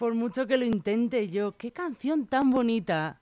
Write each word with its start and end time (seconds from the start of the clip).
Por 0.00 0.14
mucho 0.14 0.46
que 0.46 0.56
lo 0.56 0.64
intente 0.64 1.28
yo, 1.28 1.58
qué 1.58 1.72
canción 1.72 2.26
tan 2.26 2.50
bonita. 2.50 3.20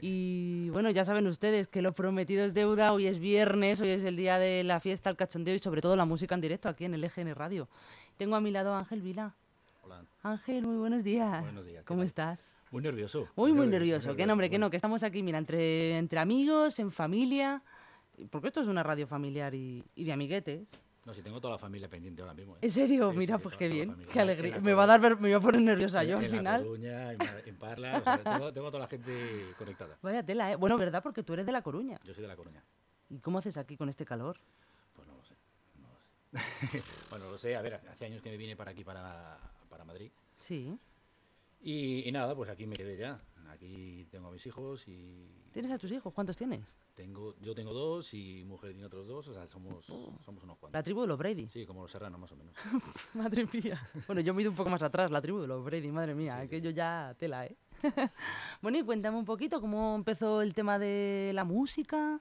Y 0.00 0.68
bueno, 0.70 0.90
ya 0.90 1.04
saben 1.04 1.28
ustedes 1.28 1.68
que 1.68 1.80
lo 1.80 1.92
prometido 1.92 2.44
es 2.44 2.54
deuda, 2.54 2.92
hoy 2.92 3.06
es 3.06 3.20
viernes, 3.20 3.80
hoy 3.80 3.90
es 3.90 4.02
el 4.02 4.16
día 4.16 4.36
de 4.36 4.64
la 4.64 4.80
fiesta, 4.80 5.10
el 5.10 5.16
cachondeo 5.16 5.54
y 5.54 5.60
sobre 5.60 5.80
todo 5.80 5.94
la 5.94 6.04
música 6.06 6.34
en 6.34 6.40
directo 6.40 6.68
aquí 6.68 6.86
en 6.86 6.94
el 6.94 7.04
EGN 7.04 7.36
Radio. 7.36 7.68
Tengo 8.16 8.34
a 8.34 8.40
mi 8.40 8.50
lado 8.50 8.74
a 8.74 8.80
Ángel 8.80 9.00
Vila. 9.00 9.32
Hola. 9.84 10.02
Ángel, 10.24 10.66
muy 10.66 10.78
buenos 10.78 11.04
días. 11.04 11.40
Buenos 11.40 11.64
días, 11.64 11.82
¿qué 11.82 11.86
¿Cómo 11.86 12.00
tal? 12.00 12.06
estás? 12.06 12.56
Muy 12.72 12.82
nervioso. 12.82 13.28
Muy, 13.36 13.52
muy 13.52 13.68
nervioso, 13.68 14.08
nervioso. 14.08 14.16
Que 14.16 14.26
no, 14.26 14.32
hombre, 14.32 14.50
que 14.50 14.58
no, 14.58 14.70
que 14.70 14.76
estamos 14.76 15.04
aquí, 15.04 15.22
mira, 15.22 15.38
entre, 15.38 15.98
entre 15.98 16.18
amigos, 16.18 16.80
en 16.80 16.90
familia. 16.90 17.62
Porque 18.30 18.48
esto 18.48 18.60
es 18.60 18.66
una 18.66 18.82
radio 18.82 19.06
familiar 19.06 19.54
y, 19.54 19.84
y 19.94 20.02
de 20.02 20.12
amiguetes. 20.12 20.80
No, 21.08 21.14
si 21.14 21.22
tengo 21.22 21.40
toda 21.40 21.54
la 21.54 21.58
familia 21.58 21.88
pendiente 21.88 22.20
ahora 22.20 22.34
mismo. 22.34 22.56
¿eh? 22.56 22.58
¿En 22.60 22.70
serio? 22.70 23.10
Sí, 23.12 23.16
Mira, 23.16 23.36
sí, 23.38 23.42
pues 23.42 23.56
qué 23.56 23.66
bien, 23.66 23.96
qué 24.12 24.20
alegría. 24.20 24.60
Me 24.60 24.74
va 24.74 24.82
a 24.84 24.86
dar, 24.86 25.00
ver- 25.00 25.14
me 25.16 25.28
voy 25.30 25.32
a 25.32 25.40
poner 25.40 25.62
nerviosa 25.62 26.02
en- 26.02 26.08
yo 26.10 26.18
al 26.18 26.24
en 26.26 26.30
La 26.32 26.36
final. 26.36 26.62
Coruña, 26.64 27.12
en, 27.46 27.56
Parla, 27.56 27.96
o 27.96 28.04
sea, 28.04 28.22
tengo, 28.24 28.52
tengo 28.52 28.66
a 28.66 28.70
toda 28.70 28.80
la 28.80 28.88
gente 28.88 29.54
conectada. 29.56 29.96
Vaya 30.02 30.22
tela, 30.22 30.52
¿eh? 30.52 30.56
Bueno, 30.56 30.76
¿verdad? 30.76 31.02
Porque 31.02 31.22
tú 31.22 31.32
eres 31.32 31.46
de 31.46 31.52
La 31.52 31.62
Coruña. 31.62 31.98
Yo 32.04 32.12
soy 32.12 32.20
de 32.20 32.28
La 32.28 32.36
Coruña. 32.36 32.62
¿Y 33.08 33.20
cómo 33.20 33.38
haces 33.38 33.56
aquí 33.56 33.78
con 33.78 33.88
este 33.88 34.04
calor? 34.04 34.36
Pues 34.94 35.08
no 35.08 35.14
lo 35.14 35.24
sé. 35.24 35.34
No 35.80 35.88
lo 35.88 35.98
sé. 36.68 36.82
bueno, 37.08 37.30
lo 37.30 37.38
sé. 37.38 37.56
A 37.56 37.62
ver, 37.62 37.76
hace 37.90 38.04
años 38.04 38.20
que 38.20 38.28
me 38.28 38.36
vine 38.36 38.54
para 38.54 38.72
aquí, 38.72 38.84
para, 38.84 39.38
para 39.70 39.86
Madrid. 39.86 40.10
Sí. 40.36 40.78
Y, 41.62 42.06
y 42.06 42.12
nada, 42.12 42.34
pues 42.34 42.50
aquí 42.50 42.66
me 42.66 42.76
quedé 42.76 42.98
ya. 42.98 43.18
Aquí 43.48 44.06
tengo 44.10 44.28
a 44.28 44.32
mis 44.32 44.44
hijos 44.44 44.86
y 44.88 45.26
¿Tienes 45.58 45.72
a 45.72 45.78
tus 45.78 45.90
hijos? 45.90 46.14
¿Cuántos 46.14 46.36
tienes? 46.36 46.60
tengo, 46.94 47.34
yo 47.40 47.52
tengo 47.52 47.72
dos 47.72 48.14
y 48.14 48.44
mujer 48.44 48.70
tiene 48.70 48.86
otros 48.86 49.08
dos. 49.08 49.26
O 49.26 49.34
sea, 49.34 49.48
somos, 49.48 49.84
somos 49.84 50.44
unos 50.44 50.56
cuantos. 50.56 50.70
La 50.72 50.84
tribu 50.84 51.00
de 51.00 51.08
los 51.08 51.18
Brady. 51.18 51.48
Sí, 51.48 51.66
como 51.66 51.82
los 51.82 51.90
serranos, 51.90 52.20
más 52.20 52.30
o 52.30 52.36
menos. 52.36 52.54
Madre 53.14 53.44
mía. 53.52 53.90
Bueno, 54.06 54.20
yo 54.20 54.32
me 54.34 54.40
he 54.40 54.42
ido 54.42 54.52
un 54.52 54.56
poco 54.56 54.70
más 54.70 54.84
atrás, 54.84 55.10
la 55.10 55.20
tribu 55.20 55.40
de 55.40 55.48
los 55.48 55.64
Brady, 55.64 55.90
madre 55.90 56.14
mía, 56.14 56.34
Sí, 56.34 56.38
sí. 56.38 56.46
aquello 56.46 56.70
ya 56.70 57.12
tela, 57.18 57.44
¿eh? 57.44 57.56
bueno, 58.62 58.78
y 58.78 58.84
cuéntame 58.84 59.16
un 59.16 59.24
poquito 59.24 59.60
cómo 59.60 59.96
empezó 59.96 60.42
el 60.42 60.54
tema 60.54 60.78
de 60.78 61.32
la 61.34 61.42
música. 61.42 62.20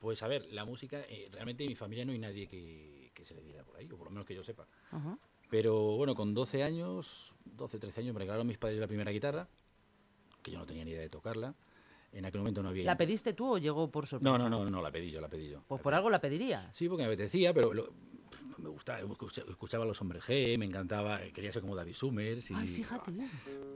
Pues 0.00 0.20
a 0.24 0.26
ver, 0.26 0.46
la 0.50 0.64
música, 0.64 0.98
eh, 1.08 1.28
realmente 1.30 1.62
en 1.62 1.68
mi 1.68 1.76
familia 1.76 2.04
no 2.04 2.10
hay 2.10 2.18
nadie 2.18 2.48
que, 2.48 3.12
que 3.14 3.24
se 3.24 3.36
le 3.36 3.42
diera 3.42 3.62
por 3.62 3.76
ahí, 3.76 3.86
o 3.92 3.96
por 3.96 4.06
lo 4.06 4.10
menos 4.10 4.26
que 4.26 4.34
yo 4.34 4.42
sepa. 4.42 4.66
Ajá. 4.90 5.16
Pero 5.50 5.96
bueno, 5.96 6.16
con 6.16 6.34
12 6.34 6.64
años, 6.64 7.32
12, 7.44 7.78
13 7.78 8.00
años, 8.00 8.14
me 8.14 8.18
regalaron 8.18 8.48
mis 8.48 8.58
padres 8.58 8.80
la 8.80 8.88
primera 8.88 9.12
guitarra, 9.12 9.46
que 10.42 10.50
yo 10.50 10.58
no 10.58 10.66
tenía 10.66 10.84
ni 10.84 10.90
idea 10.90 11.02
de 11.02 11.10
tocarla. 11.10 11.54
En 12.12 12.24
aquel 12.24 12.40
momento 12.40 12.62
no 12.62 12.70
había... 12.70 12.84
¿La 12.84 12.96
pediste 12.96 13.32
tú 13.34 13.54
o 13.54 13.58
llegó 13.58 13.90
por 13.90 14.06
sorpresa? 14.06 14.30
No, 14.30 14.36
no, 14.38 14.48
no, 14.50 14.68
no, 14.68 14.82
la 14.82 14.90
pedí 14.90 15.10
yo, 15.10 15.20
la 15.20 15.28
pedí 15.28 15.48
yo. 15.48 15.62
Pues 15.68 15.78
La 15.78 15.82
por 15.82 15.92
pedí. 15.92 15.96
algo 15.98 16.10
la 16.10 16.20
pedirías. 16.20 16.74
Sí, 16.76 16.88
porque 16.88 17.02
me 17.04 17.06
apetecía, 17.12 17.54
pero 17.54 17.72
lo- 17.72 17.92
me 18.58 18.68
gustaba, 18.68 18.98
escucha- 19.00 19.44
escuchaba 19.48 19.84
a 19.84 19.86
los 19.86 20.00
hombres 20.02 20.22
G, 20.24 20.58
me 20.58 20.66
encantaba, 20.66 21.20
quería 21.32 21.50
ser 21.52 21.62
como 21.62 21.74
David 21.76 21.94
Summers. 21.94 22.50
Y, 22.50 22.54
Ay, 22.54 22.66
fíjate. 22.68 23.12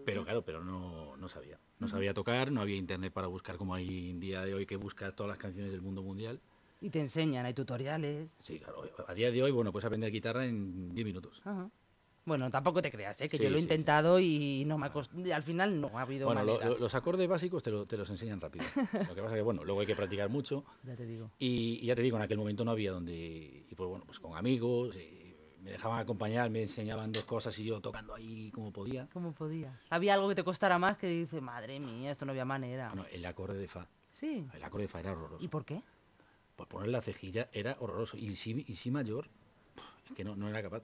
Pero 0.05 0.25
claro, 0.25 0.43
pero 0.45 0.63
no, 0.65 1.17
no 1.17 1.29
sabía. 1.29 1.59
No 1.79 1.89
sabía 1.89 2.13
tocar, 2.13 2.51
no 2.53 2.61
había 2.61 2.77
internet 2.77 3.13
para 3.13 3.27
buscar 3.29 3.57
como 3.57 3.75
hay 3.75 4.11
en 4.11 4.21
día 4.21 4.43
de 4.45 4.53
hoy 4.55 4.67
que 4.67 4.77
buscas 4.77 5.15
todas 5.15 5.29
las 5.31 5.39
canciones 5.39 5.71
del 5.73 5.81
mundo 5.81 6.03
mundial. 6.03 6.41
Y 6.81 6.91
te 6.91 7.01
enseñan, 7.01 7.47
hay 7.47 7.55
tutoriales. 7.55 8.37
Sí, 8.41 8.59
claro, 8.59 8.83
a 9.07 9.15
día 9.15 9.31
de 9.31 9.43
hoy, 9.43 9.51
bueno, 9.53 9.73
puedes 9.73 9.87
aprender 9.87 10.11
guitarra 10.11 10.45
en 10.45 10.93
10 10.93 11.07
minutos. 11.07 11.41
Ajá. 11.45 11.71
Bueno, 12.27 12.51
tampoco 12.51 12.81
te 12.81 12.91
creas, 12.91 13.21
¿eh? 13.21 13.29
que 13.29 13.37
Sí, 13.37 13.43
yo 13.45 13.51
lo 13.51 13.57
he 13.57 13.61
sí, 13.61 13.67
sí. 13.67 13.73
intentado 13.75 14.19
y 14.19 14.65
no 14.67 14.79
me 14.79 14.87
ha 14.87 14.93
cost- 14.93 15.13
al 15.31 15.43
final 15.43 15.79
no 15.81 15.99
ha 15.99 16.03
habido 16.03 16.27
Bueno, 16.27 16.43
lo- 16.43 16.79
los 16.79 16.95
acordes 16.95 17.29
básicos 17.29 17.63
te, 17.63 17.71
lo- 17.71 17.85
te 17.87 17.97
los 17.99 18.09
enseñan 18.09 18.41
rápido. 18.41 18.65
Lo 19.11 19.15
que 19.15 19.23
pasa 19.23 19.35
que, 19.35 19.43
bueno, 19.43 19.63
luego 19.65 19.81
hay 19.81 19.87
que 19.87 19.95
practicar 19.97 20.31
mucho. 20.31 20.65
Ya 20.85 20.97
te 20.97 21.05
digo. 21.05 21.31
Y, 21.39 21.81
y 21.83 21.87
ya 21.87 21.95
te 21.95 22.01
digo, 22.03 22.17
en 22.17 22.23
aquel 22.23 22.39
momento 22.39 22.65
no 22.65 22.71
había 22.71 22.93
donde... 22.93 23.67
Y 23.69 23.75
pues 23.75 23.89
bueno, 23.91 24.05
pues 24.07 24.19
con 24.19 24.37
amigos, 24.37 24.97
y 24.97 25.35
me 25.61 25.73
dejaban 25.73 25.99
acompañar, 25.99 26.49
me 26.51 26.63
enseñaban 26.63 27.13
dos 27.13 27.25
cosas 27.25 27.59
y 27.59 27.65
yo 27.65 27.81
tocando 27.81 28.15
ahí 28.15 28.51
como 28.53 28.73
podía. 28.73 29.07
¿Cómo 29.13 29.33
podía? 29.33 29.79
Había 29.91 30.15
algo 30.15 30.29
que 30.29 30.35
te 30.35 30.45
costara 30.45 30.79
más 30.79 30.97
que 30.97 31.07
dice, 31.09 31.41
madre 31.43 31.79
mía, 31.79 32.11
esto 32.11 32.25
no 32.25 32.33
había 32.33 32.45
manera. 32.47 32.89
Bueno, 32.89 33.05
el 33.13 33.25
acorde 33.27 33.59
de 33.59 33.69
Fa. 33.69 33.87
Sí. 34.11 34.47
El 34.55 34.63
acorde 34.65 34.85
de 34.85 34.89
Fa 34.89 35.01
era 35.01 35.13
horroroso. 35.13 35.45
¿Y 35.45 35.49
por 35.49 35.65
qué? 35.67 35.83
Por 36.57 36.69
poner 36.69 36.89
la 36.89 37.03
cejilla 37.03 37.49
era 37.53 37.77
horroroso. 37.81 38.17
Y 38.17 38.35
si, 38.37 38.65
y 38.67 38.75
si 38.77 38.91
mayor, 38.91 39.27
es 39.27 39.44
que 40.15 40.25
no, 40.25 40.37
no 40.37 40.49
era 40.49 40.63
capaz. 40.63 40.83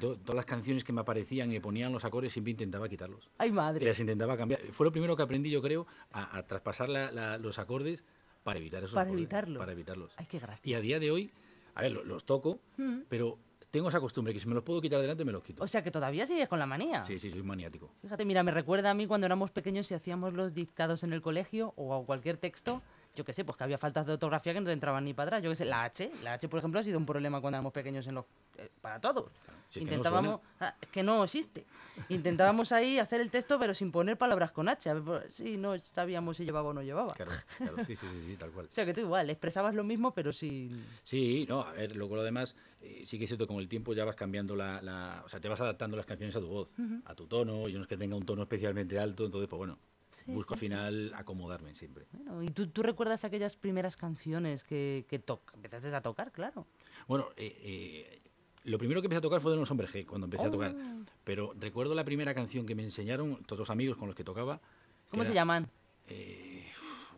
To- 0.00 0.16
todas 0.18 0.36
las 0.36 0.44
canciones 0.44 0.84
que 0.84 0.92
me 0.92 1.00
aparecían 1.00 1.50
y 1.50 1.54
me 1.54 1.60
ponían 1.60 1.92
los 1.92 2.04
acordes 2.04 2.32
siempre 2.32 2.52
intentaba 2.52 2.88
quitarlos. 2.88 3.30
Ay, 3.38 3.50
Y 3.50 3.52
madre. 3.52 3.86
las 3.86 3.98
intentaba 4.00 4.36
cambiar. 4.36 4.60
Fue 4.72 4.84
lo 4.86 4.92
primero 4.92 5.16
que 5.16 5.22
aprendí, 5.22 5.50
yo 5.50 5.60
creo, 5.62 5.86
a, 6.12 6.36
a 6.38 6.46
traspasar 6.46 6.88
la- 6.88 7.10
la- 7.12 7.38
los 7.38 7.58
acordes 7.58 8.04
para 8.42 8.58
evitar 8.58 8.82
esos 8.82 8.94
Para 8.94 9.04
acordes, 9.04 9.20
evitarlo. 9.22 9.58
Para 9.58 9.72
evitarlos. 9.72 10.12
Ay, 10.16 10.26
qué 10.26 10.38
gracia. 10.38 10.70
Y 10.70 10.74
a 10.74 10.80
día 10.80 10.98
de 10.98 11.10
hoy, 11.10 11.30
a 11.74 11.82
ver, 11.82 11.92
lo- 11.92 12.04
los 12.04 12.24
toco, 12.24 12.60
Mm. 12.76 13.00
pero 13.08 13.38
tengo 13.70 13.88
esa 13.88 14.00
costumbre 14.00 14.34
que 14.34 14.40
si 14.40 14.46
me 14.46 14.54
los 14.54 14.62
puedo 14.64 14.82
quitar 14.82 15.00
delante, 15.00 15.24
me 15.24 15.32
los 15.32 15.42
quito. 15.42 15.62
O 15.62 15.66
sea 15.66 15.82
que 15.82 15.90
todavía 15.90 16.26
sigues 16.26 16.46
con 16.48 16.58
la 16.58 16.66
manía. 16.66 17.02
Sí, 17.04 17.18
sí, 17.18 17.30
soy 17.30 17.42
maniático. 17.42 17.90
Fíjate, 18.02 18.24
mira, 18.26 18.42
me 18.42 18.50
recuerda 18.50 18.90
a 18.90 18.94
mí 18.94 19.06
cuando 19.06 19.24
éramos 19.26 19.50
pequeños 19.50 19.90
y 19.90 19.94
hacíamos 19.94 20.34
los 20.34 20.52
dictados 20.52 21.04
en 21.04 21.12
el 21.14 21.22
colegio 21.22 21.72
o 21.76 22.04
cualquier 22.04 22.36
texto. 22.36 22.82
Yo 23.14 23.24
qué 23.24 23.32
sé, 23.32 23.44
pues 23.44 23.56
que 23.58 23.64
había 23.64 23.78
faltas 23.78 24.06
de 24.06 24.14
ortografía 24.14 24.54
que 24.54 24.60
no 24.60 24.66
te 24.66 24.72
entraban 24.72 25.04
ni 25.04 25.12
para 25.12 25.28
atrás. 25.28 25.42
Yo 25.42 25.50
qué 25.50 25.56
sé, 25.56 25.64
la 25.66 25.84
H, 25.84 26.10
la 26.22 26.34
H, 26.34 26.48
por 26.48 26.58
ejemplo, 26.58 26.80
ha 26.80 26.82
sido 26.82 26.98
un 26.98 27.04
problema 27.06 27.40
cuando 27.40 27.56
éramos 27.58 27.72
pequeños 27.72 28.06
en 28.06 28.14
los, 28.14 28.24
eh, 28.56 28.70
para 28.80 29.00
todos. 29.00 29.30
Si 29.68 29.78
es 29.80 29.84
que 29.84 29.90
no 29.90 29.96
Intentábamos, 29.96 30.40
ah, 30.60 30.74
es 30.80 30.88
que 30.88 31.02
no 31.02 31.22
existe. 31.24 31.64
Intentábamos 32.08 32.72
ahí 32.72 32.98
hacer 32.98 33.20
el 33.20 33.30
texto, 33.30 33.58
pero 33.58 33.74
sin 33.74 33.90
poner 33.92 34.16
palabras 34.16 34.52
con 34.52 34.68
H. 34.68 34.92
Ver, 34.94 35.02
pues, 35.02 35.34
sí, 35.34 35.56
no 35.56 35.78
sabíamos 35.78 36.36
si 36.38 36.44
llevaba 36.44 36.70
o 36.70 36.72
no 36.72 36.82
llevaba. 36.82 37.12
Claro, 37.14 37.32
claro, 37.56 37.84
sí, 37.84 37.96
sí, 37.96 38.06
sí, 38.06 38.30
sí, 38.30 38.36
tal 38.36 38.50
cual. 38.50 38.66
O 38.70 38.72
sea 38.72 38.86
que 38.86 38.94
tú 38.94 39.00
igual, 39.00 39.28
expresabas 39.28 39.74
lo 39.74 39.84
mismo, 39.84 40.12
pero 40.14 40.32
sin. 40.32 40.86
Sí, 41.02 41.44
no, 41.48 41.62
a 41.62 41.72
ver, 41.72 41.94
luego 41.96 42.16
lo 42.16 42.22
demás, 42.22 42.56
eh, 42.80 43.02
sí 43.04 43.18
que 43.18 43.24
es 43.24 43.28
cierto, 43.30 43.46
con 43.46 43.58
el 43.58 43.68
tiempo 43.68 43.92
ya 43.92 44.04
vas 44.06 44.16
cambiando 44.16 44.56
la, 44.56 44.80
la- 44.80 45.22
O 45.24 45.28
sea, 45.28 45.38
te 45.40 45.48
vas 45.48 45.60
adaptando 45.60 45.96
las 45.96 46.06
canciones 46.06 46.34
a 46.36 46.40
tu 46.40 46.48
voz, 46.48 46.74
a 47.04 47.14
tu 47.14 47.26
tono. 47.26 47.68
Yo 47.68 47.78
no 47.78 47.82
es 47.82 47.88
que 47.88 47.96
tenga 47.98 48.16
un 48.16 48.24
tono 48.24 48.42
especialmente 48.42 48.98
alto, 48.98 49.26
entonces, 49.26 49.48
pues 49.48 49.58
bueno, 49.58 49.78
Sí, 50.12 50.24
busco 50.30 50.54
sí, 50.54 50.58
al 50.58 50.60
final 50.60 51.12
acomodarme 51.14 51.74
siempre. 51.74 52.06
Bueno, 52.12 52.42
¿y 52.42 52.48
tú, 52.48 52.68
tú 52.68 52.82
recuerdas 52.82 53.24
aquellas 53.24 53.56
primeras 53.56 53.96
canciones 53.96 54.62
que, 54.62 55.06
que 55.08 55.22
empezaste 55.54 55.94
a 55.94 56.00
tocar, 56.02 56.30
claro? 56.32 56.66
Bueno, 57.08 57.28
eh, 57.36 57.56
eh, 57.62 58.20
lo 58.64 58.78
primero 58.78 59.00
que 59.00 59.06
empecé 59.06 59.18
a 59.18 59.22
tocar 59.22 59.40
fue 59.40 59.50
de 59.52 59.58
los 59.58 59.70
hombres 59.70 59.92
G, 59.92 60.04
cuando 60.06 60.26
empecé 60.26 60.44
a 60.44 60.50
tocar. 60.50 60.74
Oh. 60.74 61.04
Pero 61.24 61.52
recuerdo 61.58 61.94
la 61.94 62.04
primera 62.04 62.34
canción 62.34 62.66
que 62.66 62.74
me 62.74 62.82
enseñaron, 62.84 63.42
todos 63.44 63.60
los 63.60 63.70
amigos 63.70 63.96
con 63.96 64.06
los 64.06 64.14
que 64.14 64.22
tocaba. 64.24 64.58
que 64.58 65.10
¿Cómo 65.10 65.24
se 65.24 65.30
era, 65.32 65.40
llaman? 65.40 65.68
eh, 66.08 66.66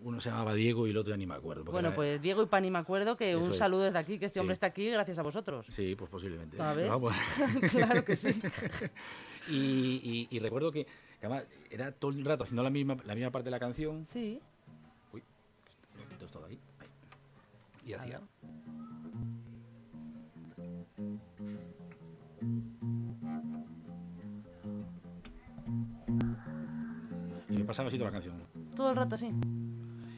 uno 0.02 0.20
se 0.20 0.28
llamaba 0.28 0.54
Diego 0.54 0.86
y 0.86 0.90
el 0.90 0.96
otro 0.98 1.12
ya 1.12 1.16
ni 1.16 1.24
me 1.26 1.34
acuerdo. 1.34 1.64
Bueno, 1.64 1.88
era- 1.88 1.96
pues 1.96 2.20
Diego 2.20 2.42
y 2.42 2.46
Pani 2.46 2.70
me 2.70 2.78
acuerdo 2.78 3.16
que 3.16 3.34
un 3.36 3.52
es. 3.52 3.56
saludo 3.58 3.82
desde 3.84 3.98
aquí, 3.98 4.18
que 4.18 4.26
este 4.26 4.38
Sí. 4.38 4.40
hombre 4.40 4.52
está 4.52 4.66
aquí 4.66 4.88
gracias 4.90 5.18
a 5.18 5.22
vosotros. 5.22 5.66
Sí, 5.68 5.94
pues 5.96 6.10
posiblemente. 6.10 6.60
A 6.60 6.74
ver. 6.74 6.88
Vamos. 6.90 7.14
claro 7.70 8.04
que 8.04 8.14
sí. 8.14 8.28
y, 9.48 9.54
y- 10.02 10.28
y 10.30 10.38
recuerdo 10.40 10.70
que, 10.72 10.86
que 11.24 11.32
además 11.32 11.48
era 11.70 11.90
todo 11.90 12.10
el 12.10 12.24
rato 12.24 12.44
haciendo 12.44 12.62
la 12.62 12.68
misma, 12.68 12.96
la 13.04 13.14
misma 13.14 13.30
parte 13.30 13.46
de 13.46 13.50
la 13.52 13.58
canción. 13.58 14.04
Sí. 14.06 14.42
Uy, 15.10 15.22
lo 15.96 16.08
quito 16.08 16.26
todo 16.26 16.44
ahí. 16.44 16.60
ahí. 16.80 16.88
Y 17.86 17.92
hacía. 17.94 18.20
Y 27.48 27.56
me 27.56 27.64
pasaba 27.64 27.88
así 27.88 27.96
toda 27.96 28.10
la 28.10 28.12
canción. 28.12 28.42
Todo 28.76 28.90
el 28.90 28.96
rato 28.96 29.14
así. 29.14 29.32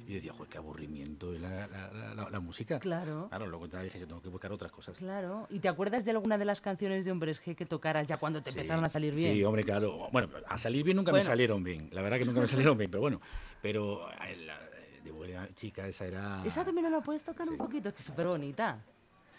Y 0.09 0.15
decía, 0.15 0.33
joder, 0.33 0.49
qué 0.49 0.59
aburrimiento 0.59 1.33
la, 1.33 1.67
la- 1.67 2.31
la- 2.31 2.41
música. 2.41 2.79
Claro. 2.79 3.27
Claro, 3.29 3.47
luego 3.49 3.67
ya 3.67 3.83
dije, 3.83 3.99
yo 3.99 4.07
tengo 4.07 4.23
que 4.23 4.29
buscar 4.29 4.53
otras 4.53 4.71
cosas. 4.71 4.97
Claro. 4.97 5.49
¿Y 5.51 5.59
te 5.59 5.69
acuerdas 5.69 6.05
de 6.05 6.13
alguna 6.13 6.39
de 6.39 6.45
las 6.45 6.61
canciones 6.61 7.05
de 7.05 7.11
Hombres 7.11 7.43
G 7.45 7.57
que 7.57 7.67
tocaras 7.67 8.07
ya 8.07 8.17
cuando 8.17 8.41
te 8.43 8.53
Sí, 8.53 8.59
empezaron 8.59 8.85
a 8.85 8.89
salir 8.89 9.15
bien? 9.15 9.35
Sí, 9.35 9.43
hombre, 9.43 9.65
claro. 9.65 10.09
Bueno, 10.13 10.29
a 10.47 10.59
salir 10.59 10.85
bien 10.85 10.97
nunca 10.97 11.11
Bueno. 11.11 11.25
me 11.25 11.29
salieron 11.29 11.65
bien. 11.65 11.89
La 11.93 12.03
verdad 12.03 12.19
que 12.19 12.25
nunca 12.25 12.41
me 12.41 12.47
salieron 12.47 12.79
bien, 12.79 12.91
pero 12.91 13.01
bueno. 13.01 13.21
Pero 13.61 14.09
eh, 14.23 14.37
la, 14.47 14.61
de 15.03 15.11
buena 15.11 15.49
chica, 15.55 15.89
esa 15.89 16.07
era. 16.07 16.43
Esa 16.45 16.65
también 16.65 16.85
no 16.85 16.91
la 16.99 17.03
puedes 17.03 17.25
tocar 17.25 17.49
un 17.49 17.57
poquito, 17.57 17.89
es 17.89 17.95
que 17.97 18.01
es 18.03 18.07
súper 18.07 18.27
bonita. 18.29 18.79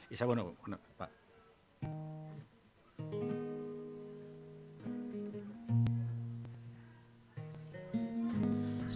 Esa, 0.10 0.26
bueno, 0.26 0.56
bueno, 0.62 0.80
va. 1.00 1.10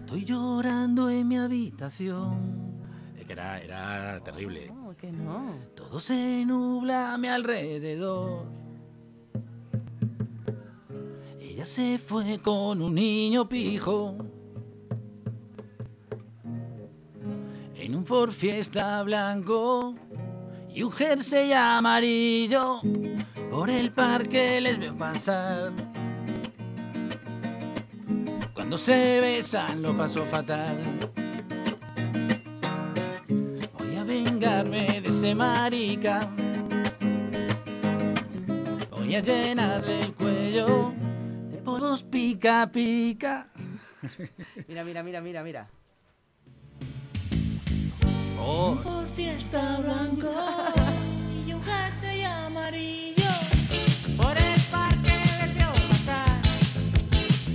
Estoy 0.01 0.25
llorando 0.25 1.09
en 1.09 1.27
mi 1.27 1.37
habitación. 1.37 2.81
Es 3.17 3.25
que 3.25 3.33
era, 3.33 3.61
era 3.61 4.19
terrible. 4.19 4.67
No, 4.67 4.95
que 4.97 5.11
no. 5.11 5.53
Todo 5.73 5.99
se 5.99 6.43
nubla 6.45 7.13
a 7.13 7.17
mi 7.17 7.29
alrededor. 7.29 8.45
Ella 11.39 11.65
se 11.65 11.97
fue 11.97 12.39
con 12.39 12.81
un 12.81 12.95
niño 12.95 13.47
pijo. 13.47 14.17
En 17.75 17.95
un 17.95 18.05
Ford 18.05 18.31
Fiesta 18.31 19.01
blanco 19.03 19.95
y 20.73 20.83
un 20.83 20.91
jersey 20.91 21.53
amarillo. 21.53 22.81
Por 23.49 23.69
el 23.69 23.91
parque 23.91 24.59
les 24.59 24.77
veo 24.77 24.97
pasar. 24.97 25.90
Cuando 28.71 28.85
se 28.85 29.19
besan 29.19 29.81
lo 29.81 29.97
paso 29.97 30.25
fatal. 30.27 30.77
Voy 33.77 33.95
a 33.97 34.03
vengarme 34.05 35.01
de 35.01 35.09
ese 35.09 35.35
marica. 35.35 36.21
Voy 38.89 39.13
a 39.13 39.19
llenarle 39.19 39.99
el 39.99 40.13
cuello 40.13 40.93
de 41.51 41.57
huevos 41.69 42.03
pica 42.03 42.71
pica. 42.71 43.49
Mira, 44.69 44.85
mira, 44.85 45.03
mira, 45.03 45.19
mira, 45.19 45.43
mira. 45.43 45.67
Oh, 48.39 48.79
Por 48.81 49.05
fiesta 49.09 49.79
blanco 49.81 50.31
y 51.45 51.51
un 51.51 51.61
jersey 51.61 52.23
amarillo. 52.23 53.31
Por 54.15 54.37
el 54.37 54.61
parque 54.71 55.11
les 55.41 55.55
veo 55.55 55.73
pasar. 55.89 56.41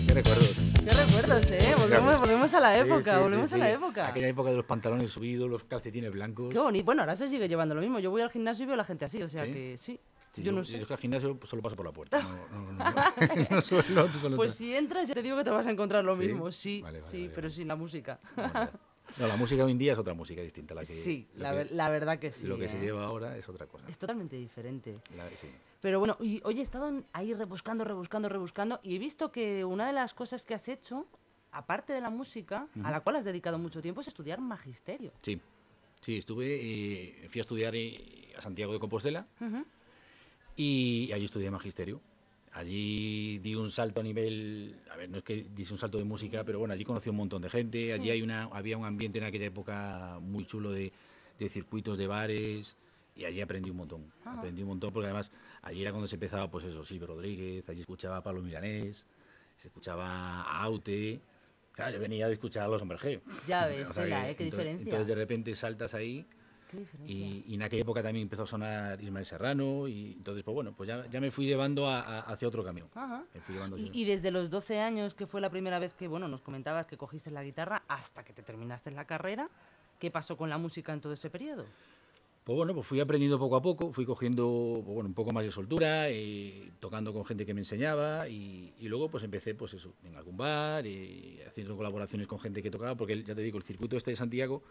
qué 0.06 0.12
recuerdos. 0.12 0.65
Qué 0.86 0.92
recuerdos, 0.92 1.50
¿eh? 1.50 1.74
Volvemos, 1.76 2.20
volvemos 2.20 2.54
a 2.54 2.60
la 2.60 2.78
época, 2.78 3.16
sí, 3.16 3.20
volvemos 3.20 3.48
sí, 3.50 3.56
a 3.56 3.58
la 3.58 3.70
época. 3.72 4.06
Aquella 4.06 4.28
época 4.28 4.50
de 4.50 4.56
los 4.56 4.64
pantalones 4.64 5.10
subidos, 5.10 5.50
los 5.50 5.64
calcetines 5.64 6.12
blancos. 6.12 6.52
Qué 6.52 6.60
bonito. 6.60 6.84
Bueno, 6.84 7.02
ahora 7.02 7.16
se 7.16 7.28
sigue 7.28 7.48
llevando 7.48 7.74
lo 7.74 7.80
mismo. 7.80 7.98
Yo 7.98 8.12
voy 8.12 8.22
al 8.22 8.30
gimnasio 8.30 8.62
y 8.62 8.66
veo 8.66 8.74
a 8.74 8.76
la 8.76 8.84
gente 8.84 9.04
así, 9.04 9.20
o 9.20 9.28
sea 9.28 9.44
que 9.46 9.76
sí. 9.76 9.98
Sí, 10.32 10.42
yo 10.44 10.52
no 10.52 10.62
sé. 10.62 10.74
Yo 10.74 10.82
es 10.82 10.86
que 10.86 10.92
al 10.92 11.00
gimnasio 11.00 11.40
solo 11.42 11.60
paso 11.62 11.74
por 11.74 11.86
la 11.86 11.92
puerta. 11.92 12.22
No, 12.22 12.46
no, 12.52 12.72
no, 12.72 12.84
no. 12.84 12.84
No 13.50 13.60
suelo- 13.62 14.06
no 14.08 14.20
suelo 14.20 14.36
Pues 14.36 14.54
si 14.54 14.76
entras, 14.76 15.08
ya 15.08 15.14
te 15.14 15.22
digo 15.22 15.36
que 15.36 15.42
te 15.42 15.50
vas 15.50 15.66
a 15.66 15.70
encontrar 15.72 16.04
lo 16.04 16.14
¿Sí? 16.14 16.22
mismo. 16.22 16.52
Sí, 16.52 16.82
Vale, 16.82 17.00
vale, 17.00 17.10
sí, 17.10 17.22
vale, 17.22 17.32
pero 17.34 17.50
sin 17.50 17.66
la 17.68 17.74
música. 17.76 18.20
No, 19.20 19.28
la 19.28 19.36
música 19.36 19.64
hoy 19.64 19.70
en 19.70 19.78
día 19.78 19.92
es 19.92 19.98
otra 20.00 20.14
música 20.14 20.40
distinta. 20.42 20.74
La 20.74 20.80
que, 20.80 20.86
sí, 20.86 21.28
la, 21.36 21.50
que- 21.52 21.56
ver- 21.58 21.70
la 21.70 21.88
verdad 21.90 22.18
que 22.18 22.32
sí. 22.32 22.44
Lo 22.48 22.58
que 22.58 22.66
se 22.68 22.76
¿eh? 22.76 22.80
lleva 22.80 23.04
ahora 23.06 23.36
es 23.38 23.48
otra 23.48 23.66
cosa. 23.66 23.86
Es 23.88 23.96
totalmente 23.98 24.34
diferente. 24.34 24.94
La- 25.16 25.28
sí. 25.30 25.48
Pero 25.80 25.98
bueno, 25.98 26.16
y, 26.20 26.40
oye, 26.44 26.60
he 26.60 26.62
estado 26.62 27.02
ahí 27.12 27.34
rebuscando, 27.34 27.84
rebuscando, 27.84 28.28
rebuscando 28.28 28.80
y 28.82 28.96
he 28.96 28.98
visto 28.98 29.30
que 29.30 29.64
una 29.64 29.86
de 29.86 29.92
las 29.92 30.14
cosas 30.14 30.44
que 30.44 30.54
has 30.54 30.68
hecho, 30.68 31.06
aparte 31.52 31.92
de 31.92 32.00
la 32.00 32.10
música, 32.10 32.68
a 32.82 32.90
la 32.90 33.00
cual 33.00 33.16
has 33.16 33.24
dedicado 33.24 33.58
mucho 33.58 33.82
tiempo, 33.82 34.00
es 34.00 34.08
estudiar 34.08 34.40
magisterio. 34.40 35.12
Sí, 35.22 35.40
sí, 36.00 36.18
estuve, 36.18 36.46
eh, 36.60 37.28
fui 37.28 37.40
a 37.40 37.42
estudiar 37.42 37.74
eh, 37.76 38.32
a 38.36 38.42
Santiago 38.42 38.72
de 38.72 38.78
Compostela 38.78 39.26
y 40.56 41.10
allí 41.12 41.24
estudié 41.24 41.50
magisterio. 41.50 42.00
Allí 42.52 43.38
di 43.40 43.54
un 43.54 43.70
salto 43.70 44.00
a 44.00 44.02
nivel, 44.02 44.80
a 44.90 44.96
ver, 44.96 45.10
no 45.10 45.18
es 45.18 45.24
que 45.24 45.44
diese 45.54 45.74
un 45.74 45.78
salto 45.78 45.98
de 45.98 46.04
música, 46.04 46.42
pero 46.42 46.58
bueno, 46.58 46.72
allí 46.72 46.84
conocí 46.84 47.10
a 47.10 47.12
un 47.12 47.18
montón 47.18 47.42
de 47.42 47.50
gente, 47.50 47.92
allí 47.92 48.08
hay 48.08 48.22
una, 48.22 48.44
había 48.44 48.78
un 48.78 48.86
ambiente 48.86 49.18
en 49.18 49.24
aquella 49.24 49.44
época 49.44 50.18
muy 50.22 50.46
chulo 50.46 50.70
de, 50.72 50.90
de 51.38 51.48
circuitos 51.50 51.98
de 51.98 52.06
bares 52.06 52.74
y 53.16 53.24
allí 53.24 53.40
aprendí 53.40 53.70
un 53.70 53.78
montón, 53.78 54.12
Ajá. 54.24 54.38
aprendí 54.38 54.62
un 54.62 54.68
montón 54.68 54.92
porque 54.92 55.06
además 55.06 55.32
allí 55.62 55.82
era 55.82 55.90
cuando 55.90 56.06
se 56.06 56.16
empezaba, 56.16 56.50
pues 56.50 56.64
eso, 56.66 56.84
Silvio 56.84 57.06
Rodríguez, 57.08 57.68
allí 57.68 57.80
escuchaba 57.80 58.18
a 58.18 58.22
Pablo 58.22 58.42
Milanés, 58.42 59.06
se 59.56 59.68
escuchaba 59.68 60.42
a 60.42 60.62
Aute, 60.62 61.20
claro, 61.72 61.94
yo 61.94 62.00
venía 62.00 62.26
de 62.28 62.34
escuchar 62.34 62.64
a 62.64 62.68
los 62.68 62.82
Hombres 62.82 63.00
G. 63.00 63.20
Ya 63.46 63.66
ves, 63.66 63.90
O 63.90 63.94
sea 63.94 64.04
tela, 64.04 64.24
que 64.24 64.30
¿eh? 64.30 64.36
Qué 64.36 64.44
entonces- 64.44 64.50
diferencia. 64.50 64.84
Entonces 64.84 65.06
de 65.08 65.14
repente 65.14 65.56
saltas 65.56 65.94
ahí 65.94 66.26
Qué 66.70 66.84
y, 67.06 67.44
y 67.46 67.54
en 67.54 67.62
aquella 67.62 67.82
época 67.82 68.02
también 68.02 68.24
empezó 68.24 68.42
a 68.42 68.46
sonar 68.46 69.00
Ismael 69.00 69.24
Serrano 69.24 69.86
y 69.86 70.14
entonces 70.14 70.42
pues 70.42 70.52
bueno, 70.54 70.74
pues 70.76 70.88
ya, 70.88 71.06
ya 71.06 71.20
me 71.20 71.30
fui 71.30 71.46
llevando 71.46 71.88
a- 71.88 72.00
a- 72.00 72.20
hacia 72.22 72.48
otro 72.48 72.64
camino. 72.64 72.88
Ajá. 72.94 73.24
Me 73.32 73.40
fui 73.40 73.54
llevando 73.54 73.78
Y, 73.78 73.88
y 73.94 74.04
desde 74.04 74.30
los 74.32 74.50
12 74.50 74.80
años, 74.80 75.14
que 75.14 75.26
fue 75.28 75.40
la 75.40 75.48
primera 75.48 75.78
vez 75.78 75.94
que, 75.94 76.08
bueno, 76.08 76.26
nos 76.28 76.42
comentabas 76.42 76.84
que 76.86 76.96
cogiste 76.96 77.30
la 77.30 77.44
guitarra, 77.44 77.84
hasta 77.88 78.24
que 78.24 78.32
te 78.32 78.42
terminaste 78.42 78.90
la 78.90 79.04
carrera, 79.06 79.48
¿qué 80.00 80.10
pasó 80.10 80.36
con 80.36 80.50
la 80.50 80.58
música 80.58 80.92
en 80.92 81.00
todo 81.00 81.12
ese 81.12 81.30
periodo? 81.30 81.64
Pues 82.46 82.56
bueno, 82.56 82.74
pues 82.76 82.86
fui 82.86 83.00
aprendiendo 83.00 83.40
poco 83.40 83.56
a 83.56 83.60
poco, 83.60 83.92
fui 83.92 84.04
cogiendo 84.06 84.80
pues 84.84 84.94
bueno, 84.94 85.08
un 85.08 85.14
poco 85.14 85.32
más 85.32 85.42
de 85.42 85.50
soltura, 85.50 86.08
eh, 86.10 86.70
tocando 86.78 87.12
con 87.12 87.24
gente 87.24 87.44
que 87.44 87.52
me 87.52 87.60
enseñaba 87.62 88.28
y, 88.28 88.72
y 88.78 88.86
luego 88.86 89.08
pues 89.08 89.24
empecé 89.24 89.56
pues 89.56 89.74
eso, 89.74 89.94
en 90.04 90.14
algún 90.14 90.36
bar, 90.36 90.86
eh, 90.86 91.44
haciendo 91.44 91.76
colaboraciones 91.76 92.28
con 92.28 92.38
gente 92.38 92.62
que 92.62 92.70
tocaba, 92.70 92.94
porque 92.94 93.20
ya 93.24 93.34
te 93.34 93.40
digo, 93.42 93.58
el 93.58 93.64
circuito 93.64 93.96
este 93.96 94.12
de 94.12 94.16
Santiago 94.16 94.62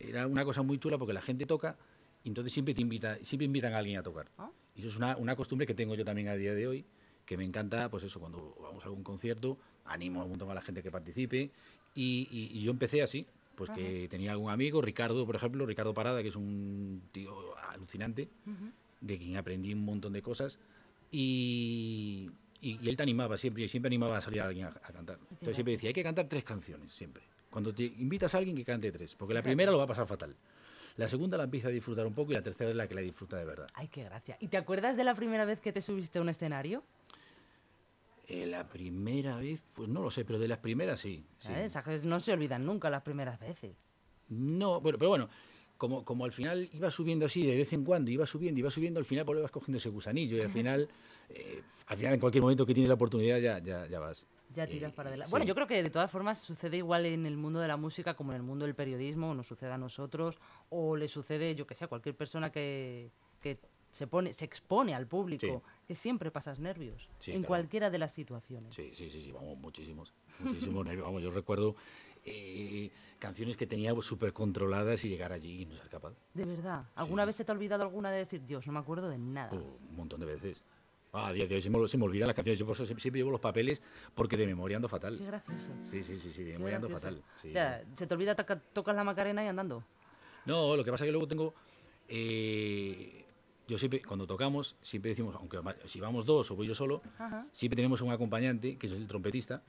era 0.00 0.26
una 0.26 0.44
cosa 0.44 0.62
muy 0.62 0.80
chula 0.80 0.98
porque 0.98 1.12
la 1.12 1.22
gente 1.22 1.46
toca 1.46 1.76
y 2.24 2.28
entonces 2.28 2.52
siempre 2.52 2.74
te 2.74 2.80
invita, 2.80 3.18
siempre 3.22 3.44
invitan 3.44 3.74
a 3.74 3.78
alguien 3.78 3.98
a 3.98 4.02
tocar. 4.02 4.26
Ah. 4.36 4.50
Y 4.74 4.80
eso 4.80 4.88
es 4.88 4.96
una, 4.96 5.16
una 5.16 5.36
costumbre 5.36 5.64
que 5.64 5.74
tengo 5.74 5.94
yo 5.94 6.04
también 6.04 6.26
a 6.26 6.34
día 6.34 6.54
de 6.54 6.66
hoy, 6.66 6.84
que 7.24 7.36
me 7.36 7.44
encanta, 7.44 7.88
pues 7.88 8.02
eso, 8.02 8.18
cuando 8.18 8.56
vamos 8.60 8.82
a 8.82 8.86
algún 8.88 9.04
concierto, 9.04 9.58
animo 9.84 10.24
un 10.24 10.30
montón 10.30 10.50
a 10.50 10.54
la 10.54 10.60
gente 10.60 10.82
que 10.82 10.90
participe 10.90 11.52
y, 11.94 12.26
y- 12.32 12.50
y 12.58 12.62
yo 12.62 12.72
empecé 12.72 13.00
así, 13.00 13.28
pues 13.56 13.70
que 13.70 14.06
tenía 14.08 14.30
algún 14.32 14.50
amigo, 14.50 14.80
Ricardo, 14.82 15.26
por 15.26 15.34
ejemplo, 15.34 15.66
Ricardo 15.66 15.92
Parada, 15.94 16.22
que 16.22 16.28
es 16.28 16.36
un 16.36 17.02
tío 17.10 17.56
alucinante, 17.70 18.28
de 19.00 19.18
quien 19.18 19.36
aprendí 19.36 19.72
un 19.72 19.84
montón 19.84 20.12
de 20.12 20.22
cosas 20.22 20.58
y, 21.10 22.30
y- 22.60 22.78
y 22.82 22.88
él 22.88 22.96
te 22.96 23.02
animaba 23.02 23.36
siempre, 23.38 23.64
y 23.64 23.68
siempre 23.68 23.88
animaba 23.88 24.18
a 24.18 24.20
salir 24.22 24.40
a 24.42 24.46
alguien 24.46 24.66
a, 24.66 24.68
a 24.68 24.92
cantar. 24.92 25.18
Entonces 25.30 25.56
siempre 25.56 25.72
decía, 25.72 25.88
hay 25.88 25.94
que 25.94 26.02
cantar 26.02 26.28
tres 26.28 26.44
canciones, 26.44 26.92
siempre. 26.92 27.22
Cuando 27.50 27.74
te 27.74 27.84
invitas 27.84 28.34
a 28.34 28.38
alguien 28.38 28.54
que 28.56 28.64
cante 28.64 28.92
tres, 28.92 29.14
porque 29.14 29.34
la 29.34 29.42
primera 29.42 29.70
lo 29.72 29.78
va 29.78 29.84
a 29.84 29.88
pasar 29.88 30.06
fatal. 30.06 30.36
La 30.96 31.08
segunda 31.08 31.36
la 31.36 31.44
empieza 31.44 31.68
a 31.68 31.70
disfrutar 31.70 32.06
un 32.06 32.14
poco 32.14 32.32
y 32.32 32.34
la 32.34 32.42
tercera 32.42 32.70
es 32.70 32.76
la 32.76 32.88
que 32.88 32.94
la 32.94 33.00
disfruta 33.02 33.36
de 33.36 33.44
verdad. 33.44 33.66
Ay, 33.74 33.88
qué 33.88 34.04
gracia. 34.04 34.36
¿Y 34.40 34.48
te 34.48 34.56
acuerdas 34.56 34.96
de 34.96 35.04
la 35.04 35.14
primera 35.14 35.44
vez 35.44 35.60
que 35.60 35.72
te 35.72 35.80
subiste 35.82 36.18
a 36.18 36.22
un 36.22 36.28
escenario? 36.28 36.82
Eh, 38.28 38.46
la 38.46 38.68
primera 38.68 39.36
vez, 39.36 39.62
pues 39.72 39.88
no 39.88 40.02
lo 40.02 40.10
sé, 40.10 40.24
pero 40.24 40.38
de 40.38 40.48
las 40.48 40.58
primeras 40.58 41.00
sí. 41.00 41.24
sí. 41.38 41.48
¿Sabes? 41.48 41.76
Esas 41.76 42.04
no 42.04 42.18
se 42.18 42.32
olvidan 42.32 42.64
nunca 42.66 42.90
las 42.90 43.02
primeras 43.02 43.38
veces. 43.38 43.94
No, 44.28 44.80
bueno, 44.80 44.98
pero 44.98 45.10
bueno, 45.10 45.28
como, 45.76 46.04
como 46.04 46.24
al 46.24 46.32
final 46.32 46.68
iba 46.72 46.90
subiendo 46.90 47.26
así 47.26 47.46
de 47.46 47.54
vez 47.56 47.72
en 47.72 47.84
cuando, 47.84 48.10
iba 48.10 48.26
subiendo, 48.26 48.58
iba 48.58 48.70
subiendo, 48.70 48.98
al 48.98 49.04
final 49.06 49.24
pues 49.24 49.40
vas 49.40 49.50
cogiendo 49.52 49.78
ese 49.78 49.90
gusanillo 49.90 50.36
y 50.38 50.40
al 50.40 50.48
final, 50.50 50.88
eh, 51.28 51.62
al 51.86 51.96
final 51.96 52.14
en 52.14 52.20
cualquier 52.20 52.42
momento 52.42 52.66
que 52.66 52.74
tienes 52.74 52.88
la 52.88 52.94
oportunidad 52.94 53.38
ya, 53.38 53.58
ya, 53.60 53.86
ya 53.86 54.00
vas. 54.00 54.26
Ya 54.54 54.66
tiras 54.66 54.90
Eh, 54.90 54.94
para 54.96 55.10
adelante. 55.10 55.28
sí. 55.28 55.30
Bueno, 55.30 55.46
yo 55.46 55.54
creo 55.54 55.66
que 55.68 55.82
de 55.82 55.90
todas 55.90 56.10
formas 56.10 56.38
sucede 56.38 56.78
igual 56.78 57.06
en 57.06 57.26
el 57.26 57.36
mundo 57.36 57.60
de 57.60 57.68
la 57.68 57.76
música 57.76 58.14
como 58.14 58.32
en 58.32 58.36
el 58.36 58.42
mundo 58.42 58.64
del 58.64 58.74
periodismo, 58.74 59.30
o 59.30 59.34
nos 59.34 59.46
sucede 59.46 59.70
a 59.70 59.78
nosotros, 59.78 60.38
o 60.70 60.96
le 60.96 61.06
sucede, 61.08 61.54
yo 61.54 61.66
que 61.66 61.74
sé, 61.76 61.84
a 61.84 61.88
cualquier 61.88 62.16
persona 62.16 62.50
que, 62.50 63.10
que 63.40 63.58
se 63.96 64.06
pone, 64.06 64.32
se 64.32 64.44
expone 64.44 64.94
al 64.94 65.06
público, 65.06 65.46
Sí. 65.66 65.72
que 65.88 65.94
siempre 65.94 66.30
pasas 66.30 66.58
nervios, 66.60 67.08
Sí, 67.18 67.32
en 67.32 67.38
claro. 67.38 67.48
cualquiera 67.48 67.90
de 67.90 67.98
las 67.98 68.12
situaciones. 68.12 68.74
Sí, 68.74 68.90
sí, 68.94 69.08
sí, 69.10 69.20
sí, 69.22 69.32
vamos, 69.32 69.58
muchísimos, 69.58 70.12
muchísimos 70.38 70.84
nervios. 70.86 71.04
Vamos, 71.06 71.22
yo 71.22 71.30
recuerdo 71.30 71.74
eh, 72.24 72.90
canciones 73.18 73.56
que 73.56 73.66
tenía 73.66 73.94
súper 74.02 74.32
controladas 74.32 75.04
y 75.04 75.08
llegar 75.08 75.32
allí 75.32 75.62
y 75.62 75.66
no 75.66 75.76
ser 75.76 75.88
capaz. 75.88 76.12
De 76.34 76.44
verdad. 76.44 76.84
¿Alguna 76.94 77.24
vez 77.24 77.36
se 77.36 77.44
te 77.44 77.52
ha 77.52 77.54
olvidado 77.54 77.82
alguna 77.82 78.10
de 78.10 78.18
decir, 78.18 78.44
Dios, 78.44 78.66
no 78.66 78.72
me 78.72 78.78
acuerdo 78.80 79.08
de 79.08 79.18
nada? 79.18 79.50
Oh, 79.52 79.78
un 79.90 79.96
montón 79.96 80.20
de 80.20 80.26
veces. 80.26 80.64
Ah, 81.12 81.28
a 81.28 81.32
día 81.32 81.46
de 81.46 81.54
hoy 81.54 81.62
se 81.62 81.70
me, 81.70 81.88
se 81.88 81.96
me 81.96 82.04
olvidan 82.04 82.26
las 82.26 82.34
canciones. 82.36 82.58
Yo 82.58 82.66
por 82.66 82.74
eso 82.74 82.84
siempre, 82.84 83.00
siempre 83.00 83.20
llevo 83.20 83.30
los 83.30 83.40
papeles 83.40 83.80
porque 84.14 84.36
de 84.36 84.44
memoria 84.46 84.76
ando 84.76 84.88
Qué 84.88 84.90
fatal. 84.90 85.16
gracioso. 85.18 85.70
Sí, 85.90 86.02
sí, 86.02 86.18
sí, 86.18 86.30
sí, 86.32 86.42
de 86.42 86.50
qué 86.52 86.58
memoria 86.58 86.76
ando 86.76 86.90
fatal. 86.90 87.22
sí. 87.40 87.52
Se 87.94 88.06
te 88.06 88.14
olvida 88.14 88.34
toca- 88.34 88.60
tocas 88.60 88.94
la 88.94 89.04
macarena 89.04 89.42
y 89.42 89.46
andando. 89.48 89.82
No, 90.44 90.76
lo 90.76 90.84
que 90.84 90.90
pasa 90.90 91.04
es 91.04 91.08
que 91.08 91.12
luego 91.12 91.26
tengo. 91.28 91.54
eh, 92.08 93.25
yo 93.66 93.78
siempre, 93.78 94.02
cuando 94.02 94.26
tocamos, 94.26 94.76
siempre 94.82 95.10
decimos, 95.10 95.34
aunque 95.36 95.58
si 95.86 96.00
vamos 96.00 96.24
dos 96.24 96.50
o 96.50 96.56
voy 96.56 96.66
yo 96.68 96.74
solo, 96.74 97.02
Ajá. 97.18 97.46
siempre 97.52 97.76
tenemos 97.76 98.00
un 98.00 98.12
acompañante, 98.12 98.76
que 98.76 98.86
es 98.86 98.92
el 98.92 99.06
trompetista. 99.06 99.62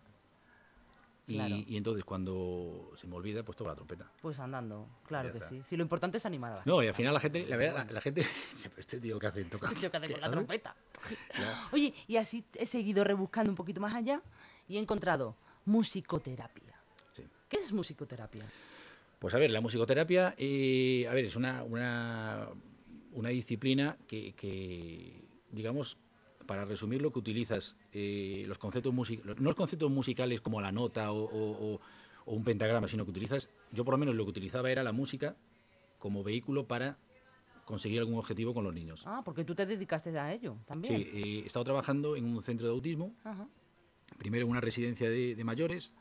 Y, 1.29 1.33
Claro. 1.35 1.55
y 1.57 1.75
entonces 1.75 2.05
cuando 2.05 2.93
se 2.95 3.05
me 3.05 3.15
olvida, 3.15 3.43
pues 3.43 3.57
toco 3.57 3.69
la 3.69 3.75
trompeta. 3.75 4.09
Pues 4.21 4.39
andando, 4.39 4.87
claro 5.05 5.29
que 5.33 5.39
está. 5.39 5.49
sí. 5.49 5.61
Sí, 5.61 5.75
lo 5.75 5.83
importante 5.83 6.17
es 6.19 6.25
animar 6.25 6.53
a 6.53 6.55
la 6.57 6.61
No, 6.65 6.81
y 6.81 6.87
al 6.87 6.93
final 6.93 7.13
la 7.13 7.19
gente, 7.19 7.45
la 7.45 7.57
verdad, 7.57 7.85
la, 7.87 7.93
la 7.95 8.01
gente, 8.01 8.25
pero 8.63 8.75
este 8.79 9.01
tío 9.01 9.19
que 9.19 9.27
hace 9.27 9.43
toca. 9.43 9.69
Yo 9.73 9.91
que 9.91 9.97
hace 9.97 10.11
con 10.11 10.21
la 10.21 10.31
trompeta. 10.31 10.73
Claro. 11.33 11.67
Oye, 11.73 11.93
y 12.07 12.15
así 12.15 12.45
he 12.53 12.65
seguido 12.65 13.03
rebuscando 13.03 13.51
un 13.51 13.57
poquito 13.57 13.81
más 13.81 13.93
allá 13.93 14.21
y 14.69 14.77
he 14.77 14.79
encontrado 14.79 15.35
musicoterapia. 15.65 16.73
Sí. 17.11 17.23
¿Qué 17.49 17.57
es 17.57 17.73
musicoterapia? 17.73 18.45
Pues 19.19 19.33
a 19.33 19.37
ver, 19.37 19.51
la 19.51 19.59
musicoterapia, 19.59 20.33
eh, 20.37 21.07
a 21.09 21.13
ver, 21.13 21.25
es 21.25 21.35
una, 21.35 21.61
una, 21.63 22.47
una 23.17 23.29
disciplina 23.29 23.97
que, 24.07 24.33
que, 24.33 25.23
digamos, 25.51 25.97
para 26.45 26.65
resumirlo, 26.65 27.11
que 27.11 27.17
utilizas 27.19 27.75
eh, 27.91 28.45
los 28.47 28.59
conceptos 28.59 28.93
musicales, 28.93 29.37
no 29.39 29.43
los 29.49 29.55
conceptos 29.55 29.89
musicales 29.89 30.39
como 30.39 30.61
la 30.61 30.71
nota 30.71 31.11
o, 31.11 31.23
o- 31.23 31.73
o- 31.75 31.81
o 32.25 32.33
un 32.35 32.43
pentagrama, 32.43 32.87
sino 32.87 33.05
que 33.05 33.11
utilizas, 33.11 33.49
yo 33.71 33.83
por 33.83 33.93
lo 33.93 33.97
menos 33.97 34.13
lo 34.15 34.23
que 34.25 34.29
utilizaba 34.31 34.69
era 34.69 34.83
la 34.83 34.91
música 34.91 35.35
como 35.97 36.23
vehículo 36.23 36.67
para 36.67 36.97
conseguir 37.65 37.99
algún 37.99 38.17
objetivo 38.19 38.53
con 38.53 38.63
los 38.63 38.73
niños. 38.73 39.01
Ah, 39.05 39.21
porque 39.25 39.43
tú 39.43 39.55
te 39.55 39.65
dedicaste 39.65 40.17
a 40.17 40.31
ello 40.31 40.57
también. 40.65 40.95
Sí, 41.01 41.09
eh, 41.13 41.41
he 41.43 41.47
estado 41.47 41.65
trabajando 41.65 42.15
en 42.15 42.25
un 42.25 42.43
centro 42.43 42.67
de 42.67 42.73
autismo, 42.73 43.15
Ajá. 43.23 43.47
primero 44.19 44.45
en 44.45 44.51
una 44.51 44.61
residencia 44.61 45.09
de, 45.09 45.35
de 45.35 45.43
mayores 45.43 45.91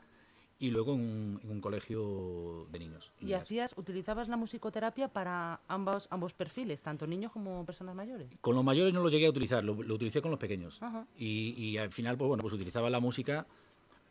y 0.59 0.71
luego 0.71 0.93
en 0.93 1.01
un, 1.01 1.39
en 1.43 1.51
un 1.51 1.61
colegio 1.61 2.67
de 2.71 2.79
niños. 2.79 3.11
Y 3.21 3.25
niñas. 3.25 3.43
hacías, 3.43 3.77
utilizabas 3.77 4.27
la 4.27 4.37
musicoterapia 4.37 5.07
para 5.07 5.61
ambos, 5.67 6.07
ambos 6.09 6.33
perfiles, 6.33 6.81
tanto 6.81 7.05
niños 7.05 7.31
como 7.31 7.63
personas 7.65 7.95
mayores. 7.95 8.27
Con 8.41 8.55
los 8.55 8.63
mayores 8.63 8.93
no 8.93 9.03
lo 9.03 9.09
llegué 9.09 9.27
a 9.27 9.29
utilizar, 9.29 9.63
lo, 9.63 9.81
lo 9.83 9.95
utilicé 9.95 10.21
con 10.21 10.31
los 10.31 10.39
pequeños. 10.39 10.79
Y, 11.17 11.53
y 11.57 11.77
al 11.77 11.91
final, 11.91 12.17
pues 12.17 12.27
bueno, 12.27 12.41
pues 12.41 12.53
utilizaba 12.53 12.89
la 12.89 12.99
música, 12.99 13.45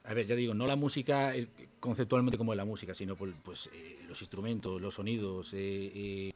a 0.05 0.15
ver, 0.15 0.26
ya 0.26 0.37
digo, 0.37 0.55
no 0.55 0.67
la 0.69 0.76
música 0.76 1.35
eh, 1.35 1.49
conceptualmente 1.81 2.38
como 2.38 2.53
es 2.53 2.57
la 2.57 2.65
música, 2.65 2.95
sino 2.95 3.17
por, 3.17 3.35
pues 3.43 3.69
eh, 3.73 3.99
los 4.07 4.21
instrumentos, 4.21 4.81
los 4.81 4.95
sonidos, 4.95 5.53
eh, 5.53 5.57
eh, 5.95 6.33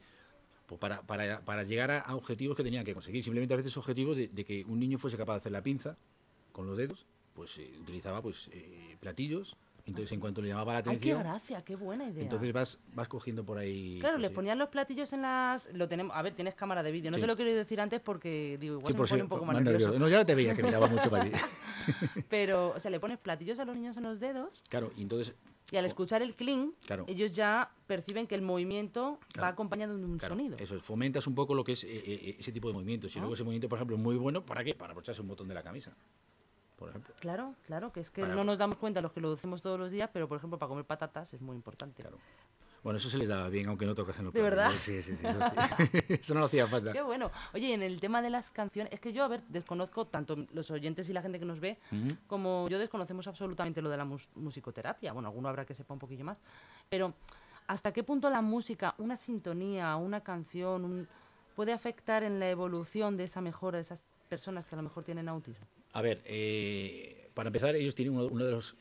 pues 0.67 0.77
para, 0.77 1.01
para, 1.03 1.39
para 1.39 1.63
llegar 1.63 1.89
a, 1.91 1.99
a 1.99 2.15
objetivos 2.15 2.57
que 2.57 2.63
tenían 2.63 2.83
que 2.83 2.93
conseguir. 2.93 3.23
Simplemente 3.23 3.53
a 3.53 3.57
veces 3.57 3.77
objetivos 3.77 4.17
de, 4.17 4.27
de 4.27 4.43
que 4.43 4.65
un 4.65 4.77
niño 4.77 4.97
fuese 4.97 5.15
capaz 5.15 5.35
de 5.35 5.39
hacer 5.39 5.51
la 5.53 5.63
pinza 5.63 5.95
con 6.51 6.67
los 6.67 6.77
dedos, 6.77 7.05
pues 7.33 7.61
utilizaba 7.79 8.21
pues 8.21 8.49
platillos 8.99 9.55
Entonces, 9.85 10.11
en 10.11 10.19
cuanto 10.19 10.41
le 10.41 10.49
llamaba 10.49 10.73
la 10.73 10.77
Ay, 10.79 10.83
qué 10.83 10.89
atención, 10.91 11.19
gracia, 11.19 11.61
qué 11.63 11.75
buena 11.75 12.05
idea. 12.05 12.23
entonces 12.23 12.53
vas, 12.53 12.79
vas 12.93 13.07
cogiendo 13.07 13.43
por 13.43 13.57
ahí. 13.57 13.97
Claro, 13.99 14.17
les 14.17 14.29
sí. 14.29 14.35
ponían 14.35 14.57
los 14.59 14.69
platillos 14.69 15.11
en 15.13 15.23
las... 15.23 15.73
Lo 15.73 15.87
tenemos... 15.87 16.15
A 16.15 16.21
ver, 16.21 16.33
tienes 16.33 16.55
cámara 16.55 16.83
de 16.83 16.91
vídeo. 16.91 17.09
No 17.11 17.15
Sí. 17.17 17.21
te 17.21 17.27
lo 17.27 17.35
quiero 17.35 17.53
decir 17.53 17.81
antes 17.81 17.99
porque, 17.99 18.57
digo, 18.59 18.75
igual 18.75 18.87
Sí, 18.87 18.93
se 18.93 18.97
por 18.97 19.05
me 19.05 19.09
pone 19.09 19.19
si- 19.19 19.23
un 19.23 19.29
poco 19.29 19.45
más 19.45 19.55
nervioso. 19.55 19.77
nervioso. 19.87 19.99
No, 19.99 20.07
ya 20.09 20.23
te 20.25 20.35
veía 20.35 20.55
que 20.55 20.63
miraba 20.63 20.87
mucho 20.87 21.09
para 21.09 21.23
allí. 21.23 21.31
Pero, 22.29 22.69
o 22.75 22.79
sea, 22.79 22.91
le 22.91 22.99
pones 22.99 23.17
platillos 23.17 23.59
a 23.59 23.65
los 23.65 23.75
niños 23.75 23.97
en 23.97 24.03
los 24.03 24.19
dedos 24.19 24.61
Claro, 24.69 24.91
y 24.95 25.01
entonces. 25.01 25.33
y 25.71 25.77
al 25.77 25.85
escuchar 25.85 26.21
el 26.21 26.35
clink, 26.35 26.75
Claro. 26.85 27.05
ellos 27.07 27.31
ya 27.31 27.71
perciben 27.87 28.27
que 28.27 28.35
el 28.35 28.41
movimiento 28.41 29.13
va 29.21 29.27
Claro. 29.33 29.47
acompañado 29.53 29.97
de 29.97 30.05
un 30.05 30.17
claro, 30.17 30.35
sonido. 30.35 30.57
Eso 30.59 30.75
es, 30.75 30.83
fomentas 30.83 31.25
un 31.27 31.35
poco 31.35 31.53
lo 31.55 31.63
que 31.63 31.71
es 31.73 31.83
eh, 31.83 31.89
eh, 31.91 32.35
ese 32.39 32.51
tipo 32.51 32.67
de 32.67 32.73
movimientos. 32.75 33.15
Y 33.15 33.19
Ah. 33.19 33.21
luego 33.21 33.33
ese 33.33 33.43
movimiento, 33.43 33.67
por 33.67 33.77
ejemplo, 33.79 33.95
es 33.95 34.01
muy 34.01 34.15
bueno, 34.15 34.45
¿para 34.45 34.63
qué? 34.63 34.75
Para 34.75 34.91
abrocharse 34.91 35.21
un 35.21 35.27
botón 35.27 35.47
de 35.47 35.53
la 35.55 35.63
camisa. 35.63 35.91
Por 36.81 36.89
ejemplo. 36.89 37.13
Claro, 37.19 37.53
claro, 37.67 37.91
que 37.91 37.99
es 37.99 38.09
que 38.09 38.21
Para- 38.21 38.33
no 38.33 38.43
nos 38.43 38.57
damos 38.57 38.77
cuenta 38.79 39.01
los 39.01 39.11
que 39.13 39.21
lo 39.21 39.31
hacemos 39.31 39.61
todos 39.61 39.79
los 39.79 39.91
días, 39.91 40.09
pero 40.11 40.27
por 40.27 40.37
ejemplo 40.39 40.57
para 40.57 40.67
comer 40.67 40.83
patatas 40.83 41.31
es 41.31 41.39
muy 41.39 41.55
importante. 41.55 42.01
Claro. 42.01 42.17
Bueno, 42.83 42.97
eso 42.97 43.07
se 43.07 43.19
les 43.19 43.29
daba 43.29 43.47
bien, 43.49 43.67
aunque 43.69 43.85
no 43.85 43.93
tocasen 43.93 44.25
los 44.25 44.33
¿De 44.33 44.41
verdad? 44.41 44.71
Sí, 44.71 45.03
sí, 45.03 45.15
sí. 45.15 45.23
Eso, 45.23 45.39
sí. 45.49 45.91
Eso 46.09 46.33
no 46.33 46.39
lo 46.39 46.47
hacía 46.47 46.67
falta. 46.67 46.91
Qué 46.91 47.03
bueno. 47.03 47.29
Oye, 47.53 47.67
y 47.67 47.71
en 47.73 47.83
el 47.83 47.99
tema 47.99 48.23
de 48.23 48.31
las 48.31 48.49
canciones, 48.49 48.91
es 48.91 48.99
que 48.99 49.13
yo, 49.13 49.23
a 49.23 49.27
ver, 49.27 49.43
desconozco 49.49 50.07
tanto 50.07 50.35
los 50.53 50.71
oyentes 50.71 51.07
y 51.07 51.13
la 51.13 51.21
gente 51.21 51.37
que 51.37 51.45
nos 51.45 51.59
ve, 51.59 51.77
como 52.25 52.67
yo 52.67 52.79
desconocemos 52.79 53.27
absolutamente 53.27 53.83
lo 53.83 53.89
de 53.91 53.97
la 53.97 54.05
mus- 54.05 54.29
musicoterapia. 54.33 55.13
Bueno, 55.13 55.27
alguno 55.29 55.47
habrá 55.49 55.63
que 55.63 55.75
sepa 55.75 55.93
un 55.93 55.99
poquillo 55.99 56.25
más. 56.25 56.41
Pero, 56.89 57.13
¿hasta 57.67 57.93
qué 57.93 58.01
punto 58.03 58.31
la 58.31 58.41
música, 58.41 58.95
una 58.97 59.15
sintonía, 59.15 59.95
una 59.97 60.21
canción, 60.21 60.83
un- 60.83 61.07
puede 61.55 61.73
afectar 61.73 62.23
en 62.23 62.39
la 62.39 62.49
evolución 62.49 63.15
de 63.15 63.25
esa 63.25 63.41
mejora 63.41 63.77
de 63.77 63.83
esas 63.83 64.03
personas 64.27 64.65
que 64.65 64.73
a 64.73 64.77
lo 64.77 64.81
mejor 64.83 65.03
tienen 65.03 65.29
autismo? 65.29 65.67
A 65.93 66.01
ver, 66.01 66.21
eh, 66.25 67.29
para 67.33 67.47
empezar, 67.47 67.75
ellos 67.75 67.95
tienen 67.95 68.15
uno, 68.15 68.25
uno 68.27 68.45
de 68.45 68.51
los, 68.51 68.75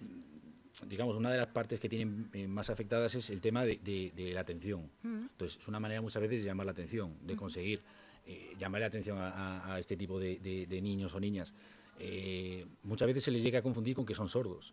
digamos, 0.86 1.16
una 1.16 1.30
de 1.30 1.38
las 1.38 1.48
partes 1.48 1.80
que 1.80 1.88
tienen 1.88 2.28
eh, 2.32 2.46
más 2.46 2.70
afectadas 2.70 3.14
es 3.14 3.30
el 3.30 3.40
tema 3.40 3.64
de, 3.64 3.76
de- 3.82 4.12
de 4.14 4.32
la 4.32 4.40
atención. 4.40 4.88
Entonces, 5.02 5.58
es 5.60 5.68
una 5.68 5.80
manera 5.80 6.00
muchas 6.00 6.22
veces 6.22 6.40
de 6.40 6.46
llamar 6.46 6.66
la 6.66 6.72
atención, 6.72 7.14
de 7.26 7.36
conseguir 7.36 7.82
eh, 8.26 8.54
llamar 8.58 8.80
la 8.82 8.86
atención 8.88 9.18
a, 9.18 9.30
a- 9.30 9.74
a 9.74 9.78
este 9.80 9.96
tipo 9.96 10.20
de, 10.20 10.38
de- 10.38 10.80
niños 10.80 11.14
o 11.14 11.20
niñas. 11.20 11.52
Eh, 11.98 12.64
muchas 12.84 13.08
veces 13.08 13.24
se 13.24 13.30
les 13.30 13.42
llega 13.42 13.58
a 13.58 13.62
confundir 13.62 13.94
con 13.96 14.06
que 14.06 14.14
son 14.14 14.28
sordos, 14.28 14.72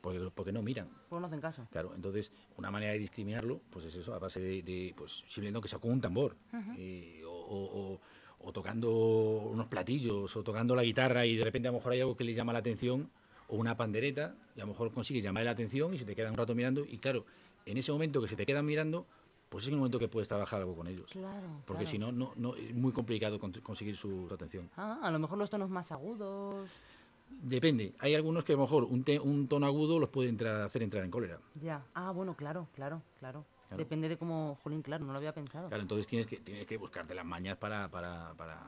porque, 0.00 0.18
porque 0.34 0.52
no 0.52 0.62
miran. 0.62 0.88
Pues 1.08 1.20
no 1.20 1.26
hacen 1.28 1.40
caso. 1.40 1.66
Claro, 1.70 1.92
entonces 1.94 2.30
una 2.56 2.70
manera 2.70 2.92
de 2.92 2.98
discriminarlo, 2.98 3.60
pues 3.70 3.86
es 3.86 3.94
eso, 3.94 4.14
a 4.14 4.18
base 4.18 4.40
de, 4.40 4.62
de, 4.62 4.94
pues 4.96 5.22
simplemente 5.28 5.62
que 5.62 5.68
sea 5.68 5.78
con 5.78 5.92
un 5.92 6.00
tambor, 6.00 6.36
eh, 6.76 7.22
o, 7.24 7.30
o- 7.30 7.92
o- 7.94 8.00
o 8.40 8.52
tocando 8.52 8.90
unos 8.90 9.66
platillos, 9.66 10.34
o 10.36 10.42
tocando 10.42 10.74
la 10.74 10.82
guitarra 10.82 11.26
y 11.26 11.36
de 11.36 11.44
repente 11.44 11.68
a 11.68 11.72
lo 11.72 11.78
mejor 11.78 11.92
hay 11.92 12.00
algo 12.00 12.16
que 12.16 12.24
les 12.24 12.36
llama 12.36 12.52
la 12.52 12.60
atención, 12.60 13.10
o 13.48 13.56
una 13.56 13.76
pandereta, 13.76 14.34
y 14.56 14.60
a 14.60 14.64
lo 14.64 14.72
mejor 14.72 14.92
consigues 14.92 15.22
llamar 15.24 15.44
la 15.44 15.52
atención 15.52 15.92
y 15.94 15.98
se 15.98 16.04
te 16.04 16.14
quedan 16.14 16.32
un 16.32 16.36
rato 16.38 16.54
mirando, 16.54 16.84
y 16.84 16.98
claro, 16.98 17.24
en 17.66 17.76
ese 17.78 17.90
momento 17.92 18.20
que 18.20 18.28
se 18.28 18.36
te 18.36 18.44
quedan 18.46 18.64
mirando, 18.66 19.06
pues 19.48 19.64
es 19.64 19.70
el 19.70 19.76
momento 19.76 19.98
que 19.98 20.08
puedes 20.08 20.28
trabajar 20.28 20.60
algo 20.60 20.76
con 20.76 20.86
ellos. 20.86 21.10
Claro. 21.10 21.46
Porque 21.66 21.84
claro. 21.84 21.90
si 21.90 21.98
no, 21.98 22.12
no, 22.12 22.32
no, 22.36 22.54
es 22.54 22.74
muy 22.74 22.92
complicado 22.92 23.38
con- 23.40 23.52
conseguir 23.52 23.96
su, 23.96 24.26
su 24.28 24.34
atención. 24.34 24.68
Ah, 24.76 24.98
a 25.02 25.10
lo 25.10 25.18
mejor 25.18 25.38
los 25.38 25.48
tonos 25.48 25.70
más 25.70 25.90
agudos. 25.90 26.68
Depende, 27.30 27.94
hay 27.98 28.14
algunos 28.14 28.44
que 28.44 28.52
a 28.52 28.56
lo 28.56 28.62
mejor 28.62 28.84
un, 28.84 29.04
te- 29.04 29.18
un 29.20 29.48
tono 29.48 29.66
agudo 29.66 29.98
los 29.98 30.08
puede 30.10 30.28
entrar, 30.28 30.60
hacer 30.62 30.82
entrar 30.82 31.04
en 31.04 31.10
cólera. 31.10 31.38
Ya. 31.62 31.82
Ah, 31.94 32.10
bueno, 32.10 32.34
claro, 32.34 32.68
claro, 32.74 33.02
claro. 33.18 33.44
Claro. 33.68 33.82
Depende 33.82 34.08
de 34.08 34.16
cómo, 34.16 34.58
jolín, 34.62 34.82
claro, 34.82 35.04
no 35.04 35.12
lo 35.12 35.18
había 35.18 35.32
pensado. 35.32 35.68
Claro, 35.68 35.82
entonces 35.82 36.06
tienes 36.06 36.26
que, 36.26 36.38
tienes 36.38 36.66
que 36.66 36.76
buscarte 36.78 37.14
las 37.14 37.24
mañas 37.24 37.58
para, 37.58 37.88
para, 37.90 38.32
para 38.34 38.58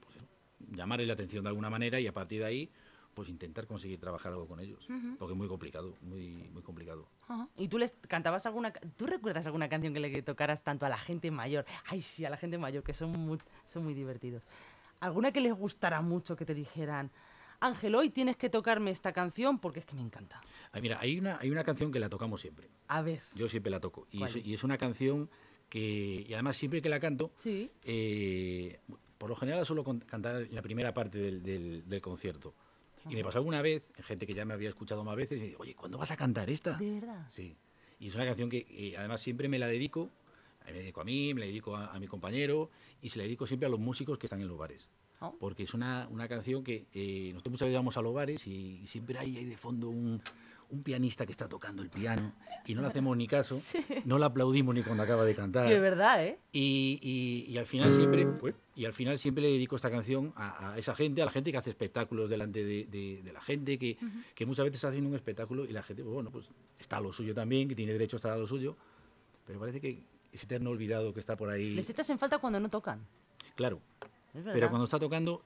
pues 0.00 0.16
eso, 0.16 0.26
llamarles 0.70 1.06
la 1.06 1.14
atención 1.14 1.42
de 1.42 1.48
alguna 1.48 1.70
manera 1.70 1.98
y 1.98 2.06
a 2.06 2.12
partir 2.12 2.40
de 2.40 2.46
ahí 2.46 2.70
pues 3.14 3.28
intentar 3.28 3.66
conseguir 3.66 4.00
trabajar 4.00 4.32
algo 4.32 4.46
con 4.46 4.60
ellos. 4.60 4.86
Porque 5.18 5.32
es 5.32 5.38
muy 5.38 5.48
complicado, 5.48 5.94
muy, 6.00 6.48
muy 6.52 6.62
complicado. 6.62 7.06
Ajá. 7.28 7.48
¿Y 7.56 7.68
tú 7.68 7.78
les 7.78 7.92
cantabas 8.08 8.46
alguna... 8.46 8.72
¿Tú 8.72 9.06
recuerdas 9.06 9.46
alguna 9.46 9.68
canción 9.68 9.92
que 9.92 10.00
le 10.00 10.22
tocaras 10.22 10.62
tanto 10.62 10.86
a 10.86 10.88
la 10.88 10.98
gente 10.98 11.30
mayor? 11.30 11.66
Ay, 11.86 12.02
sí, 12.02 12.24
a 12.24 12.30
la 12.30 12.36
gente 12.36 12.58
mayor, 12.58 12.82
que 12.82 12.94
son 12.94 13.10
muy, 13.10 13.38
son 13.66 13.84
muy 13.84 13.94
divertidos. 13.94 14.42
¿Alguna 15.00 15.32
que 15.32 15.40
les 15.40 15.52
gustara 15.52 16.00
mucho 16.00 16.36
que 16.36 16.44
te 16.44 16.54
dijeran, 16.54 17.10
Ángel, 17.60 17.94
hoy 17.94 18.10
tienes 18.10 18.36
que 18.36 18.48
tocarme 18.48 18.90
esta 18.90 19.12
canción 19.12 19.58
porque 19.58 19.80
es 19.80 19.86
que 19.86 19.94
me 19.94 20.02
encanta? 20.02 20.40
Mira, 20.80 20.98
hay 21.00 21.18
una, 21.18 21.38
hay 21.38 21.50
una 21.50 21.64
canción 21.64 21.92
que 21.92 22.00
la 22.00 22.08
tocamos 22.08 22.40
siempre. 22.40 22.68
A 22.88 23.02
ver. 23.02 23.20
Yo 23.34 23.48
siempre 23.48 23.70
la 23.70 23.80
toco. 23.80 24.06
Y 24.10 24.18
¿Cuál 24.18 24.30
es, 24.30 24.36
es? 24.36 24.46
y 24.46 24.54
es 24.54 24.64
una 24.64 24.78
canción 24.78 25.28
que, 25.68 26.24
y 26.26 26.32
además 26.32 26.56
siempre 26.56 26.80
que 26.80 26.88
la 26.88 26.98
canto, 27.00 27.32
Sí. 27.38 27.70
eh, 27.84 28.78
por 29.18 29.28
lo 29.30 29.36
general 29.36 29.60
la 29.60 29.64
suelo 29.64 29.84
cantar 29.84 30.42
en 30.42 30.54
la 30.54 30.62
primera 30.62 30.92
parte 30.94 31.18
del, 31.18 31.42
del- 31.42 31.88
del 31.88 32.00
concierto. 32.00 32.54
Y 33.08 33.14
me 33.16 33.24
pasó 33.24 33.38
alguna 33.38 33.60
vez, 33.62 33.82
gente 34.04 34.26
que 34.26 34.34
ya 34.34 34.44
me 34.44 34.54
había 34.54 34.68
escuchado 34.68 35.02
más 35.04 35.16
veces, 35.16 35.38
y 35.38 35.40
me 35.40 35.46
dice, 35.48 35.56
oye, 35.60 35.74
¿cuándo 35.74 35.98
vas 35.98 36.10
a 36.12 36.16
cantar 36.16 36.48
esta? 36.48 36.76
¿De 36.78 37.00
verdad? 37.00 37.26
Sí. 37.30 37.56
Y 37.98 38.08
es 38.08 38.14
una 38.14 38.24
canción 38.24 38.48
que 38.48 38.64
eh, 38.70 38.94
además 38.96 39.20
siempre 39.20 39.48
me 39.48 39.58
la 39.58 39.66
dedico, 39.66 40.08
me 40.64 40.70
la 40.72 40.78
dedico 40.78 41.00
a 41.00 41.04
mí, 41.04 41.34
me 41.34 41.40
la 41.40 41.46
dedico 41.46 41.76
a, 41.76 41.92
a 41.92 41.98
mi 41.98 42.06
compañero 42.06 42.70
y 43.00 43.10
se 43.10 43.18
la 43.18 43.24
dedico 43.24 43.46
siempre 43.46 43.66
a 43.66 43.68
los 43.68 43.80
músicos 43.80 44.18
que 44.18 44.26
están 44.26 44.40
en 44.40 44.48
los 44.48 44.56
bares. 44.56 44.88
Oh. 45.20 45.36
Porque 45.38 45.64
es 45.64 45.74
una, 45.74 46.06
una 46.10 46.28
canción 46.28 46.62
que 46.64 46.86
eh, 46.92 47.30
nosotros 47.32 47.52
muchas 47.52 47.66
veces 47.66 47.76
vamos 47.78 47.96
a 47.96 48.02
los 48.02 48.14
bares 48.14 48.46
y, 48.46 48.86
siempre 48.86 49.18
hay 49.18 49.36
ahí 49.36 49.44
de 49.46 49.56
fondo 49.56 49.88
un, 49.88 50.20
un 50.72 50.82
pianista 50.82 51.26
que 51.26 51.32
está 51.32 51.48
tocando 51.48 51.82
el 51.82 51.90
piano 51.90 52.32
y 52.66 52.74
no 52.74 52.80
le 52.80 52.88
hacemos 52.88 53.14
ni 53.16 53.28
caso, 53.28 53.60
no 54.06 54.18
le 54.18 54.24
aplaudimos 54.24 54.74
ni 54.74 54.82
cuando 54.82 55.02
acaba 55.02 55.22
de 55.24 55.34
cantar. 55.34 55.68
De 55.68 55.78
verdad, 55.78 56.24
¿eh? 56.24 56.38
Y, 56.50 56.98
y- 57.02 57.52
y 57.52 57.58
al 57.58 57.66
final 57.66 57.92
siempre 57.92 58.26
pues, 58.26 58.54
y 58.74 58.86
al 58.86 58.94
final 58.94 59.18
siempre 59.18 59.42
le 59.42 59.50
dedico 59.52 59.76
esta 59.76 59.90
canción 59.90 60.32
a, 60.34 60.72
a 60.72 60.78
esa 60.78 60.94
gente, 60.94 61.20
a 61.20 61.26
la 61.26 61.30
gente 61.30 61.52
que 61.52 61.58
hace 61.58 61.68
espectáculos 61.70 62.30
delante 62.30 62.64
de, 62.64 62.86
de- 62.86 63.20
de 63.22 63.32
la 63.32 63.42
gente, 63.42 63.78
que, 63.78 63.98
que 64.34 64.46
muchas 64.46 64.64
veces 64.64 64.82
hacen 64.84 65.04
un 65.04 65.14
espectáculo 65.14 65.64
y 65.66 65.72
la 65.72 65.82
gente, 65.82 66.02
pues, 66.02 66.14
bueno, 66.14 66.30
pues 66.30 66.48
está 66.80 66.96
a 66.96 67.00
lo 67.00 67.12
suyo 67.12 67.34
también, 67.34 67.68
que 67.68 67.74
tiene 67.74 67.92
derecho 67.92 68.16
a 68.16 68.18
estar 68.18 68.32
a 68.32 68.38
lo 68.38 68.46
suyo, 68.46 68.74
pero 69.46 69.60
parece 69.60 69.78
que 69.80 70.02
ese 70.32 70.46
eterno 70.46 70.70
olvidado 70.70 71.12
que 71.12 71.20
está 71.20 71.36
por 71.36 71.50
ahí, 71.50 71.74
Les 71.74 71.90
echas 71.90 72.08
en 72.08 72.18
falta 72.18 72.38
cuando 72.38 72.58
no 72.58 72.70
tocan. 72.70 73.06
claro, 73.56 73.78
pero 74.32 74.70
cuando 74.70 74.84
está 74.84 74.98
tocando, 74.98 75.42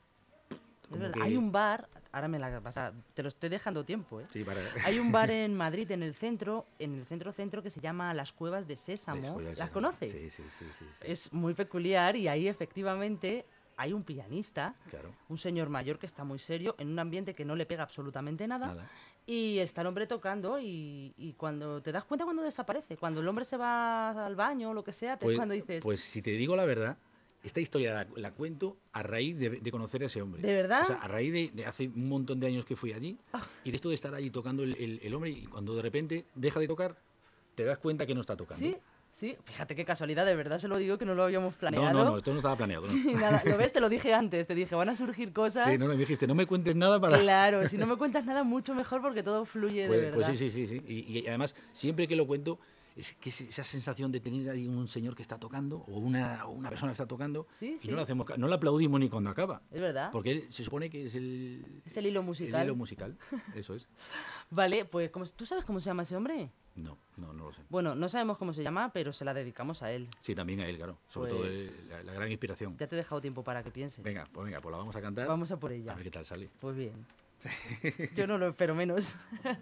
Es 0.91 0.99
verdad. 1.01 1.15
que- 1.15 1.23
Hay 1.23 1.37
un 1.37 1.51
bar, 1.53 1.89
ahora 2.13 2.29
me 2.29 2.39
la 2.39 2.61
vas 2.61 2.77
a- 2.77 2.93
te 3.15 3.23
lo 3.23 3.29
estoy 3.29 3.49
dejando 3.51 3.85
tiempo, 3.85 4.21
¿eh? 4.21 4.27
sí, 4.33 4.45
para... 4.45 4.61
Hay 4.85 4.99
un 4.99 5.11
bar 5.13 5.31
en 5.31 5.55
Madrid, 5.55 5.91
en 5.91 6.03
el 6.03 6.15
centro, 6.15 6.67
en 6.79 6.95
el 6.95 7.07
centro 7.07 7.33
centro, 7.33 7.63
que 7.63 7.71
se 7.71 7.81
llama 7.81 8.13
Las 8.15 8.33
Cuevas 8.33 8.67
de 8.69 8.77
Sésamo. 8.77 9.21
Después 9.21 9.47
ya 9.47 9.55
se 9.55 9.59
¿Las 9.61 9.71
conoces? 9.71 10.13
Sí, 10.13 10.31
sí, 10.31 10.43
sí, 10.59 10.65
sí, 10.79 10.85
sí, 10.93 11.05
Es 11.07 11.33
muy 11.33 11.55
peculiar 11.55 12.17
y 12.17 12.29
ahí 12.29 12.49
efectivamente 12.49 13.45
hay 13.79 13.93
un 13.93 14.05
pianista, 14.05 14.75
claro. 14.89 15.13
un 15.29 15.37
señor 15.37 15.69
mayor 15.69 15.99
que 15.99 16.07
está 16.07 16.25
muy 16.25 16.39
serio, 16.39 16.75
en 16.79 16.89
un 16.89 16.99
ambiente 16.99 17.35
que 17.35 17.45
no 17.45 17.55
le 17.55 17.67
pega 17.67 17.83
absolutamente 17.83 18.47
nada. 18.49 18.69
Nada. 18.69 18.91
Y 19.27 19.59
está 19.59 19.81
el 19.83 19.89
hombre 19.89 20.07
tocando 20.07 20.59
y, 20.61 21.13
y 21.19 21.33
cuando 21.35 21.83
te 21.83 21.93
das 21.93 22.05
cuenta 22.05 22.25
cuando 22.25 22.43
desaparece, 22.43 22.97
cuando 22.97 23.21
el 23.21 23.29
hombre 23.29 23.45
se 23.45 23.57
va 23.57 24.25
al 24.25 24.37
baño 24.37 24.71
o 24.71 24.75
lo 24.75 24.83
que 24.85 24.93
sea, 24.93 25.19
te 25.19 25.27
Pues, 25.27 25.37
cuando 25.37 25.53
dices, 25.53 25.83
pues 25.83 26.01
si 26.01 26.23
te 26.23 26.31
digo 26.31 26.55
la 26.57 26.65
verdad, 26.65 26.97
esta 27.47 27.61
historia 27.61 27.95
la, 27.95 28.07
la 28.17 28.33
cuento 28.33 28.77
a 28.93 29.03
raíz 29.03 29.39
de, 29.39 29.51
de 29.51 29.71
conocer 29.71 30.03
a 30.03 30.07
ese 30.07 30.21
hombre. 30.21 30.43
¿De 30.43 30.53
verdad? 30.53 30.83
O 30.83 30.87
sea, 30.87 30.97
a 30.97 31.09
raíz 31.09 31.33
de, 31.33 31.51
de 31.55 31.65
hace 31.67 31.87
un 31.89 32.09
montón 32.09 32.41
de 32.41 32.49
años 32.49 32.65
que 32.65 32.77
fui 32.77 32.93
allí 32.93 33.17
y 33.65 33.71
de 33.71 33.77
esto 33.77 33.89
de 33.89 33.95
estar 33.95 34.15
allí 34.15 34.31
tocando 34.31 34.63
el, 34.63 34.75
el- 34.77 35.01
el 35.03 35.15
hombre 35.15 35.31
y 35.31 35.45
cuando 35.47 35.75
de 35.75 35.83
repente 35.83 36.25
deja 36.35 36.61
de 36.61 36.69
tocar, 36.69 36.97
te 37.55 37.65
das 37.65 37.79
cuenta 37.79 38.05
que 38.07 38.15
no 38.15 38.21
está 38.21 38.37
tocando. 38.37 38.67
sí, 38.67 38.77
sí, 39.15 39.37
fíjate 39.45 39.75
qué 39.75 39.85
casualidad, 39.85 40.27
de 40.27 40.35
verdad 40.37 40.59
se 40.59 40.69
lo 40.69 40.77
digo 40.77 40.99
que 40.99 41.05
no 41.07 41.15
lo 41.15 41.23
habíamos 41.25 41.55
No, 41.55 41.61
planeado. 41.61 41.93
no, 41.93 42.05
no, 42.05 42.17
esto 42.19 42.33
no 42.33 42.39
estaba 42.39 42.57
planeado. 42.57 42.87
¿no? 42.89 43.13
Nada, 43.21 43.43
lo 43.45 43.57
ves, 43.59 43.73
te 43.73 43.81
lo 43.81 43.89
dije 43.89 44.13
antes, 44.13 44.47
te 44.47 44.55
dije, 44.55 44.75
van 44.75 44.89
a 44.91 44.97
surgir 44.97 45.33
cosas. 45.33 45.71
Sí, 45.71 45.79
no, 45.79 45.87
no, 45.87 45.93
me 45.95 45.97
dijiste, 46.01 46.27
no 46.27 46.35
me 46.35 46.47
cuentes 46.47 46.75
nada 46.77 47.01
para... 47.01 47.19
Claro, 47.19 47.67
si 47.67 47.79
no 47.79 47.87
me 47.93 47.97
cuentas 47.97 48.27
nada, 48.27 48.43
mucho 48.45 48.75
mejor 48.75 49.01
porque 49.01 49.23
todo 49.23 49.45
fluye 49.47 49.87
Pues, 49.87 50.01
de 50.01 50.07
pues 50.13 50.27
verdad. 50.27 50.39
sí, 50.39 50.51
sí, 50.51 50.67
sí. 50.67 50.81
sí. 50.81 50.85
Y, 50.87 51.19
y 51.21 51.27
además, 51.29 51.55
siempre 51.73 52.07
que 52.09 52.17
lo 52.17 52.27
cuento, 52.27 52.59
es 52.97 53.13
que 53.15 53.29
es 53.29 53.41
esa 53.43 53.63
sensación 53.63 54.11
de 54.11 54.21
tener 54.21 54.49
ahí 54.51 54.67
un 54.67 54.89
señor 54.89 55.15
que 55.15 55.23
está 55.23 55.39
tocando 55.39 55.79
o 55.87 55.99
una, 55.99 56.47
o 56.47 56.51
una 56.53 56.71
persona 56.71 56.91
que 56.91 56.95
está 56.95 57.07
tocando 57.07 57.47
Sí, 57.51 57.75
y 57.77 57.79
sí. 57.79 57.89
no 57.89 57.97
le 57.97 58.03
hacemos 58.03 58.27
no 58.39 58.49
le 58.49 58.55
aplaudimos 58.55 58.99
ni 58.99 59.09
cuando 59.09 59.31
acaba. 59.31 59.63
Es 59.71 59.81
verdad. 59.81 60.11
Porque 60.11 60.47
se 60.51 60.65
supone 60.65 60.89
que 60.91 61.07
es 61.07 61.15
el, 61.15 61.83
Es 61.85 61.97
el 61.99 62.07
hilo 62.07 62.23
musical. 62.23 62.61
el 62.63 62.67
hilo 62.69 62.75
musical. 62.77 63.17
Eso 63.55 63.75
es. 63.75 63.89
Vale, 64.51 64.85
pues 64.87 65.11
¿cómo- 65.11 65.27
¿tú 65.27 65.45
sabes 65.47 65.65
cómo 65.65 65.79
se 65.79 65.87
llama 65.91 66.03
ese 66.05 66.17
hombre? 66.17 66.51
No, 66.75 66.99
no, 67.17 67.33
no 67.33 67.45
lo 67.47 67.53
sé. 67.55 67.63
Bueno, 67.71 67.95
no 67.95 68.07
sabemos 68.09 68.37
cómo 68.39 68.53
se 68.53 68.63
llama, 68.63 68.93
pero 68.93 69.13
se 69.13 69.25
la 69.25 69.33
dedicamos 69.33 69.83
a 69.83 69.93
él. 69.93 70.09
Sí, 70.21 70.35
también 70.35 70.61
a 70.61 70.69
él, 70.69 70.77
claro. 70.77 70.99
Sobre 71.09 71.31
todo 71.31 71.41
Pues- 71.43 71.89
la, 71.91 72.03
la 72.03 72.13
gran 72.15 72.31
inspiración. 72.31 72.77
Ya 72.79 72.87
te 72.87 72.97
he 72.97 72.99
dejado 72.99 73.21
tiempo 73.21 73.43
para 73.45 73.63
que 73.63 73.71
pienses. 73.71 74.05
Venga, 74.05 74.27
pues 74.33 74.45
venga, 74.45 74.61
pues 74.61 74.71
la 74.73 74.79
vamos 74.79 74.95
a 74.97 75.01
cantar. 75.01 75.27
Vamos 75.27 75.51
a 75.53 75.59
por 75.59 75.73
ella. 75.73 75.93
A 75.93 75.95
ver 75.95 76.05
qué 76.05 76.11
tal 76.11 76.27
sale. 76.27 76.51
Pues 76.61 76.77
bien. 76.77 77.07
Yo 78.15 78.27
no 78.27 78.39
lo 78.39 78.49
espero 78.49 78.75
menos. 78.75 79.17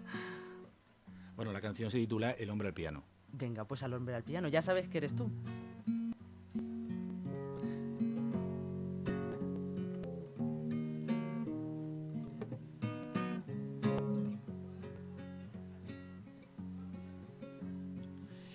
Bueno, 1.35 1.51
la 1.51 1.59
canción 1.59 1.91
se 1.91 1.97
titula 1.97 2.31
El 2.31 2.49
hombre 2.49 2.69
al 2.69 2.73
piano. 2.73 3.03
Venga, 3.37 3.65
pues 3.65 3.83
al 3.83 3.93
hombre 3.93 4.15
al 4.15 4.23
piano. 4.23 4.47
Ya 4.47 4.61
sabes 4.61 4.87
que 4.87 4.97
eres 4.97 5.13
tú. 5.13 5.29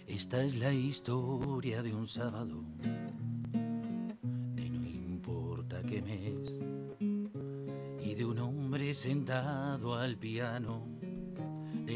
Esta 0.07 0.45
es 0.45 0.59
la 0.59 0.73
historia 0.73 1.83
de 1.83 1.95
un 1.95 2.07
sábado, 2.07 2.63
de 4.55 4.71
no 4.71 4.87
importa 4.87 5.83
qué 5.83 6.03
mes, 6.03 6.61
y 8.05 8.15
de 8.15 8.25
un 8.25 8.39
hombre 8.39 8.93
sentado 8.95 9.95
al 9.95 10.17
piano, 10.19 10.87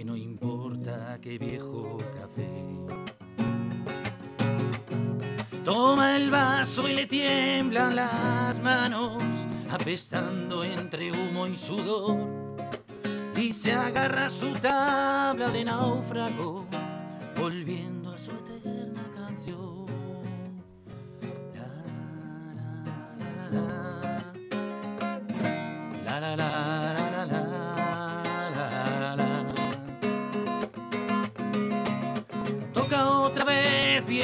no 0.03 0.17
importa 0.17 1.19
qué 1.21 1.39
viejo 1.39 1.99
café. 2.19 2.65
Toma 5.65 6.17
el 6.17 6.31
vaso 6.31 6.89
y 6.89 6.95
le 6.95 7.07
tiemblan 7.07 7.95
las 7.95 8.61
manos, 8.61 9.23
apestando 9.71 10.65
entre 10.65 11.13
humo 11.13 11.47
y 11.47 11.57
sudor. 11.57 12.19
Y 13.37 13.53
se 13.53 13.73
agarra 13.73 14.29
su 14.31 14.53
tabla 14.55 15.51
de 15.51 15.65
náufrago, 15.65 16.67
volviendo 17.39 18.04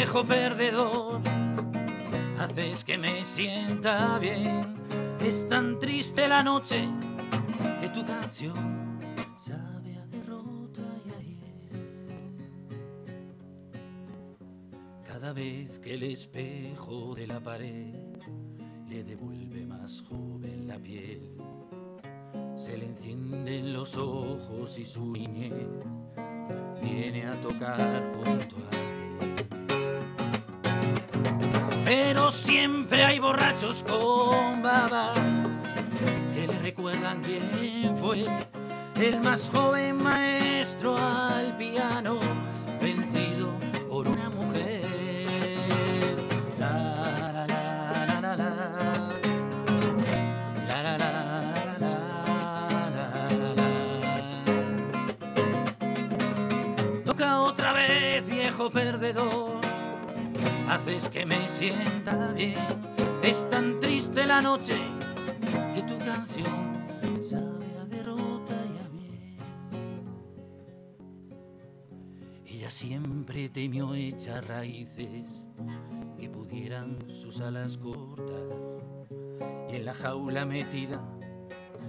viejo 0.01 0.25
perdedor. 0.25 1.21
Haces 2.39 2.85
que 2.85 2.97
me 2.97 3.23
sienta 3.23 4.19
bien. 4.19 4.63
Es 5.21 5.47
tan 5.47 5.79
triste 5.79 6.27
la 6.27 6.43
noche 6.43 6.89
que 7.83 7.89
tu 7.91 8.03
canción 8.07 8.99
sabe 9.37 9.99
a 9.99 10.07
derrota 10.07 10.81
y 11.05 11.11
ayer. 11.11 11.53
Cada 15.05 15.35
vez 15.35 15.79
que 15.81 15.93
el 15.93 16.05
espejo 16.05 17.15
de 17.15 17.27
la 17.27 17.41
pared 17.41 17.95
le 18.89 19.05
devuelve 19.05 19.67
más 19.67 20.03
joven 20.09 20.67
la 20.67 20.79
piel, 20.79 21.37
se 22.57 22.79
le 22.79 22.87
encienden 22.87 23.75
los 23.75 23.99
ojos 23.99 24.79
y 24.79 24.87
su 24.87 25.13
niñez 25.13 25.85
viene 26.81 27.27
a 27.27 27.39
tocar 27.43 28.03
junto 28.15 28.57
a 28.57 28.80
siempre 32.31 33.05
hay 33.05 33.19
borrachos 33.19 33.83
con 33.83 34.63
babas 34.63 35.19
que 36.35 36.47
le 36.47 36.59
recuerdan 36.61 37.21
quién 37.23 37.97
fue 37.99 38.27
el 38.97 39.21
más 39.21 39.49
joven 39.53 40.03
maestro 40.03 40.97
al 40.97 41.57
piano, 41.57 42.21
vencido 42.81 43.49
por 43.89 44.07
una 44.07 44.29
mujer. 44.31 44.85
La, 46.59 47.33
la, 47.33 47.47
la, 47.47 48.21
la, 48.21 48.37
la. 48.37 49.09
Toca 57.05 57.41
otra 57.41 57.73
vez, 57.73 58.27
viejo 58.27 58.71
perdedor. 58.71 59.61
Haces 60.71 61.09
que 61.09 61.27
me 61.27 61.49
sienta 61.49 62.33
bien. 62.33 62.55
Es 63.25 63.51
tan 63.51 63.81
triste 63.81 64.25
la 64.25 64.41
noche 64.41 64.79
que 65.75 65.83
tu 65.83 65.99
canción 65.99 66.87
sabe 67.29 67.67
a 67.81 67.85
derrota 67.87 68.55
y 68.73 68.79
a 68.79 68.89
bien. 68.89 69.35
Ella 72.47 72.71
siempre 72.71 73.49
temió 73.49 73.95
echar 73.97 74.47
raíces 74.47 75.45
que 76.17 76.31
pudieran 76.31 76.99
sus 77.09 77.41
alas 77.41 77.77
cortar. 77.77 78.47
Y 79.73 79.75
en 79.75 79.85
la 79.85 79.95
jaula 79.95 80.47
metida 80.47 81.03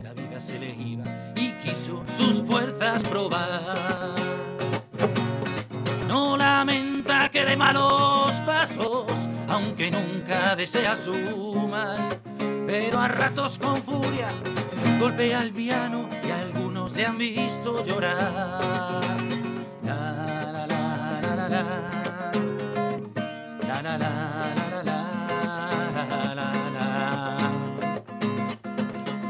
la 0.02 0.12
vida 0.14 0.42
se 0.42 0.58
le 0.58 0.74
iba 0.74 1.04
y 1.36 1.52
quiso 1.64 2.04
sus 2.18 2.42
fuerzas 2.42 3.04
probar. 3.04 4.16
No 6.08 6.36
lamenta 6.36 6.91
que 7.32 7.46
de 7.46 7.56
malos 7.56 8.32
pasos, 8.46 9.06
aunque 9.48 9.90
nunca 9.90 10.56
desea 10.56 10.98
su 10.98 11.14
mal. 11.70 12.20
Pero 12.68 13.00
a 13.00 13.08
ratos 13.08 13.58
con 13.58 13.82
furia 13.84 14.28
golpea 15.00 15.42
el 15.42 15.52
piano 15.52 16.10
y 16.24 16.30
algunos 16.30 16.92
le 16.94 17.06
han 17.06 17.18
visto 17.18 17.86
llorar. 17.86 19.02
La, 19.84 19.96
la, 20.44 20.68
la, 20.68 20.68
la, 20.68 21.50
la, 21.50 21.70
la, 23.82 23.98
la. 23.98 24.22
la 26.36 26.52
la. 26.74 27.38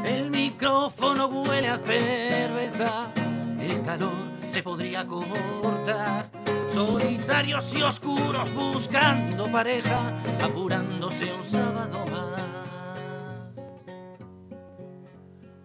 El 0.04 0.30
micrófono 0.30 1.26
huele 1.26 1.68
a 1.68 1.78
cerveza, 1.78 3.12
el 3.60 3.82
calor 3.82 4.12
se 4.50 4.62
podría 4.62 5.06
cortar 5.06 6.41
Solitarios 6.72 7.74
y 7.74 7.82
oscuros 7.82 8.52
buscando 8.54 9.46
pareja, 9.52 10.22
apurándose 10.42 11.32
un 11.32 11.44
sábado 11.44 12.04
más. 12.10 12.42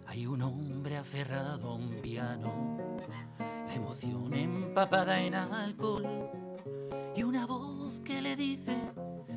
Hay 0.06 0.28
un 0.28 0.42
hombre 0.42 0.98
aferrado 0.98 1.70
a 1.70 1.76
un 1.76 1.96
piano, 2.02 2.98
la 3.08 3.74
emoción 3.74 4.34
empapada 4.34 5.22
en 5.22 5.36
alcohol 5.36 6.30
y 7.16 7.24
una 7.24 7.46
voz 7.46 8.00
que 8.02 8.22
le 8.22 8.36
dice, 8.36 8.78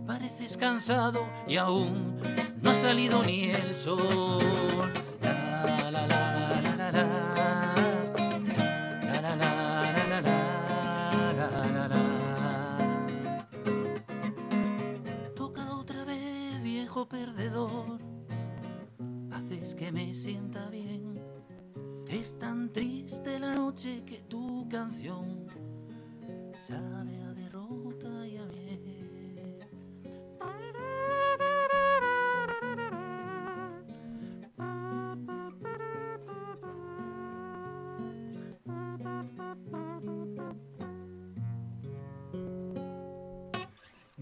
pareces 0.07 0.57
cansado 0.57 1.27
y 1.47 1.57
aún 1.57 2.21
no 2.61 2.71
ha 2.71 2.75
salido 2.75 3.23
ni 3.23 3.51
el 3.51 3.75
sol. 3.75 4.39
La, 5.23 5.91
la, 5.91 6.07
la, 6.07 6.30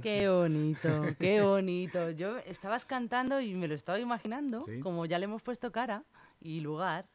Qué 0.09 0.29
bonito, 0.29 1.03
qué 1.19 1.43
bonito. 1.43 2.11
Yo 2.13 2.39
estabas 2.39 2.87
cantando 2.87 3.41
y 3.41 3.55
me 3.55 3.69
lo 3.69 3.75
estaba 3.75 3.99
imaginando, 3.99 4.63
Sí. 4.63 4.81
como 4.81 5.05
ya 5.07 5.19
le 5.19 5.25
hemos 5.25 5.43
puesto 5.43 5.71
cara 5.71 6.05
y 6.41 6.61
lugar, 6.61 7.07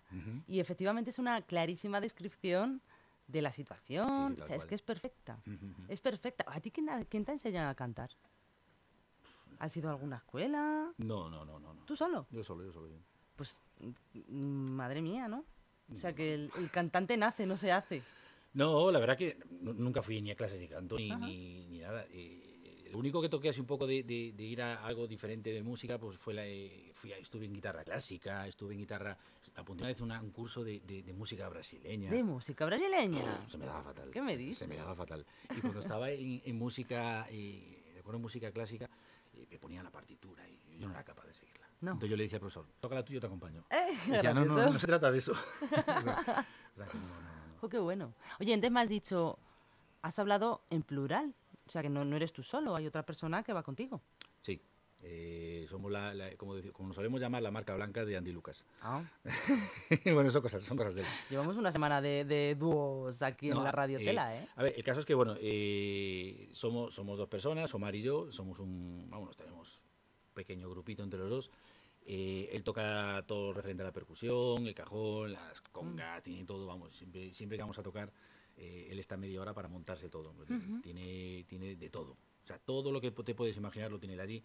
y 0.48 0.60
efectivamente 0.60 1.10
es 1.10 1.18
una 1.18 1.42
clarísima 1.42 2.00
descripción 2.02 2.82
de 3.28 3.42
la 3.42 3.52
situación. 3.52 4.36
Sí, 4.36 4.42
o 4.42 4.46
sea, 4.46 4.56
es 4.58 4.66
que 4.66 4.76
es 4.76 4.82
perfecta. 4.82 5.40
Es 5.88 6.02
perfecta. 6.02 6.46
¿A 6.48 6.60
ti 6.60 6.70
quién, 6.72 6.86
te 7.26 7.32
ha 7.32 7.34
enseñado 7.34 7.70
a 7.70 7.76
cantar? 7.76 8.12
¿Has 9.60 9.76
ido 9.78 9.90
a 9.90 9.94
alguna 9.94 10.18
escuela? 10.18 10.92
No, 10.98 11.30
no, 11.30 11.46
no, 11.46 11.60
no. 11.60 11.74
no. 11.74 11.86
¿Tú 11.86 11.96
solo? 11.96 12.28
Yo 12.32 12.44
solo, 12.44 12.64
yo 12.66 12.74
solo. 12.74 12.90
yo. 12.90 12.98
Pues, 13.36 13.62
mm, 14.28 14.72
madre 14.72 15.02
mía, 15.02 15.28
¿no? 15.28 15.46
O 15.92 15.96
sea, 15.96 16.14
que 16.14 16.34
el, 16.36 16.52
el 16.58 16.70
cantante 16.70 17.18
nace, 17.18 17.46
no 17.46 17.58
se 17.58 17.72
hace. 17.72 18.04
No, 18.54 18.92
la 18.92 19.00
verdad 19.00 19.18
que 19.18 19.40
nu- 19.50 19.74
nunca 19.74 20.02
fui 20.04 20.22
ni 20.22 20.32
a 20.32 20.36
clases 20.36 20.60
de 20.60 20.68
canto 20.68 20.96
ni, 20.98 21.10
ni 21.70 21.80
nada. 21.80 22.06
Eh, 22.12 22.53
lo 22.94 23.00
único 23.00 23.22
que 23.24 23.28
toqué 23.28 23.50
así 23.50 23.60
un 23.60 23.66
poco 23.66 23.88
de, 23.88 24.04
de- 24.04 24.34
de 24.38 24.44
ir 24.44 24.62
a 24.62 24.86
algo 24.86 25.08
diferente 25.08 25.52
de 25.52 25.64
música, 25.64 25.98
pues 25.98 26.16
fue 26.20 26.34
la, 26.36 26.46
eh, 26.46 26.92
fui 26.94 27.12
a- 27.12 27.18
estuve 27.18 27.46
en 27.46 27.54
guitarra 27.54 27.84
clásica, 27.84 28.46
estuve 28.48 28.74
en 28.76 28.80
guitarra, 28.82 29.18
apunté 29.56 29.82
una 29.82 29.88
vez 29.90 30.00
una- 30.02 30.22
un 30.22 30.30
curso 30.30 30.64
de, 30.64 30.80
de- 30.82 31.12
música 31.14 31.50
brasileña. 31.50 32.12
De 32.12 32.24
música 32.24 32.66
brasileña. 32.68 33.48
Se 33.50 33.58
me 33.58 33.66
daba 33.66 33.82
fatal. 33.82 34.12
¿Qué 34.12 34.22
me 34.22 34.38
dices? 34.38 34.60
Se 34.60 34.68
me 34.68 34.76
daba 34.76 34.94
fatal. 34.94 35.26
Y 35.58 35.60
cuando 35.62 35.80
estaba 35.98 36.12
en, 36.12 36.42
en 36.46 36.56
música, 36.58 37.26
eh, 37.32 37.92
recuerdo 37.96 38.20
música 38.20 38.52
clásica, 38.52 38.88
eh, 39.34 39.48
me 39.50 39.58
ponía 39.58 39.82
la 39.82 39.90
partitura 39.90 40.48
y 40.48 40.78
yo 40.78 40.88
no 40.88 40.94
era 40.94 41.04
capaz 41.04 41.26
de 41.26 41.34
seguirla. 41.34 41.68
No. 41.82 41.94
Entonces 41.94 42.12
yo 42.12 42.16
le 42.16 42.24
decía 42.24 42.38
al 42.38 42.42
profesor, 42.42 42.66
toca 42.80 42.94
la 42.96 43.04
tuya, 43.04 43.16
yo 43.16 43.22
te 43.22 43.26
acompaño. 43.28 43.66
Eh, 43.72 43.88
Y 44.08 44.12
decía, 44.12 44.34
no, 44.36 44.46
no, 44.46 44.54
gracioso. 44.54 44.74
no 44.74 44.80
se 44.80 44.88
trata 44.88 45.12
de 45.12 45.18
eso. 45.18 45.32
o 45.32 45.36
sea, 45.68 46.46
o 46.76 46.78
sea, 46.78 46.88
que 46.88 46.98
no, 47.00 47.08
no, 47.08 47.22
no. 47.22 47.58
Jo, 47.60 47.70
qué 47.70 47.80
bueno. 47.80 48.14
Oye, 48.40 48.54
antes 48.54 48.72
me 48.72 48.80
has 48.82 48.88
dicho, 48.90 49.40
has 50.04 50.20
hablado 50.20 50.62
en 50.70 50.84
plural. 50.84 51.34
O 51.74 51.76
sea, 51.76 51.82
que 51.82 51.90
no, 51.90 52.06
no 52.06 52.16
eres 52.16 52.32
tú 52.32 52.44
solo, 52.44 52.76
hay 52.76 52.86
otra 52.86 53.04
persona 53.04 53.42
que 53.42 53.52
va 53.52 53.64
contigo. 53.64 54.00
Sí. 54.42 54.62
eh, 55.02 55.66
somos 55.68 55.92
la, 55.92 56.14
la- 56.14 56.36
como, 56.38 56.54
como 56.72 56.90
nos 56.90 56.96
solemos 56.96 57.20
llamar, 57.20 57.42
la 57.42 57.50
marca 57.50 57.74
blanca 57.74 58.06
de 58.06 58.16
Andy 58.16 58.32
Lucas. 58.32 58.64
Ah, 58.84 59.02
bueno, 60.14 60.30
son 60.30 60.44
cosas, 60.44 60.62
son 60.62 60.78
cosas 60.78 60.94
de 60.94 61.02
él. 61.02 61.08
llevamos 61.32 61.58
una 61.58 61.72
semana 61.72 62.00
de, 62.00 62.26
de 62.26 62.54
dúos 62.54 63.24
aquí 63.24 63.48
en 63.50 63.56
No, 63.56 63.64
la 63.64 63.72
radio 63.72 63.98
eh, 63.98 64.06
tela, 64.06 64.38
¿eh? 64.38 64.48
A 64.56 64.62
ver, 64.62 64.76
el 64.78 64.84
caso 64.84 65.00
es 65.00 65.06
que, 65.08 65.16
bueno, 65.16 65.36
eh, 65.42 66.48
somos, 66.54 66.94
somos 66.94 67.18
dos 67.18 67.28
personas, 67.28 67.74
Omar 67.74 67.96
y 67.96 68.04
yo, 68.04 68.32
somos 68.32 68.60
un, 68.60 69.08
vamos, 69.10 69.36
tenemos 69.36 69.82
un 70.28 70.34
pequeño 70.36 70.70
grupito 70.70 71.02
entre 71.02 71.18
los 71.22 71.30
dos. 71.32 71.52
Eh, 72.06 72.50
él 72.54 72.64
toca 72.64 73.24
todo 73.26 73.52
referente 73.52 73.82
a 73.82 73.88
la 73.88 73.92
percusión, 73.94 74.68
el 74.68 74.76
cajón, 74.76 75.34
las 75.34 75.60
congas, 75.72 76.22
tiene 76.22 76.46
todo, 76.46 76.68
vamos, 76.68 76.96
siempre, 76.96 77.34
siempre 77.34 77.58
que 77.58 77.64
vamos 77.64 77.80
a 77.80 77.82
tocar, 77.84 78.12
eh, 78.58 78.88
él 78.92 79.00
está 79.00 79.18
media 79.18 79.42
hora 79.42 79.54
para 79.54 79.68
montarse 79.68 80.10
todo. 80.10 80.34
porque 80.34 80.54
tiene, 80.82 81.46
tiene 81.48 81.76
de 81.76 81.90
todo. 81.90 82.12
O 82.44 82.46
sea, 82.48 82.58
todo 82.60 82.92
lo 82.92 83.00
que 83.02 83.12
te 83.12 83.34
puedes 83.36 83.56
imaginar 83.58 83.92
lo 83.92 84.00
tiene 84.00 84.16
él 84.16 84.20
allí. 84.20 84.44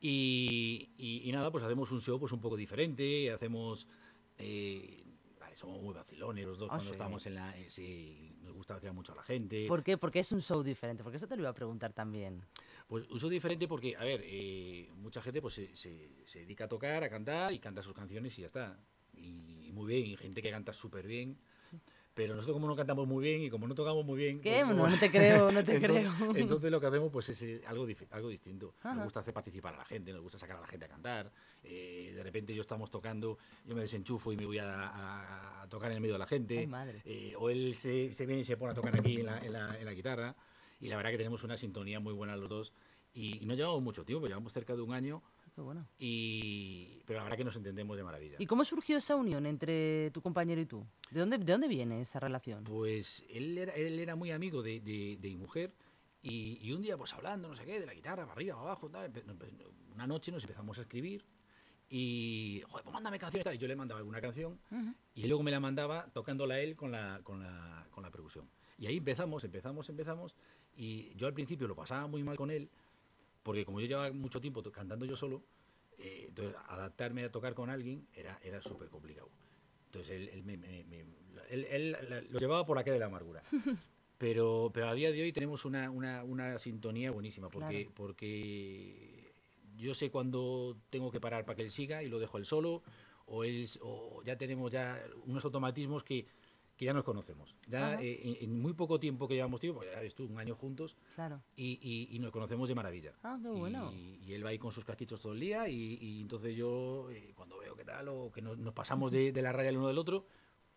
Y, 0.00 0.90
y- 0.98 1.28
y 1.28 1.32
nada, 1.32 1.50
pues 1.50 1.64
hacemos 1.64 1.90
un 1.90 2.00
show 2.00 2.18
pues 2.18 2.32
un 2.32 2.40
poco 2.40 2.56
diferente, 2.56 3.30
hacemos... 3.30 3.86
eh, 4.38 5.02
somos 5.54 5.80
muy 5.80 5.94
vacilones 5.94 6.44
los 6.44 6.58
dos 6.58 6.66
Ah, 6.70 6.74
cuando 6.76 6.84
sí. 6.90 6.92
estamos 6.92 7.24
en 7.26 7.34
la... 7.34 7.56
eh, 7.58 7.70
sí, 7.70 8.36
nos 8.42 8.52
gusta 8.52 8.74
vacilar 8.74 8.94
mucho 8.94 9.12
a 9.12 9.16
la 9.16 9.22
gente. 9.22 9.66
¿Por 9.66 9.82
qué? 9.82 9.96
Porque 9.96 10.18
es 10.18 10.30
un 10.32 10.42
show 10.42 10.62
diferente. 10.62 11.02
Porque 11.02 11.16
eso 11.16 11.26
te 11.26 11.34
lo 11.34 11.40
iba 11.42 11.48
a 11.48 11.54
preguntar 11.54 11.94
también. 11.94 12.44
Pues 12.86 13.06
uso 13.08 13.30
diferente 13.30 13.66
porque, 13.66 13.96
a 13.96 14.04
ver, 14.04 14.20
eh, 14.22 14.90
mucha 14.96 15.22
gente 15.22 15.40
pues 15.40 15.54
se, 15.54 15.74
se- 15.74 16.10
se 16.26 16.40
dedica 16.40 16.64
a 16.64 16.68
tocar, 16.68 17.02
a 17.04 17.08
cantar 17.08 17.54
y 17.54 17.58
canta 17.58 17.82
sus 17.82 17.94
canciones 17.94 18.36
y 18.38 18.42
ya 18.42 18.48
está. 18.48 18.78
Y, 19.14 19.68
y 19.68 19.72
muy 19.72 19.86
bien, 19.86 20.04
y 20.04 20.16
gente 20.18 20.42
que 20.42 20.50
canta 20.50 20.74
súper 20.74 21.06
bien. 21.06 21.38
Pero 22.16 22.34
nosotros 22.34 22.54
como 22.54 22.66
no 22.66 22.74
cantamos 22.74 23.06
muy 23.06 23.22
bien 23.22 23.42
y 23.42 23.50
como 23.50 23.68
no 23.68 23.74
tocamos 23.74 24.02
muy 24.02 24.16
bien... 24.16 24.40
¿Qué? 24.40 24.62
pues, 24.64 24.74
No, 24.74 24.88
no 24.88 24.98
te 24.98 25.10
creo, 25.10 25.52
no 25.52 25.62
te 25.62 25.74
entonces, 25.76 26.08
creo. 26.18 26.34
Entonces 26.34 26.70
lo 26.70 26.80
que 26.80 26.86
hacemos 26.86 27.12
pues 27.12 27.28
es 27.28 27.42
eh, 27.42 27.60
algo, 27.66 27.86
algo 28.12 28.28
distinto. 28.30 28.72
Ajá. 28.80 28.94
Nos 28.94 29.04
gusta 29.04 29.20
hacer 29.20 29.34
participar 29.34 29.74
a 29.74 29.76
la 29.76 29.84
gente, 29.84 30.14
nos 30.14 30.22
gusta 30.22 30.38
sacar 30.38 30.56
a 30.56 30.60
la 30.62 30.66
gente 30.66 30.86
a 30.86 30.88
cantar. 30.88 31.30
eh, 31.62 32.12
de 32.16 32.22
repente 32.22 32.54
yo 32.54 32.62
estamos 32.62 32.90
tocando, 32.90 33.36
yo 33.66 33.74
me 33.74 33.82
desenchufo 33.82 34.32
y 34.32 34.36
me 34.38 34.46
voy 34.46 34.56
a, 34.56 34.72
a- 34.88 35.62
a 35.64 35.68
tocar 35.68 35.90
en 35.90 35.96
el 35.96 36.00
medio 36.00 36.14
de 36.14 36.18
la 36.20 36.26
gente. 36.26 36.58
Ay, 36.58 36.66
madre. 36.66 37.02
eh, 37.04 37.34
o 37.38 37.50
él 37.50 37.74
se, 37.74 38.14
se 38.14 38.24
viene 38.24 38.40
y 38.40 38.44
se 38.46 38.56
pone 38.56 38.72
a 38.72 38.74
tocar 38.74 38.98
aquí 38.98 39.20
en 39.20 39.26
la, 39.26 39.38
en 39.44 39.52
la- 39.52 39.78
en 39.78 39.84
la 39.84 39.92
guitarra. 39.92 40.34
Y 40.80 40.88
la 40.88 40.96
verdad 40.96 41.10
que 41.10 41.18
tenemos 41.18 41.44
una 41.44 41.58
sintonía 41.58 42.00
muy 42.00 42.14
buena 42.14 42.34
los 42.34 42.48
dos. 42.48 42.72
Y, 43.12 43.42
y 43.42 43.46
no 43.46 43.52
llevamos 43.52 43.82
mucho 43.82 44.04
tiempo, 44.06 44.26
llevamos 44.26 44.54
cerca 44.54 44.74
de 44.74 44.80
un 44.80 44.94
año. 44.94 45.22
Bueno. 45.56 45.86
Y, 45.98 47.00
pero 47.06 47.18
la 47.18 47.24
verdad 47.24 47.38
que 47.38 47.44
nos 47.44 47.56
entendemos 47.56 47.96
de 47.96 48.04
maravilla. 48.04 48.36
¿Y 48.38 48.46
cómo 48.46 48.64
surgió 48.64 48.98
esa 48.98 49.16
unión 49.16 49.46
entre 49.46 50.10
tu 50.10 50.20
compañero 50.20 50.60
y 50.60 50.66
tú? 50.66 50.86
¿De 51.10 51.20
dónde, 51.20 51.38
de 51.38 51.52
dónde 51.52 51.68
viene 51.68 52.00
esa 52.00 52.20
relación? 52.20 52.64
Pues 52.64 53.24
él 53.30 53.56
era, 53.56 53.72
él 53.74 53.98
era 53.98 54.16
muy 54.16 54.30
amigo 54.32 54.62
de, 54.62 54.80
de, 54.80 55.16
de 55.18 55.28
mi 55.28 55.36
mujer 55.36 55.72
y, 56.22 56.58
y 56.60 56.72
un 56.72 56.82
día 56.82 56.96
pues 56.96 57.12
hablando, 57.14 57.48
no 57.48 57.56
sé 57.56 57.64
qué, 57.64 57.80
de 57.80 57.86
la 57.86 57.94
guitarra, 57.94 58.24
para 58.24 58.32
arriba, 58.32 58.56
para 58.56 58.68
abajo, 58.68 58.90
tal, 58.90 59.12
una 59.94 60.06
noche 60.06 60.30
nos 60.30 60.42
empezamos 60.42 60.76
a 60.78 60.82
escribir 60.82 61.24
y, 61.88 62.62
joder, 62.68 62.84
pues 62.84 62.92
mándame 62.92 63.18
canciones, 63.18 63.44
tal, 63.44 63.54
y 63.54 63.58
yo 63.58 63.68
le 63.68 63.76
mandaba 63.76 63.98
alguna 64.00 64.20
canción 64.20 64.58
y 65.14 65.22
él 65.22 65.28
luego 65.28 65.42
me 65.42 65.50
la 65.50 65.60
mandaba 65.60 66.08
tocándola 66.12 66.58
él 66.60 66.74
con 66.76 66.90
la, 66.90 67.20
con 67.22 67.42
la, 67.42 67.86
con 67.90 68.02
la 68.02 68.10
percusión. 68.10 68.48
Y 68.78 68.86
ahí 68.86 68.98
empezamos, 68.98 69.44
empezamos, 69.44 69.88
empezamos 69.88 70.34
y 70.76 71.14
yo 71.14 71.26
al 71.26 71.32
principio 71.32 71.66
lo 71.66 71.74
pasaba 71.74 72.06
muy 72.08 72.22
mal 72.22 72.36
con 72.36 72.50
él 72.50 72.68
porque 73.46 73.64
como 73.64 73.80
yo 73.80 73.86
llevaba 73.86 74.12
mucho 74.12 74.40
tiempo 74.40 74.60
cantando 74.72 75.06
yo 75.06 75.14
solo, 75.14 75.40
eh, 75.98 76.24
entonces 76.28 76.56
adaptarme 76.66 77.22
a 77.22 77.30
tocar 77.30 77.54
con 77.54 77.70
alguien 77.70 78.04
era, 78.12 78.36
era 78.42 78.60
súper 78.60 78.88
complicado. 78.88 79.30
Entonces 79.86 80.10
él, 80.20 80.28
él 80.32 80.42
me- 80.42 80.56
me- 80.56 80.82
me- 80.82 81.06
él- 81.48 81.64
él 81.70 81.92
la- 82.10 82.22
lo 82.22 82.40
llevaba 82.40 82.66
por 82.66 82.76
calle 82.78 82.90
de 82.94 82.98
la 82.98 83.06
amargura. 83.06 83.40
Pero, 84.18 84.70
pero 84.72 84.88
a 84.88 84.94
día 84.94 85.12
de 85.12 85.20
hoy 85.20 85.30
tenemos 85.30 85.66
una, 85.66 85.90
una, 85.90 86.24
una 86.24 86.58
sintonía 86.58 87.10
buenísima, 87.10 87.50
porque, 87.50 87.80
Claro. 87.82 87.92
porque 87.94 89.30
yo 89.76 89.92
sé 89.92 90.10
cuándo 90.10 90.74
tengo 90.88 91.10
que 91.12 91.20
parar 91.20 91.44
para 91.44 91.54
que 91.56 91.62
él 91.62 91.70
siga 91.70 92.02
y 92.02 92.08
lo 92.08 92.18
dejo 92.18 92.38
él 92.38 92.46
solo, 92.46 92.82
o, 93.26 93.44
él, 93.44 93.68
o 93.82 94.22
ya 94.24 94.38
tenemos 94.38 94.72
ya 94.72 95.04
unos 95.26 95.44
automatismos 95.44 96.02
que, 96.02 96.24
que 96.76 96.84
ya 96.84 96.92
nos 96.92 97.04
conocemos. 97.04 97.54
Ya 97.66 98.00
eh, 98.00 98.20
en, 98.40 98.50
en 98.50 98.60
muy 98.60 98.74
poco 98.74 99.00
tiempo 99.00 99.26
que 99.26 99.34
llevamos 99.34 99.60
tiempo, 99.60 99.82
ya 99.82 99.98
ves 100.00 100.14
tú, 100.14 100.24
un 100.26 100.38
año 100.38 100.54
juntos, 100.54 100.96
Claro. 101.14 101.40
y, 101.56 101.78
y- 101.80 102.14
y 102.14 102.18
nos 102.18 102.30
conocemos 102.30 102.68
de 102.68 102.74
maravilla. 102.74 103.14
Ah, 103.22 103.38
qué 103.42 103.48
bueno. 103.48 103.92
Y, 103.92 104.18
y 104.26 104.34
él 104.34 104.44
va 104.44 104.50
ahí 104.50 104.58
con 104.58 104.72
sus 104.72 104.84
casquitos 104.84 105.20
todo 105.20 105.32
el 105.32 105.40
día 105.40 105.68
y, 105.68 105.98
y 106.00 106.20
entonces 106.20 106.54
yo, 106.54 107.10
eh, 107.10 107.32
cuando 107.34 107.58
veo 107.58 107.74
que 107.76 107.84
tal, 107.84 108.08
o 108.08 108.30
que 108.30 108.42
no- 108.42 108.56
nos 108.56 108.74
pasamos 108.74 109.10
de, 109.10 109.32
de 109.32 109.42
la 109.42 109.52
raya 109.52 109.70
el 109.70 109.78
uno 109.78 109.88
del 109.88 109.96
otro, 109.98 110.26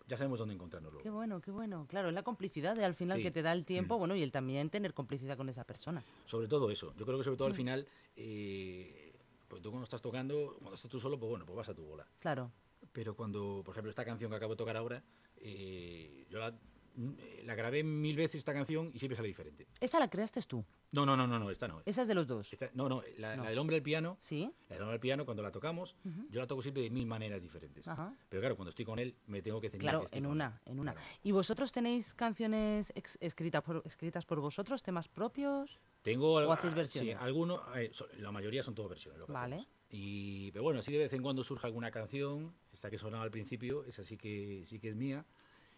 ya 0.08 0.16
sabemos 0.18 0.40
dónde 0.40 0.56
encontrarnos 0.56 0.92
luego. 0.92 1.04
Qué 1.04 1.10
bueno, 1.12 1.40
qué 1.42 1.52
bueno. 1.52 1.86
Claro, 1.88 2.08
es 2.08 2.14
la 2.16 2.24
complicidad 2.24 2.76
de 2.76 2.84
al 2.86 2.96
final 2.96 3.18
Sí. 3.18 3.24
que 3.24 3.32
te 3.32 3.42
da 3.42 3.52
el 3.54 3.66
tiempo, 3.66 3.96
Mm. 3.96 4.00
bueno, 4.00 4.16
y 4.16 4.24
el 4.24 4.32
también 4.32 4.70
tener 4.70 4.94
complicidad 4.94 5.36
con 5.38 5.50
esa 5.50 5.66
persona. 5.66 6.04
Sobre 6.26 6.48
todo 6.48 6.72
eso. 6.72 6.94
Yo 6.98 7.06
creo 7.06 7.18
que 7.18 7.24
sobre 7.26 7.36
Mm. 7.36 7.38
todo 7.38 7.48
al 7.50 7.54
final, 7.54 7.88
eh, 8.16 9.14
pues 9.48 9.62
tú 9.62 9.70
cuando 9.70 9.84
estás 9.84 10.02
tocando, 10.02 10.56
cuando 10.60 10.76
estás 10.76 10.90
tú 10.90 11.00
solo, 11.00 11.20
pues 11.20 11.30
bueno, 11.30 11.46
pues 11.46 11.58
vas 11.58 11.70
a 11.70 11.74
tu 11.76 11.84
bola. 11.84 12.08
Claro. 12.20 12.52
Pero 12.92 13.16
cuando, 13.16 13.62
por 13.64 13.74
ejemplo, 13.74 13.90
esta 13.90 14.06
canción 14.06 14.30
que 14.32 14.38
acabo 14.38 14.54
de 14.54 14.58
tocar 14.58 14.76
ahora, 14.78 15.04
eh, 15.38 16.26
yo 16.30 16.40
la, 16.40 16.52
mm, 16.96 17.10
eh, 17.20 17.44
la 17.46 17.56
grabé 17.56 17.84
mil 17.84 18.16
veces 18.16 18.38
esta 18.40 18.54
canción 18.54 18.92
y 18.94 19.00
siempre 19.00 19.16
sale 19.16 19.28
diferente. 19.28 19.68
¿Esa 19.80 20.00
la 20.00 20.10
creaste 20.10 20.42
tú? 20.42 20.66
No, 20.92 21.06
no, 21.06 21.16
no, 21.16 21.28
no, 21.28 21.38
no 21.38 21.52
esta 21.52 21.68
no. 21.68 21.82
Esa 21.86 22.02
es 22.02 22.08
de 22.08 22.16
los 22.16 22.26
dos. 22.28 22.52
Esta- 22.52 22.72
no, 22.74 22.90
no, 22.90 23.04
la, 23.20 23.36
No. 23.36 23.44
la 23.44 23.50
del 23.52 23.60
hombre 23.60 23.76
al 23.76 23.84
piano, 23.84 24.18
¿Sí? 24.20 24.52
la 24.70 24.76
del 24.76 24.82
hombre 24.84 24.96
al 24.96 25.00
piano, 25.00 25.24
cuando 25.24 25.44
la 25.44 25.52
tocamos, 25.52 25.96
yo 26.30 26.40
la 26.42 26.48
toco 26.48 26.64
siempre 26.64 26.82
de 26.84 26.90
mil 26.90 27.06
maneras 27.06 27.42
diferentes. 27.44 27.88
Ajá. 27.88 28.12
Pero 28.28 28.42
claro, 28.42 28.56
cuando 28.56 28.70
estoy 28.72 28.86
con 28.86 28.98
él, 28.98 29.16
me 29.28 29.42
tengo 29.44 29.62
que 29.62 29.70
ceñir 29.70 29.82
Claro, 29.84 30.00
que 30.00 30.06
estoy 30.06 30.18
en 30.20 30.26
una, 30.26 30.60
él. 30.66 30.72
en 30.72 30.80
una. 30.80 30.94
Claro. 30.94 31.08
¿Y 31.24 31.32
vosotros 31.32 31.72
tenéis 31.72 32.16
canciones 32.16 32.92
escritas 33.20 33.62
por, 33.62 33.84
escritas 33.86 34.26
por 34.26 34.40
vosotros, 34.40 34.82
temas 34.82 35.08
propios? 35.08 35.80
Tengo 36.02 36.34
¿O 36.34 36.52
hacéis 36.52 36.74
ah, 36.74 36.78
versiones? 36.78 37.18
Sí, 37.18 37.24
algunos, 37.24 37.62
so- 37.92 38.08
la 38.18 38.32
mayoría 38.32 38.64
son 38.64 38.74
todas 38.74 38.90
versiones. 38.90 39.20
Lo 39.20 39.28
que 39.28 39.32
Vale. 39.34 39.56
hacemos. 39.58 39.74
Y, 39.92 40.52
pero 40.52 40.64
bueno, 40.64 40.82
sí 40.82 40.92
de 40.92 41.00
vez 41.00 41.14
en 41.14 41.22
cuando 41.22 41.44
surge 41.44 41.66
alguna 41.68 41.92
canción, 41.92 42.54
esta 42.80 42.90
que 42.90 42.98
sonaba 42.98 43.26
al 43.26 43.30
principio, 43.32 43.84
esa 43.84 44.06
sí 44.06 44.16
que, 44.16 44.64
sí 44.66 44.80
que 44.80 44.88
es 44.90 44.96
mía. 44.96 45.26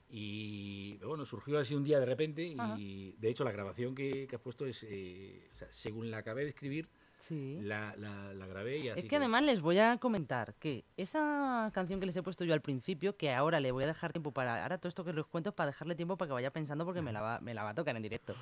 Y 0.07 0.97
bueno, 0.97 1.25
surgió 1.25 1.57
así 1.57 1.73
un 1.73 1.83
día 1.83 1.99
de 1.99 2.05
repente 2.05 2.53
Ajá. 2.55 2.75
y 2.77 3.13
de 3.13 3.29
hecho 3.29 3.43
la 3.43 3.51
grabación 3.51 3.95
que, 3.95 4.27
que 4.27 4.35
has 4.35 4.41
puesto 4.41 4.67
es, 4.67 4.85
eh, 4.87 5.49
o 5.51 5.57
sea, 5.57 5.67
según 5.71 6.11
la 6.11 6.17
acabé 6.19 6.43
de 6.43 6.49
escribir, 6.49 6.87
Sí. 7.17 7.59
la, 7.61 7.95
la, 7.97 8.33
la 8.33 8.47
grabé 8.47 8.79
y 8.79 8.89
así 8.89 9.01
Es 9.01 9.05
que 9.05 9.15
además 9.17 9.43
les 9.43 9.61
voy 9.61 9.77
a 9.77 9.97
comentar 9.99 10.55
que 10.55 10.83
esa 10.97 11.69
canción 11.71 11.99
que 11.99 12.07
les 12.07 12.17
he 12.17 12.23
puesto 12.23 12.43
yo 12.45 12.53
al 12.55 12.61
principio, 12.61 13.15
que 13.15 13.31
ahora 13.31 13.59
le 13.59 13.71
voy 13.71 13.83
a 13.83 13.87
dejar 13.87 14.11
tiempo 14.11 14.31
para. 14.31 14.63
Ahora 14.63 14.79
todo 14.79 14.89
esto 14.89 15.03
que 15.05 15.13
les 15.13 15.23
cuento 15.27 15.51
es 15.51 15.55
para 15.55 15.67
dejarle 15.67 15.93
tiempo 15.93 16.17
para 16.17 16.29
que 16.29 16.33
vaya 16.33 16.51
pensando 16.51 16.83
porque 16.83 17.03
me 17.03 17.13
la 17.13 17.21
va, 17.21 17.39
me 17.39 17.53
la 17.53 17.61
va 17.63 17.69
a 17.69 17.75
tocar 17.75 17.95
en 17.95 18.01
directo. 18.01 18.33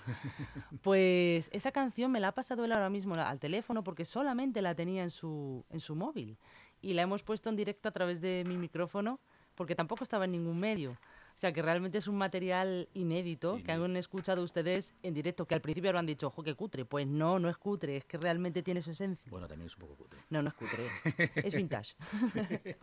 Pues 0.81 1.49
esa 1.51 1.71
canción 1.73 2.09
me 2.09 2.21
la 2.21 2.29
ha 2.29 2.31
pasado 2.31 2.63
él 2.63 2.71
ahora 2.71 2.89
mismo 2.89 3.15
al 3.15 3.39
teléfono 3.41 3.83
porque 3.83 4.05
solamente 4.05 4.61
la 4.61 4.73
tenía 4.75 5.03
en 5.03 5.09
su, 5.11 5.65
en 5.69 5.81
su 5.81 5.93
móvil. 5.95 6.37
Y 6.81 6.93
la 6.93 7.01
hemos 7.01 7.23
puesto 7.23 7.49
en 7.49 7.55
directo 7.55 7.89
a 7.89 7.91
través 7.91 8.21
de 8.21 8.43
mi 8.47 8.57
micrófono 8.57 9.19
porque 9.55 9.75
tampoco 9.75 10.03
estaba 10.05 10.23
en 10.25 10.31
ningún 10.31 10.57
medio. 10.59 10.91
O 10.91 11.37
sea 11.39 11.51
que 11.51 11.61
realmente 11.61 11.97
es 11.97 12.07
un 12.07 12.17
material 12.17 12.87
inédito 12.93 13.55
que 13.55 13.61
Inédito. 13.71 13.85
han 13.85 13.97
escuchado 13.97 14.43
ustedes 14.43 14.93
en 15.03 15.13
directo, 15.13 15.45
que 15.45 15.55
al 15.55 15.61
principio 15.61 15.89
habrán 15.89 16.05
dicho, 16.05 16.27
ojo, 16.27 16.43
que 16.43 16.55
cutre. 16.55 16.85
Pues 16.85 17.07
no, 17.07 17.39
no 17.39 17.49
es 17.49 17.57
cutre, 17.57 17.97
es 17.97 18.05
que 18.05 18.17
realmente 18.17 18.63
tiene 18.63 18.81
su 18.81 18.91
esencia. 18.91 19.29
Bueno, 19.29 19.47
también 19.47 19.67
es 19.67 19.75
un 19.75 19.81
poco 19.81 19.95
cutre. 19.97 20.19
No, 20.29 20.41
no 20.41 20.47
es 20.49 20.53
cutre, 20.53 20.87
es 21.35 21.53
vintage. 21.53 21.95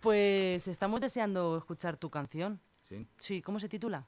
pues 0.00 0.68
estamos 0.68 1.00
deseando 1.00 1.56
escuchar 1.58 1.96
tu 1.96 2.10
canción. 2.10 2.60
¿sí? 2.82 3.06
Sí, 3.18 3.42
¿cómo 3.42 3.60
se 3.60 3.68
titula? 3.68 4.06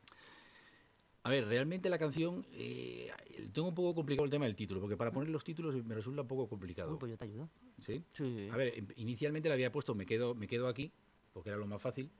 A 1.25 1.31
ver, 1.31 1.47
realmente 1.47 1.89
la 1.89 1.99
canción, 1.99 2.45
eh, 2.53 3.11
tengo 3.53 3.69
un 3.69 3.75
poco 3.75 3.95
complicado 3.95 4.25
el 4.25 4.31
tema 4.31 4.45
del 4.47 4.57
título, 4.57 4.81
porque 4.81 4.97
para 4.97 5.13
poner 5.13 5.29
los 5.31 5.45
títulos 5.45 5.75
me 5.85 5.95
resulta 5.95 6.23
un 6.23 6.29
poco 6.29 6.49
complicado. 6.49 6.91
Uy, 6.93 6.99
pues 6.99 7.11
yo 7.11 7.17
te 7.19 7.25
ayudo. 7.25 7.49
¿sí? 7.79 8.03
Sí. 8.13 8.49
A 8.51 8.57
ver, 8.57 8.77
em- 8.77 8.89
inicialmente 8.97 9.49
le 9.49 9.55
había 9.55 9.71
puesto 9.71 9.95
me 9.95 10.05
quedo, 10.05 10.35
me 10.35 10.49
quedo 10.49 10.67
aquí, 10.67 10.91
porque 11.33 11.51
era 11.51 11.59
lo 11.59 11.67
más 11.67 11.81
fácil, 11.81 12.11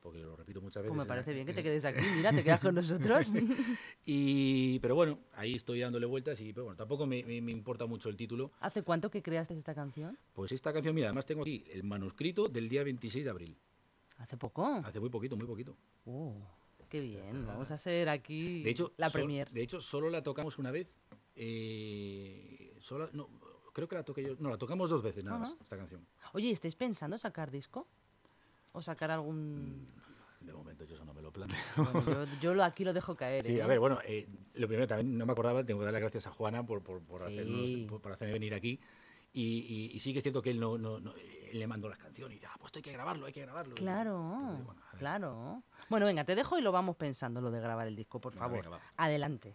porque 0.00 0.20
lo 0.20 0.36
repito 0.36 0.60
muchas 0.60 0.84
veces. 0.84 0.94
Pues 0.94 1.04
me 1.04 1.08
parece 1.08 1.32
bien 1.34 1.46
que 1.46 1.52
te 1.52 1.64
quedes 1.64 1.84
aquí. 1.84 2.04
Mira, 2.14 2.30
te 2.32 2.44
quedas 2.44 2.60
con 2.60 2.74
nosotros. 2.76 3.26
Y, 4.06 4.78
pero 4.80 4.94
bueno, 4.94 5.18
ahí 5.32 5.54
estoy 5.54 5.80
dándole 5.80 6.06
vueltas 6.06 6.40
y 6.40 6.52
pero 6.52 6.64
bueno, 6.64 6.76
tampoco 6.76 7.06
me, 7.06 7.24
me- 7.24 7.40
me 7.40 7.50
importa 7.52 7.86
mucho 7.86 8.08
el 8.08 8.16
título. 8.16 8.52
¿Hace 8.60 8.82
cuánto 8.82 9.10
que 9.10 9.22
creaste 9.22 9.56
esta 9.58 9.74
canción? 9.74 10.16
Pues 10.34 10.52
esta 10.52 10.72
canción, 10.72 10.94
mira, 10.94 11.08
además 11.08 11.26
tengo 11.26 11.42
aquí 11.42 11.64
el 11.72 11.82
manuscrito 11.84 12.46
del 12.48 12.68
día 12.68 12.84
26 12.84 13.24
de 13.24 13.30
abril. 13.30 13.56
¿Hace 14.18 14.36
poco? 14.36 14.64
Hace 14.66 15.00
muy 15.00 15.08
poquito, 15.10 15.36
muy 15.36 15.46
poquito. 15.46 15.76
Oh, 16.04 16.36
qué 16.94 17.00
bien. 17.00 17.44
Vamos 17.44 17.72
a 17.72 17.74
hacer 17.74 18.08
aquí 18.08 18.62
De 18.62 18.70
hecho, 18.70 18.92
la 18.98 19.08
sol- 19.10 19.22
premier. 19.22 19.50
de 19.50 19.62
hecho, 19.64 19.80
solo 19.80 20.08
la 20.10 20.22
tocamos 20.22 20.58
una 20.58 20.70
vez. 20.70 20.86
eh, 21.34 22.76
solo, 22.78 23.10
no, 23.12 23.28
creo 23.72 23.88
que 23.88 23.96
la 23.96 24.04
toqué 24.04 24.22
yo. 24.22 24.36
No, 24.38 24.48
la 24.50 24.56
tocamos 24.58 24.88
dos 24.90 25.02
veces 25.02 25.24
nada 25.24 25.38
más, 25.38 25.54
esta 25.60 25.76
canción. 25.76 26.06
Oye, 26.34 26.52
¿estáis 26.52 26.76
pensando 26.76 27.18
sacar 27.18 27.50
disco? 27.50 27.88
¿O 28.72 28.80
sacar 28.80 29.10
algún...? 29.10 29.88
De 30.40 30.52
momento 30.52 30.84
yo 30.84 30.94
eso 30.94 31.04
no 31.04 31.12
me 31.14 31.20
lo 31.22 31.32
planteo. 31.32 31.58
Bueno, 31.76 32.26
yo, 32.40 32.52
yo 32.54 32.62
aquí 32.62 32.84
lo 32.84 32.92
dejo 32.92 33.16
caer, 33.16 33.44
Sí, 33.44 33.58
¿eh? 33.58 33.62
a 33.62 33.66
ver, 33.66 33.80
bueno, 33.80 33.98
eh, 34.06 34.28
lo 34.54 34.68
primero 34.68 34.86
también 34.86 35.18
no 35.18 35.26
me 35.26 35.32
acordaba, 35.32 35.64
tengo 35.64 35.80
que 35.80 35.86
darle 35.86 35.98
las 36.00 36.02
gracias 36.12 36.28
a 36.28 36.30
Juana 36.30 36.64
por, 36.64 36.80
por, 36.82 37.00
por, 37.02 37.26
Sí. 37.28 37.32
hacernos- 37.38 37.88
por- 37.88 38.00
por 38.02 38.12
hacerme 38.12 38.34
venir 38.34 38.54
aquí. 38.54 38.78
Y, 39.32 39.42
y- 39.42 39.96
y 39.96 39.98
sí 39.98 40.12
que 40.12 40.18
es 40.18 40.22
cierto 40.22 40.42
que 40.42 40.50
él 40.50 40.60
no, 40.60 40.78
no, 40.78 41.00
no- 41.00 41.14
le 41.58 41.66
mandó 41.66 41.88
las 41.88 41.98
canciones 41.98 42.36
y 42.36 42.40
dice, 42.40 42.46
ah, 42.50 42.54
pues 42.58 42.66
esto 42.68 42.78
hay 42.78 42.82
que 42.82 42.92
grabarlo, 42.92 43.26
hay 43.26 43.32
que 43.32 43.42
grabarlo. 43.42 43.74
Claro, 43.74 44.34
Entonces, 44.40 44.64
bueno, 44.66 44.82
claro. 44.98 45.62
Bueno, 45.88 46.06
venga, 46.06 46.24
te 46.24 46.34
dejo 46.34 46.58
y 46.58 46.62
lo 46.62 46.72
vamos 46.72 46.96
pensando, 46.96 47.40
lo 47.40 47.50
de 47.50 47.60
grabar 47.60 47.86
el 47.86 47.96
disco, 47.96 48.20
por 48.20 48.32
Venga, 48.32 48.44
favor. 48.46 48.64
venga. 48.64 48.80
Adelante. 48.96 49.54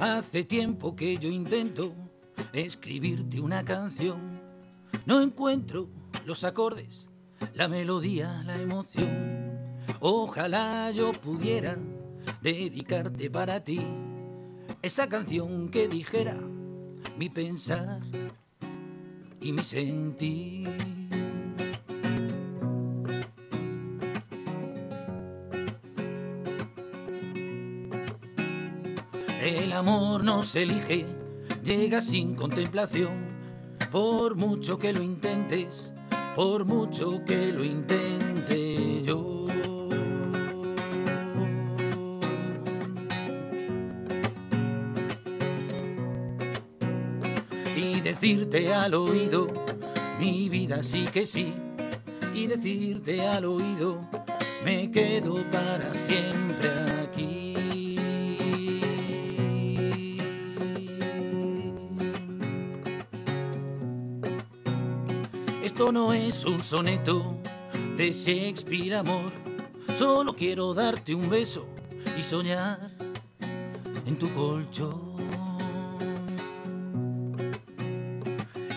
Hace 0.00 0.44
tiempo 0.44 0.94
que 0.96 1.16
yo 1.16 1.28
intento 1.28 1.94
escribirte 2.52 3.40
una 3.40 3.64
canción. 3.64 4.40
No 5.06 5.20
encuentro 5.20 5.88
los 6.26 6.44
acordes 6.44 7.08
la 7.52 7.68
melodía, 7.68 8.42
la 8.46 8.60
emoción. 8.60 9.58
Ojalá 10.00 10.90
yo 10.90 11.12
pudiera 11.12 11.76
dedicarte 12.42 13.30
para 13.30 13.60
ti 13.60 13.80
esa 14.82 15.08
canción 15.08 15.68
que 15.68 15.88
dijera 15.88 16.36
mi 17.18 17.28
pensar 17.28 18.00
y 19.40 19.52
mi 19.52 19.62
sentir. 19.62 20.68
El 29.42 29.72
amor 29.72 30.24
no 30.24 30.42
se 30.42 30.64
elige, 30.64 31.06
llega 31.62 32.00
sin 32.00 32.34
contemplación, 32.34 33.26
por 33.90 34.36
mucho 34.36 34.78
que 34.78 34.92
lo 34.92 35.02
intentes, 35.02 35.93
por 36.34 36.64
mucho 36.64 37.24
que 37.24 37.52
lo 37.52 37.64
intente 37.64 39.02
yo. 39.02 39.46
Y 47.76 48.00
decirte 48.00 48.74
al 48.74 48.94
oído, 48.94 49.46
mi 50.18 50.48
vida 50.48 50.82
sí 50.82 51.04
que 51.12 51.26
sí, 51.26 51.54
y 52.34 52.46
decirte 52.46 53.26
al 53.26 53.44
oído, 53.44 54.00
me 54.64 54.90
quedo 54.90 55.36
para 55.52 55.94
siempre 55.94 56.70
No 65.92 66.12
es 66.12 66.44
un 66.44 66.62
soneto 66.62 67.36
de 67.96 68.10
Shakespeare, 68.10 68.94
amor. 68.94 69.30
Solo 69.96 70.34
quiero 70.34 70.72
darte 70.72 71.14
un 71.14 71.28
beso 71.28 71.66
y 72.18 72.22
soñar 72.22 72.90
en 74.06 74.18
tu 74.18 74.32
colchón. 74.32 75.14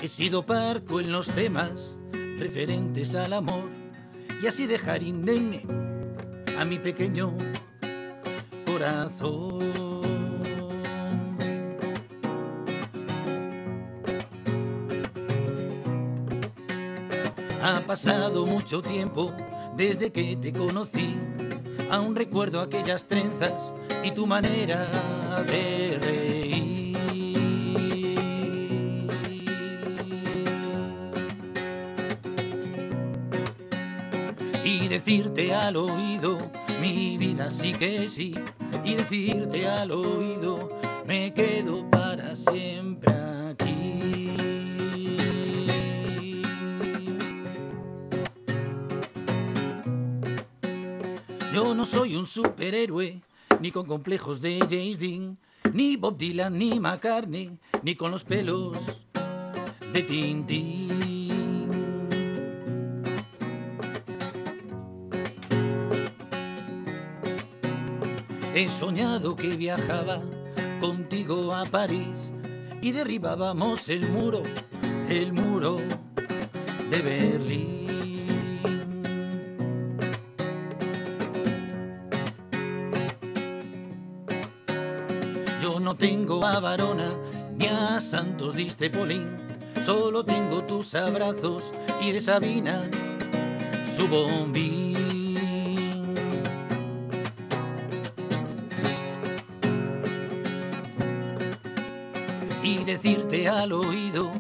He 0.02 0.08
sido 0.08 0.46
parco 0.46 1.00
en 1.00 1.12
los 1.12 1.28
temas 1.28 1.96
referentes 2.38 3.16
al 3.16 3.34
amor 3.34 3.70
y 4.44 4.48
así 4.48 4.68
dejar 4.68 5.02
indemne 5.02 5.64
a 6.60 6.66
mi 6.66 6.78
pequeño 6.78 7.34
corazón. 8.66 9.87
Ha 17.68 17.82
pasado 17.82 18.46
mucho 18.46 18.82
tiempo 18.82 19.34
desde 19.76 20.10
que 20.10 20.38
te 20.38 20.54
conocí. 20.54 21.18
Aún 21.92 22.16
recuerdo 22.16 22.62
aquellas 22.62 23.06
trenzas 23.10 23.74
y 24.06 24.12
tu 24.12 24.26
manera 24.26 24.88
de 25.46 26.00
reír. 26.02 26.98
Y 34.64 34.88
decirte 34.88 35.54
al 35.54 35.76
oído, 35.76 36.38
mi 36.80 37.18
vida 37.18 37.52
sí 37.52 37.74
que 37.74 38.10
sí. 38.10 38.34
Y 38.86 38.94
decirte 38.94 39.68
al 39.68 39.92
oído, 39.92 40.70
me 41.06 41.34
quedo 41.34 41.86
para 41.90 42.34
siempre 42.38 43.27
no 51.78 51.86
soy 51.86 52.16
un 52.16 52.26
superhéroe, 52.26 53.22
ni 53.62 53.72
con 53.72 53.86
complejos 53.86 54.42
de 54.42 54.58
James 54.68 54.98
Dean, 54.98 55.38
ni 55.74 55.96
Bob 55.96 56.18
Dylan, 56.18 56.58
ni 56.58 56.80
McCartney, 56.80 57.56
ni 57.84 57.96
con 57.96 58.10
los 58.10 58.24
pelos 58.24 58.76
de 59.94 60.02
Tintín. 60.02 61.30
He 68.56 68.68
soñado 68.70 69.36
que 69.36 69.50
viajaba 69.50 70.24
contigo 70.82 71.54
a 71.54 71.64
París 71.66 72.34
y 72.82 72.92
derribábamos 72.92 73.88
el 73.90 74.10
muro, 74.10 74.42
el 75.10 75.32
muro 75.32 75.78
de 76.90 77.02
Berlín. 77.04 77.77
Yo 85.68 85.82
no 85.82 85.98
tengo 85.98 86.46
a 86.46 86.62
Varona 86.62 87.14
ni 87.58 87.66
a 87.66 88.00
Santos 88.00 88.56
Distepolín, 88.56 89.28
solo 89.86 90.24
tengo 90.24 90.64
tus 90.64 90.96
abrazos 90.96 91.74
y 92.02 92.14
de 92.14 92.22
Sabina 92.22 92.90
su 93.94 94.08
bombín. 94.08 95.36
Y 102.64 102.84
decirte 102.86 103.50
al 103.50 103.74
oído, 103.74 104.32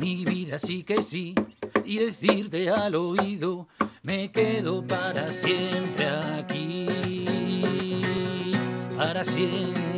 mi 0.00 0.24
vida 0.24 0.58
sí 0.58 0.82
que 0.82 1.04
sí, 1.04 1.36
y 1.84 1.98
decirte 1.98 2.70
al 2.70 2.96
oído, 2.96 3.68
me 4.02 4.32
quedo 4.32 4.84
para 4.84 5.30
siempre 5.30 6.08
aquí, 6.08 6.88
para 8.96 9.24
siempre 9.24 9.91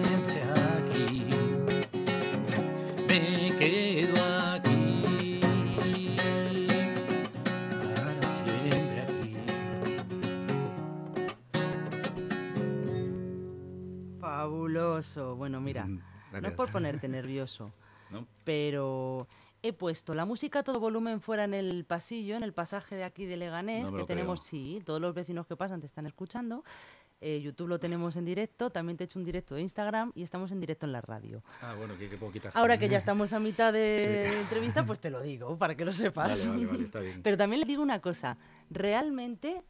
Bueno, 15.37 15.61
mira, 15.61 15.87
no 15.87 16.49
es 16.49 16.55
por 16.55 16.71
ponerte 16.73 17.09
nervioso, 17.09 17.73
¿No? 18.11 18.27
pero 18.45 19.27
he 19.63 19.73
puesto 19.73 20.15
la 20.15 20.25
música 20.25 20.59
a 20.61 20.63
todo 20.63 20.79
volumen 20.81 21.21
fuera 21.21 21.45
en 21.45 21.55
el 21.55 21.85
pasillo, 21.85 22.37
en 22.37 22.43
el 22.43 22.53
pasaje 22.53 22.97
de 22.97 23.05
aquí 23.05 23.25
de 23.25 23.37
Leganés, 23.37 23.91
No 23.91 23.97
que 23.97 24.05
tenemos, 24.05 24.41
creo. 24.41 24.49
sí, 24.51 24.83
todos 24.85 25.01
los 25.01 25.15
vecinos 25.15 25.47
que 25.47 25.57
pasan 25.57 25.81
te 25.81 25.87
están 25.87 26.07
escuchando. 26.07 26.63
Eh, 27.21 27.41
YouTube 27.41 27.69
lo 27.69 27.79
tenemos 27.79 28.17
en 28.17 28.27
directo, 28.27 28.69
también 28.69 28.99
te 28.99 29.05
he 29.05 29.07
hecho 29.07 29.19
un 29.19 29.25
directo 29.25 29.55
de 29.55 29.63
Instagram 29.63 30.13
y 30.15 30.23
estamos 30.23 30.53
en 30.53 30.61
directo 30.61 30.85
en 30.85 30.93
la 30.93 31.01
radio. 31.01 31.43
Ah, 31.63 31.75
bueno, 31.79 31.97
que, 31.97 32.11
que 32.11 32.19
puedo 32.19 32.31
quitar. 32.31 32.53
Ahora 32.55 32.77
que 32.77 32.87
ya 32.91 32.99
estamos 32.99 33.33
a 33.33 33.41
mitad 33.41 33.73
de 33.73 34.27
entrevista, 34.43 34.85
pues 34.85 35.01
te 35.01 35.09
lo 35.09 35.23
digo, 35.23 35.57
para 35.57 35.75
que 35.75 35.87
lo 35.87 35.95
sepas. 35.95 36.47
Vale, 36.47 36.51
vale, 36.51 36.67
vale, 36.67 36.85
está 36.85 37.01
bien. 37.01 37.23
Pero 37.23 37.39
también 37.39 37.61
le 37.61 37.67
digo 37.67 37.83
una 37.83 38.01
cosa, 38.03 38.37
realmente 38.69 39.63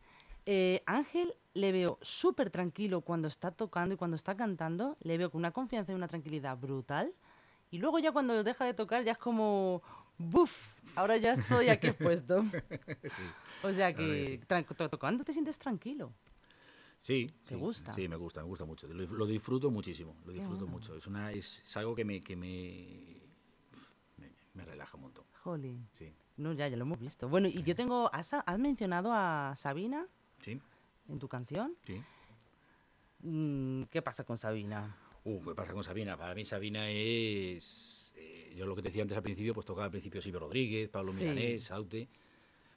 eh, 0.47 0.83
Ángel 0.87 1.35
le 1.54 1.72
veo 1.72 1.98
súper 2.02 2.50
tranquilo 2.50 3.00
cuando 3.00 3.28
está 3.28 3.50
tocando 3.52 3.94
y 3.94 3.98
cuando 3.98 4.16
está 4.16 4.36
cantando, 4.36 4.96
le 5.00 5.16
veo 5.16 5.30
con 5.30 5.38
una 5.38 5.52
confianza 5.52 5.92
y 5.92 5.94
una 5.94 6.08
tranquilidad 6.08 6.58
brutal. 6.58 7.14
Y 7.70 7.78
luego 7.78 7.98
ya 7.98 8.12
cuando 8.12 8.42
deja 8.44 8.64
de 8.64 8.74
tocar 8.74 9.04
ya 9.04 9.12
es 9.12 9.18
como, 9.18 9.82
¡buf! 10.18 10.74
Ahora 10.96 11.16
ya 11.16 11.32
estoy 11.32 11.68
aquí 11.68 11.88
expuesto. 11.88 12.44
Sí. 13.04 13.22
O 13.62 13.72
sea 13.72 13.94
que 13.94 14.40
sí. 14.46 14.76
tocando 14.90 15.24
te 15.24 15.32
sientes 15.32 15.58
tranquilo. 15.58 16.12
Sí. 16.98 17.30
¿Te 17.44 17.54
sí, 17.54 17.60
gusta? 17.60 17.94
Sí, 17.94 18.08
me 18.08 18.16
gusta, 18.16 18.40
me 18.42 18.48
gusta 18.48 18.64
mucho. 18.64 18.86
Lo, 18.88 19.06
lo 19.06 19.26
disfruto 19.26 19.70
muchísimo, 19.70 20.16
lo 20.26 20.32
disfruto 20.32 20.66
bueno. 20.66 20.72
mucho. 20.72 20.96
Es, 20.96 21.06
una, 21.06 21.32
es, 21.32 21.62
es 21.62 21.76
algo 21.76 21.94
que 21.94 22.04
me, 22.04 22.20
que 22.20 22.36
me, 22.36 23.20
me, 24.16 24.30
me 24.54 24.64
relaja 24.64 24.96
un 24.96 25.02
montón. 25.04 25.24
Jolín. 25.42 25.86
Sí, 25.92 26.12
No, 26.36 26.52
ya, 26.52 26.68
ya 26.68 26.76
lo 26.76 26.82
hemos 26.82 26.98
visto. 26.98 27.28
Bueno, 27.28 27.48
y 27.48 27.62
yo 27.62 27.74
tengo, 27.74 28.10
¿has, 28.12 28.32
has 28.34 28.58
mencionado 28.58 29.12
a 29.12 29.54
Sabina 29.56 30.06
sí, 30.40 30.60
en 31.08 31.18
tu 31.18 31.28
canción? 31.28 31.74
sí. 31.84 32.02
Mm, 33.20 33.84
¿Qué 33.84 34.02
pasa 34.02 34.24
con 34.24 34.36
Sabina? 34.36 34.96
Uh, 35.24 35.42
¿qué 35.42 35.54
pasa 35.54 35.72
con 35.72 35.82
Sabina? 35.82 36.16
Para 36.16 36.34
mí 36.34 36.44
Sabina 36.44 36.90
es... 36.90 38.12
eh, 38.16 38.52
yo 38.54 38.66
lo 38.66 38.76
que 38.76 38.82
te 38.82 38.88
decía 38.88 39.02
antes 39.02 39.16
al 39.16 39.22
principio, 39.22 39.54
pues 39.54 39.64
tocaba 39.64 39.86
al 39.86 39.90
principio 39.90 40.20
Silvio 40.20 40.40
Rodríguez, 40.40 40.88
Pablo 40.90 41.12
Sí. 41.12 41.20
Milanés, 41.24 41.64
Saute, 41.64 42.06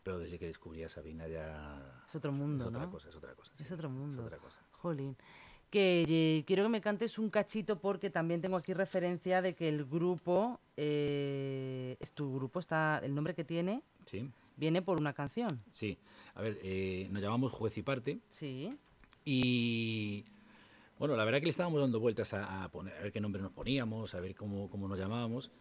pero 0.03 0.19
desde 0.19 0.39
que 0.39 0.45
descubrí 0.47 0.83
a 0.83 0.89
Sabina 0.89 1.27
ya... 1.27 2.01
Es 2.07 2.15
otro 2.15 2.31
mundo, 2.31 2.63
es 2.63 2.69
otra 2.69 2.85
¿no? 2.85 2.91
cosa, 2.91 3.09
es 3.09 3.15
otra 3.17 3.33
cosa. 3.35 3.51
Es 3.59 3.67
sí, 3.67 3.73
otro 3.73 3.89
mundo. 3.89 4.21
Es 4.21 4.27
otra 4.27 4.37
cosa. 4.37 4.57
Jolín. 4.71 5.17
Que 5.69 6.05
eh, 6.07 6.43
quiero 6.47 6.63
que 6.63 6.69
me 6.69 6.79
cantes 6.79 7.19
un 7.19 7.29
cachito 7.29 7.79
porque 7.81 8.09
también 8.09 8.39
tengo 8.39 8.55
aquí 8.55 8.73
referencia 8.73 9.41
de 9.41 9.53
que 9.53 9.67
el 9.67 9.83
grupo, 9.83 10.61
eh, 10.77 11.97
es 11.99 12.13
tu 12.13 12.33
grupo, 12.35 12.59
está 12.61 13.01
el 13.03 13.13
nombre 13.13 13.33
que 13.35 13.43
tiene, 13.43 13.81
Sí, 14.05 14.31
viene 14.55 14.81
por 14.81 14.97
una 14.97 15.11
canción. 15.11 15.61
sí. 15.73 15.97
A 16.37 16.41
ver, 16.43 16.59
eh, 16.61 17.07
nos 17.11 17.21
llamamos 17.21 17.51
Juez 17.51 17.75
y 17.77 17.81
Parte 17.81 18.19
Sí. 18.29 18.71
y... 19.25 20.23
Bueno, 20.99 21.15
la 21.15 21.25
verdad 21.25 21.39
que 21.39 21.45
le 21.45 21.51
estábamos 21.51 21.79
dando 21.81 21.99
vueltas 21.99 22.33
a, 22.33 22.63
a 22.63 22.69
poner, 22.69 22.95
a 22.95 23.01
ver 23.01 23.11
qué 23.11 23.19
nombre 23.21 23.39
nos 23.41 23.51
poníamos, 23.51 24.15
a 24.15 24.19
ver 24.19 24.33
cómo, 24.35 24.67
cómo 24.69 24.87
nos 24.87 24.97
llamábamos. 24.97 25.51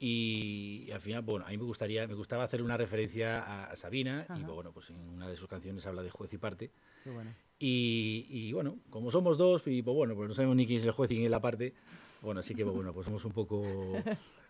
Y, 0.00 0.88
al 0.92 1.00
final, 1.00 1.22
bueno, 1.22 1.46
a 1.46 1.50
mí 1.50 1.58
me 1.58 1.64
gustaría, 1.64 2.06
me 2.08 2.14
gustaba 2.14 2.42
hacer 2.44 2.62
una 2.62 2.76
referencia 2.76 3.40
a, 3.40 3.64
a 3.70 3.76
Sabina, 3.76 4.26
y 4.36 4.42
bueno, 4.42 4.72
pues 4.72 4.90
en 4.90 4.96
una 4.96 5.28
de 5.28 5.36
sus 5.36 5.46
canciones 5.48 5.84
habla 5.86 6.02
de 6.02 6.10
juez 6.10 6.32
y 6.32 6.38
parte. 6.38 6.70
Qué 7.04 7.10
bueno. 7.10 7.30
Y, 7.58 8.26
y, 8.30 8.52
bueno, 8.52 8.78
como 8.88 9.10
somos 9.10 9.36
dos, 9.38 9.62
y 9.66 9.82
pues 9.82 9.94
bueno, 9.94 10.14
pues 10.16 10.28
no 10.28 10.34
sabemos 10.34 10.56
ni 10.56 10.66
quién 10.66 10.78
es 10.80 10.84
el 10.86 10.92
juez 10.92 11.10
y 11.10 11.14
quién 11.14 11.24
es 11.26 11.30
la 11.30 11.40
parte, 11.40 11.74
bueno, 12.22 12.40
así 12.40 12.54
que 12.54 12.64
pues 12.64 12.74
bueno, 12.74 12.92
pues 12.92 13.04
somos 13.04 13.24
un 13.24 13.32
poco, 13.32 13.60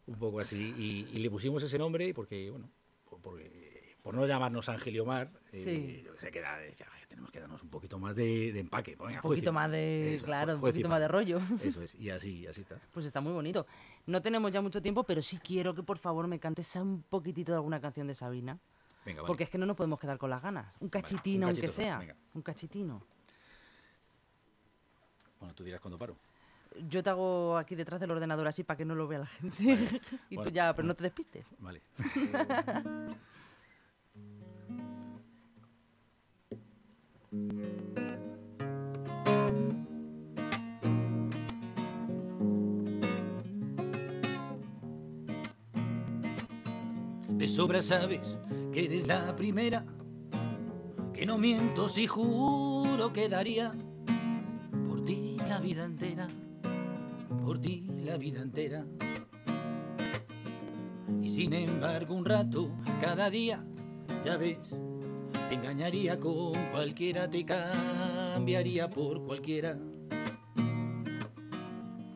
un 0.07 0.15
poco 0.19 0.41
así. 0.41 0.73
Y, 0.79 1.09
y 1.17 1.21
le 1.21 1.29
pusimos 1.31 1.63
ese 1.63 1.77
nombre 1.79 2.15
porque, 2.15 2.49
bueno, 2.51 2.71
por, 3.09 3.21
porque- 3.21 3.70
por 4.11 4.21
no 4.21 4.27
llamarnos 4.27 4.69
Ángel 4.69 4.95
y 4.97 4.99
Omar, 4.99 5.31
eh, 5.53 5.63
Sí. 5.63 6.03
yo 6.05 6.13
que 6.15 6.21
sé, 6.21 6.31
queda, 6.31 6.59
decía, 6.59 6.87
"Ay, 6.93 7.03
tenemos 7.09 7.31
que 7.31 7.39
darnos 7.41 7.63
un 7.63 7.69
poquito 7.71 7.99
más 7.99 8.17
de, 8.17 8.53
de 8.53 8.61
empaque. 8.61 8.97
pues 8.97 9.09
venga, 9.09 9.21
Un 9.21 9.23
poquito 9.31 9.53
más 9.53 9.65
parte". 9.65 9.77
de, 9.77 10.15
Eso, 10.17 10.25
claro, 10.25 10.55
un 10.55 10.61
poquito 10.61 10.89
más 10.89 11.01
de 11.01 11.09
rollo. 11.09 11.39
Eso 11.63 11.83
es, 11.83 11.95
y 11.95 12.11
así, 12.11 12.47
así 12.47 12.63
está. 12.63 12.77
Pues 12.93 13.07
está 13.07 13.21
muy 13.21 13.33
bonito. 13.33 13.67
No 14.07 14.21
tenemos 14.21 14.51
ya 14.53 14.61
mucho 14.61 14.83
tiempo, 14.83 15.05
pero 15.05 15.23
sí 15.23 15.39
quiero 15.39 15.75
que 15.75 15.83
por 15.83 15.99
favor 15.99 16.27
me 16.27 16.39
cantes 16.41 16.75
un 16.77 17.03
poquitito 17.03 17.53
de 17.53 17.57
alguna 17.57 17.81
canción 17.81 18.07
de 18.09 18.15
Sabina. 18.15 18.59
Venga, 19.07 19.23
vale. 19.23 19.29
Porque 19.29 19.45
es 19.45 19.51
que 19.51 19.59
no 19.59 19.67
nos 19.67 19.77
podemos 19.77 19.99
quedar 20.01 20.19
con 20.19 20.29
las 20.31 20.43
ganas. 20.43 20.77
Un 20.81 20.89
cachitino, 20.89 21.47
un 21.47 21.53
aunque 21.53 21.69
sea. 21.69 21.99
venga. 21.99 22.17
Un 22.35 22.43
cachitino. 22.43 23.03
Bueno, 25.39 25.55
tú 25.55 25.65
dirás 25.65 25.81
cuando 25.81 25.97
paro. 25.99 26.17
Yo 26.89 27.03
te 27.03 27.11
hago 27.11 27.57
aquí 27.57 27.75
detrás 27.75 27.99
del 28.01 28.11
ordenador 28.13 28.47
así 28.47 28.63
para 28.63 28.77
que 28.77 28.85
no 28.85 28.95
lo 28.95 29.09
vea 29.09 29.21
la 29.21 29.27
gente. 29.27 29.57
y 30.31 30.37
tú 30.37 30.51
ya, 30.51 30.73
pero 30.75 30.87
bueno. 30.87 30.89
no 30.89 30.95
te 30.95 31.05
despistes. 31.05 31.55
Vale. 31.59 31.81
De 37.33 37.39
sobra 47.47 47.83
sabes 47.83 48.37
que 48.73 48.87
eres 48.87 49.07
la 49.07 49.37
primera, 49.37 49.87
que 51.15 51.25
no 51.25 51.39
miento 51.39 51.89
si 51.89 52.09
juro 52.09 53.13
que 53.13 53.29
daría 53.29 53.75
por 54.89 55.05
ti 55.05 55.37
la 55.49 55.61
vida 55.61 55.85
entera, 55.85 56.27
por 57.45 57.61
ti 57.61 57.87
la 58.05 58.17
vida 58.17 58.43
entera. 58.43 58.85
Y 61.23 61.29
sin 61.29 61.53
embargo 61.53 62.17
un 62.17 62.25
rato 62.25 62.73
cada 63.01 63.31
día, 63.31 63.65
ya 64.25 64.37
ves, 64.37 64.81
te 65.51 65.57
engañaría 65.57 66.21
con 66.21 66.53
cualquiera, 66.71 67.29
te 67.29 67.45
cambiaría 67.45 68.89
por 68.89 69.21
cualquiera. 69.25 69.77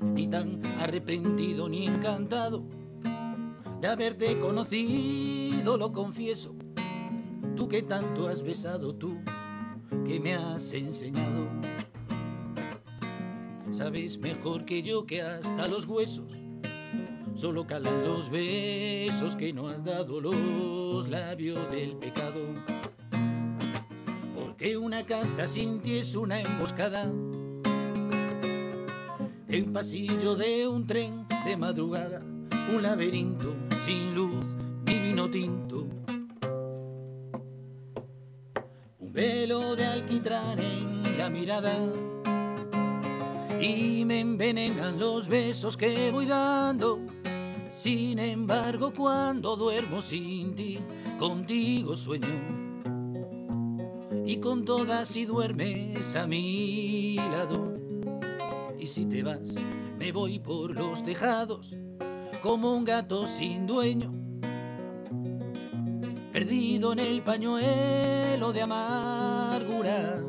Ni 0.00 0.28
tan 0.28 0.62
arrepentido 0.78 1.68
ni 1.68 1.86
encantado 1.86 2.62
de 3.80 3.88
haberte 3.88 4.38
conocido, 4.38 5.76
lo 5.76 5.90
confieso. 5.90 6.54
Tú 7.56 7.66
que 7.66 7.82
tanto 7.82 8.28
has 8.28 8.40
besado, 8.40 8.94
tú 8.94 9.18
que 10.06 10.20
me 10.20 10.34
has 10.36 10.72
enseñado. 10.72 11.48
Sabes 13.72 14.16
mejor 14.18 14.64
que 14.64 14.80
yo 14.80 15.06
que 15.06 15.22
hasta 15.22 15.66
los 15.66 15.86
huesos 15.86 16.32
solo 17.34 17.66
calan 17.66 18.04
los 18.04 18.30
besos 18.30 19.34
que 19.34 19.52
no 19.52 19.66
has 19.66 19.84
dado 19.84 20.20
los 20.20 21.08
labios 21.08 21.68
del 21.72 21.96
pecado. 21.96 22.73
Porque 24.64 24.78
una 24.78 25.04
casa 25.04 25.46
sin 25.46 25.78
ti 25.80 25.98
es 25.98 26.14
una 26.14 26.40
emboscada. 26.40 27.12
El 29.46 29.66
pasillo 29.66 30.36
de 30.36 30.66
un 30.66 30.86
tren 30.86 31.26
de 31.44 31.54
madrugada, 31.54 32.22
un 32.74 32.82
laberinto 32.82 33.54
sin 33.84 34.14
luz 34.14 34.42
ni 34.86 34.98
vino 35.00 35.28
tinto. 35.28 35.86
Un 39.00 39.12
velo 39.12 39.76
de 39.76 39.84
alquitrán 39.84 40.58
en 40.58 41.18
la 41.18 41.28
mirada 41.28 41.76
y 43.60 44.02
me 44.06 44.20
envenenan 44.20 44.98
los 44.98 45.28
besos 45.28 45.76
que 45.76 46.10
voy 46.10 46.24
dando. 46.24 47.00
Sin 47.70 48.18
embargo, 48.18 48.94
cuando 48.96 49.56
duermo 49.56 50.00
sin 50.00 50.54
ti, 50.54 50.78
contigo 51.18 51.94
sueño. 51.94 52.63
Y 54.26 54.38
con 54.38 54.64
todas 54.64 55.08
si 55.08 55.26
duermes 55.26 56.16
a 56.16 56.26
mi 56.26 57.16
lado. 57.16 57.74
Y 58.78 58.86
si 58.86 59.04
te 59.06 59.22
vas, 59.22 59.54
me 59.98 60.12
voy 60.12 60.38
por 60.38 60.70
los 60.70 61.04
tejados 61.04 61.76
como 62.42 62.74
un 62.74 62.84
gato 62.84 63.26
sin 63.26 63.66
dueño. 63.66 64.12
Perdido 66.32 66.92
en 66.92 66.98
el 66.98 67.22
pañuelo 67.22 68.52
de 68.52 68.62
amargura 68.62 70.22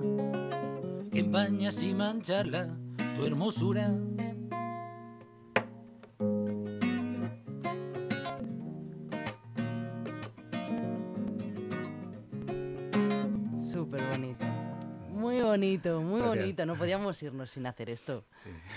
que 1.12 1.19
empaña 1.19 1.71
sin 1.71 1.97
mancharla 1.97 2.77
tu 3.17 3.25
hermosura. 3.25 3.93
Bonito, 15.60 16.02
muy 16.02 16.20
Gracias. 16.22 16.39
bonito. 16.44 16.65
No 16.65 16.76
podíamos 16.76 17.22
irnos 17.24 17.50
sin 17.52 17.65
hacer 17.65 17.89
esto. 17.89 18.24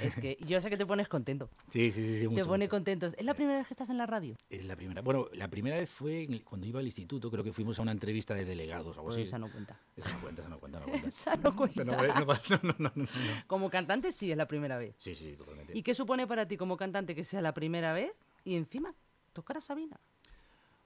Es 0.03 0.17
que 0.17 0.37
yo 0.47 0.61
sé 0.61 0.71
que 0.71 0.77
te 0.77 0.87
pones 0.87 1.09
contento. 1.09 1.51
Sí, 1.71 1.91
sí, 1.93 2.03
sí, 2.05 2.15
sí. 2.15 2.21
te 2.23 2.29
mucho, 2.29 2.47
pone 2.47 2.65
mucho. 2.65 2.71
contento. 2.71 3.07
¿Es 3.07 3.23
la 3.23 3.35
primera 3.35 3.59
vez 3.59 3.67
que 3.67 3.75
estás 3.75 3.91
en 3.91 3.99
la 3.99 4.07
radio? 4.07 4.37
Es 4.51 4.65
la 4.65 4.77
primera. 4.77 5.03
Bueno, 5.03 5.29
la 5.33 5.49
primera 5.49 5.77
vez 5.77 5.89
fue 5.91 6.27
cuando 6.45 6.67
iba 6.67 6.81
al 6.81 6.87
instituto, 6.87 7.31
creo 7.31 7.45
que 7.45 7.53
fuimos 7.53 7.79
a 7.79 7.83
una 7.83 7.93
entrevista 7.93 8.35
de 8.35 8.45
delegados 8.45 8.87
o 8.97 9.01
algo 9.01 9.05
Pues 9.05 9.17
así. 9.17 9.23
esa 9.25 9.39
no 9.39 9.51
cuenta. 9.51 9.79
Esa 9.97 10.13
no 10.15 10.21
cuenta, 10.21 10.43
esa 10.43 10.49
no 10.51 10.59
cuenta, 10.59 10.81
no 10.81 10.87
cuenta. 10.87 11.09
Esa 11.09 11.37
no 11.37 11.57
cuenta. 11.57 11.85
No, 11.85 12.75
no, 12.79 12.93
no. 12.95 13.07
Como 13.47 13.71
cantante 13.71 14.13
sí 14.13 14.31
es 14.31 14.37
la 14.37 14.47
primera 14.47 14.79
vez. 14.79 14.95
Sí, 14.99 15.15
sí, 15.15 15.31
sí, 15.31 15.37
totalmente. 15.37 15.77
¿Y 15.77 15.83
qué 15.83 15.95
supone 15.95 16.27
para 16.27 16.47
ti 16.47 16.57
como 16.57 16.77
cantante 16.77 17.15
que 17.15 17.25
sea 17.25 17.43
la 17.43 17.53
primera 17.55 17.93
vez 17.93 18.13
y 18.45 18.55
encima 18.57 18.95
tocar 19.33 19.57
a 19.59 19.61
Sabina? 19.61 19.99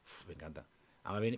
Uf, 0.04 0.26
me 0.26 0.34
encanta. 0.34 0.64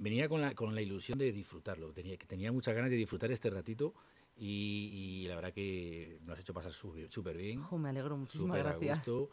Venía 0.00 0.28
con 0.28 0.42
la, 0.42 0.54
con 0.54 0.74
la 0.74 0.82
ilusión 0.82 1.18
de 1.18 1.32
disfrutarlo. 1.32 1.90
Tenía, 1.92 2.18
tenía 2.18 2.52
muchas 2.52 2.74
ganas 2.74 2.90
de 2.90 2.96
disfrutar 2.96 3.32
este 3.32 3.48
ratito 3.48 3.94
y, 4.36 5.22
y 5.24 5.28
la 5.28 5.36
verdad 5.36 5.52
que 5.52 6.18
nos 6.24 6.34
has 6.34 6.40
hecho 6.40 6.54
pasar 6.54 6.72
súper 6.72 7.36
bien. 7.36 7.60
Ojo, 7.60 7.78
me 7.78 7.88
alegro, 7.90 8.16
muchísimas 8.16 8.56
súper 8.58 8.66
a 8.66 8.70
gracias. 8.70 8.98
gusto 9.06 9.30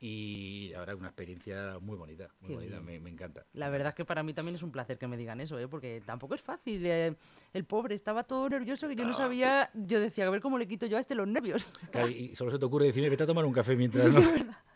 y 0.00 0.68
la 0.72 0.80
verdad 0.80 0.96
una 0.96 1.08
experiencia 1.08 1.78
muy 1.80 1.96
bonita, 1.96 2.28
muy 2.40 2.54
bonita, 2.56 2.80
me, 2.80 3.00
me 3.00 3.08
encanta. 3.08 3.46
La 3.54 3.70
verdad 3.70 3.88
es 3.88 3.94
que 3.94 4.04
para 4.04 4.22
mí 4.22 4.34
también 4.34 4.54
es 4.54 4.62
un 4.62 4.70
placer 4.70 4.98
que 4.98 5.06
me 5.06 5.16
digan 5.16 5.40
eso, 5.40 5.58
¿eh? 5.58 5.66
porque 5.66 6.02
tampoco 6.04 6.34
es 6.34 6.42
fácil. 6.42 6.84
eh, 6.84 7.14
el 7.54 7.64
pobre 7.64 7.94
estaba 7.94 8.24
todo 8.24 8.48
nervioso 8.50 8.86
que 8.86 8.96
yo 8.96 9.06
no 9.06 9.14
sabía. 9.14 9.70
Yo 9.72 10.00
decía, 10.00 10.26
a 10.26 10.30
ver 10.30 10.42
cómo 10.42 10.58
le 10.58 10.66
quito 10.68 10.84
yo 10.86 10.98
a 10.98 11.00
este 11.00 11.14
los 11.14 11.26
nervios. 11.26 11.72
Claro, 11.90 12.08
y 12.08 12.34
solo 12.34 12.50
se 12.50 12.58
te 12.58 12.64
ocurre 12.64 12.86
decirme 12.86 13.08
que 13.08 13.16
te 13.16 13.22
a 13.22 13.26
tomar 13.26 13.44
un 13.44 13.52
café 13.52 13.76
mientras 13.76 14.12
no. 14.12 14.20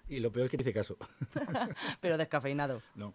Y 0.08 0.20
lo 0.20 0.32
peor 0.32 0.46
es 0.46 0.50
que 0.50 0.56
te 0.56 0.62
hice 0.62 0.72
caso. 0.72 0.96
Pero 2.00 2.16
descafeinado. 2.16 2.80
No, 2.94 3.12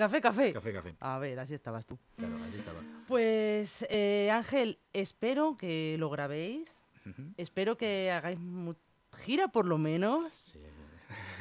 Café, 0.00 0.20
café. 0.22 0.52
café, 0.54 0.72
café. 0.72 0.94
A 1.00 1.18
ver, 1.18 1.38
así 1.38 1.52
estabas 1.52 1.84
tú. 1.86 1.98
Claro, 2.16 2.34
ahí 2.36 2.54
estaba. 2.58 2.80
Pues, 3.06 3.84
eh, 3.90 4.30
Ángel, 4.32 4.78
espero 4.94 5.56
que 5.58 5.96
lo 5.98 6.08
grabéis. 6.08 6.82
Espero 7.36 7.76
que 7.76 8.10
hagáis 8.10 8.38
gira 9.18 9.48
por 9.48 9.66
lo 9.66 9.76
menos. 9.76 10.52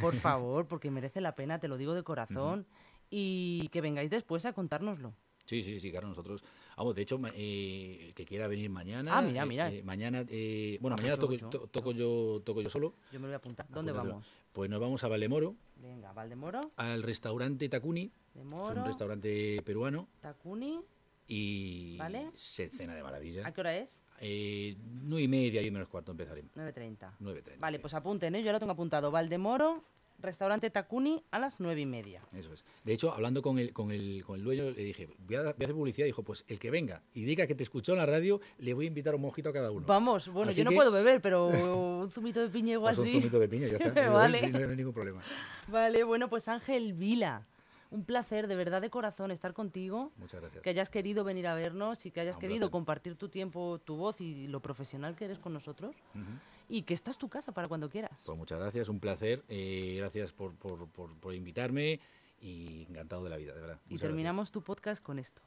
Por 0.01 0.13
favor, 0.37 0.67
porque 0.67 0.91
merece 0.91 1.21
la 1.21 1.35
pena, 1.35 1.59
te 1.59 1.67
lo 1.69 1.77
digo 1.77 1.93
de 1.93 2.03
corazón. 2.03 2.65
Y 3.09 3.69
que 3.69 3.79
vengáis 3.81 4.09
después 4.09 4.45
a 4.45 4.51
contárnoslo. 4.53 5.13
Sí, 5.45 5.63
sí, 5.63 5.79
sí, 5.79 5.89
claro, 5.89 6.07
nosotros. 6.09 6.43
Vamos, 6.77 6.93
de 6.95 7.01
hecho, 7.01 7.19
eh, 7.33 8.07
el 8.09 8.13
que 8.13 8.23
quiera 8.25 8.47
venir 8.47 8.69
mañana. 8.69 9.17
Ah, 9.17 9.21
mira, 9.21 9.43
eh, 9.43 9.45
mira. 9.47 9.71
eh, 9.71 9.81
mañana, 9.83 10.23
eh, 10.27 10.77
bueno, 10.81 10.95
Ah, 10.99 11.01
mañana 11.01 11.17
pues 11.17 11.39
toco, 11.41 11.47
ocho. 11.47 11.59
to- 11.61 11.67
toco 11.67 11.91
yo, 11.91 12.41
toco 12.45 12.61
yo 12.61 12.69
solo. 12.69 12.93
Yo 13.11 13.19
me 13.19 13.23
lo 13.23 13.27
voy 13.29 13.33
a 13.33 13.37
apuntar. 13.37 13.65
¿Dónde 13.69 13.91
Apúntatelo. 13.91 14.13
vamos? 14.15 14.27
Pues 14.53 14.69
nos 14.69 14.79
vamos 14.79 15.03
a 15.03 15.07
Valdemoro, 15.07 15.55
Venga, 15.81 16.11
Valdemoro, 16.13 16.59
al 16.75 17.01
restaurante 17.03 17.67
Takuni, 17.69 18.11
de 18.43 18.71
es 18.71 18.77
un 18.77 18.85
restaurante 18.85 19.61
peruano, 19.63 20.07
Takuni. 20.21 20.79
y 21.27 21.97
Vale. 21.97 22.31
se 22.35 22.69
cena 22.69 22.95
de 22.95 23.03
maravilla. 23.03 23.47
¿A 23.47 23.51
qué 23.53 23.61
hora 23.61 23.75
es? 23.77 24.01
Eh, 24.21 24.75
nueve 25.03 25.23
y 25.23 25.27
media, 25.27 25.61
diez 25.61 25.71
menos 25.71 25.87
cuarto 25.87 26.11
empezaremos. 26.11 26.51
9.30. 26.55 27.11
9.30. 27.21 27.59
Vale, 27.59 27.79
pues 27.79 27.93
apunten, 27.93 28.35
¿eh? 28.35 28.43
yo 28.43 28.51
lo 28.51 28.59
tengo 28.59 28.73
apuntado. 28.73 29.11
Valdemoro, 29.11 29.83
restaurante 30.21 30.69
Takuni 30.69 31.23
a 31.31 31.39
las 31.39 31.61
nueve 31.61 31.79
y 31.81 31.85
media. 31.85 32.21
Eso 32.33 32.51
es. 32.51 32.65
De 32.83 32.91
hecho, 32.91 33.13
hablando 33.13 33.41
con 33.41 33.59
el, 33.59 33.71
con 33.71 33.91
el, 33.91 34.23
con 34.25 34.35
el 34.37 34.43
dueño, 34.43 34.71
le 34.71 34.83
dije, 34.83 35.07
voy 35.19 35.35
a, 35.37 35.41
voy 35.43 35.47
a 35.47 35.51
hacer 35.51 35.73
publicidad. 35.73 36.05
Y 36.05 36.09
dijo, 36.09 36.23
pues 36.23 36.43
el 36.49 36.59
que 36.59 36.69
venga 36.69 37.01
y 37.13 37.23
diga 37.23 37.47
que 37.47 37.55
te 37.55 37.63
escuchó 37.63 37.93
en 37.93 37.99
la 37.99 38.05
radio, 38.05 38.41
le 38.57 38.73
voy 38.73 38.85
a 38.85 38.87
invitar 38.89 39.15
un 39.15 39.21
mojito 39.21 39.49
a 39.49 39.53
cada 39.53 39.71
uno. 39.71 39.85
Vamos, 39.87 40.27
bueno, 40.27 40.49
Así 40.51 40.57
yo 40.57 40.65
no 40.65 40.71
puedo 40.75 40.91
beber, 40.91 41.21
pero 41.21 41.47
un 42.01 42.11
zumito 42.11 42.41
de 42.41 42.49
piña 42.49 42.73
igual 42.73 42.95
Pues 42.95 43.07
un 43.07 43.13
sí. 43.13 43.19
zumito 43.19 43.39
de 43.39 43.47
piña, 43.47 43.67
ya 43.67 43.77
está. 43.77 44.09
vale. 44.09 44.49
no 44.49 44.57
hay 44.69 44.75
ningún 44.75 44.93
problema. 44.93 45.21
Vale, 45.69 46.03
bueno, 46.03 46.27
pues 46.29 46.49
Ángel 46.49 46.93
Vila, 46.93 47.47
un 47.91 48.05
placer 48.05 48.47
de 48.47 48.55
verdad 48.55 48.81
de 48.81 48.89
corazón 48.89 49.31
estar 49.31 49.53
contigo, 49.53 50.11
Muchas 50.17 50.41
gracias. 50.41 50.61
que 50.61 50.69
hayas 50.69 50.89
querido 50.89 51.23
venir 51.23 51.47
a 51.47 51.55
vernos 51.55 52.05
y 52.05 52.11
que 52.11 52.19
hayas 52.21 52.37
querido 52.37 52.59
placer. 52.67 52.71
compartir 52.71 53.15
tu 53.15 53.29
tiempo, 53.29 53.79
tu 53.83 53.95
voz 53.95 54.21
y 54.21 54.47
lo 54.47 54.59
profesional 54.61 55.15
que 55.15 55.25
eres 55.25 55.39
con 55.39 55.53
nosotros 55.53 55.95
Ujú. 56.13 56.23
y 56.67 56.83
que 56.83 56.93
esta 56.93 57.09
es 57.09 57.17
tu 57.17 57.29
casa 57.29 57.51
para 57.51 57.67
cuando 57.67 57.89
quieras. 57.89 58.21
Pues 58.25 58.37
muchas 58.37 58.59
gracias, 58.59 58.89
un 58.89 58.99
placer. 58.99 59.43
eh, 59.49 59.95
gracias 59.97 60.31
por, 60.33 60.53
por, 60.53 60.87
por, 60.89 61.15
por 61.15 61.33
invitarme 61.33 61.99
y 62.41 62.83
encantado 62.89 63.23
de 63.23 63.29
la 63.31 63.37
vida, 63.37 63.53
de 63.55 63.61
verdad. 63.61 63.79
Y 63.89 63.93
Muchas 63.93 64.07
terminamos 64.07 64.51
tu 64.51 64.61
podcast 64.61 65.01
con 65.03 65.17
esto. 65.17 65.41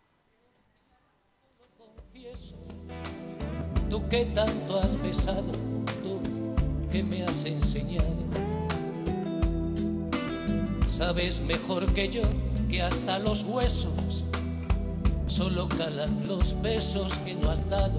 confieso, 1.79 2.57
tú 3.89 4.09
que 4.09 4.27
tanto 4.27 4.79
has 4.81 5.01
besado, 5.01 5.51
tú 6.03 6.21
que 6.91 7.03
me 7.03 7.23
has 7.25 7.45
enseñado. 7.45 8.17
Sabes 10.87 11.41
mejor 11.41 11.87
que 11.95 12.09
yo 12.09 12.23
que 12.69 12.83
hasta 12.83 13.19
los 13.19 13.45
huesos 13.45 14.25
solo 15.27 15.69
calan 15.69 16.27
los 16.27 16.61
besos 16.63 17.19
que 17.19 17.35
no 17.35 17.51
has 17.51 17.69
dado. 17.69 17.91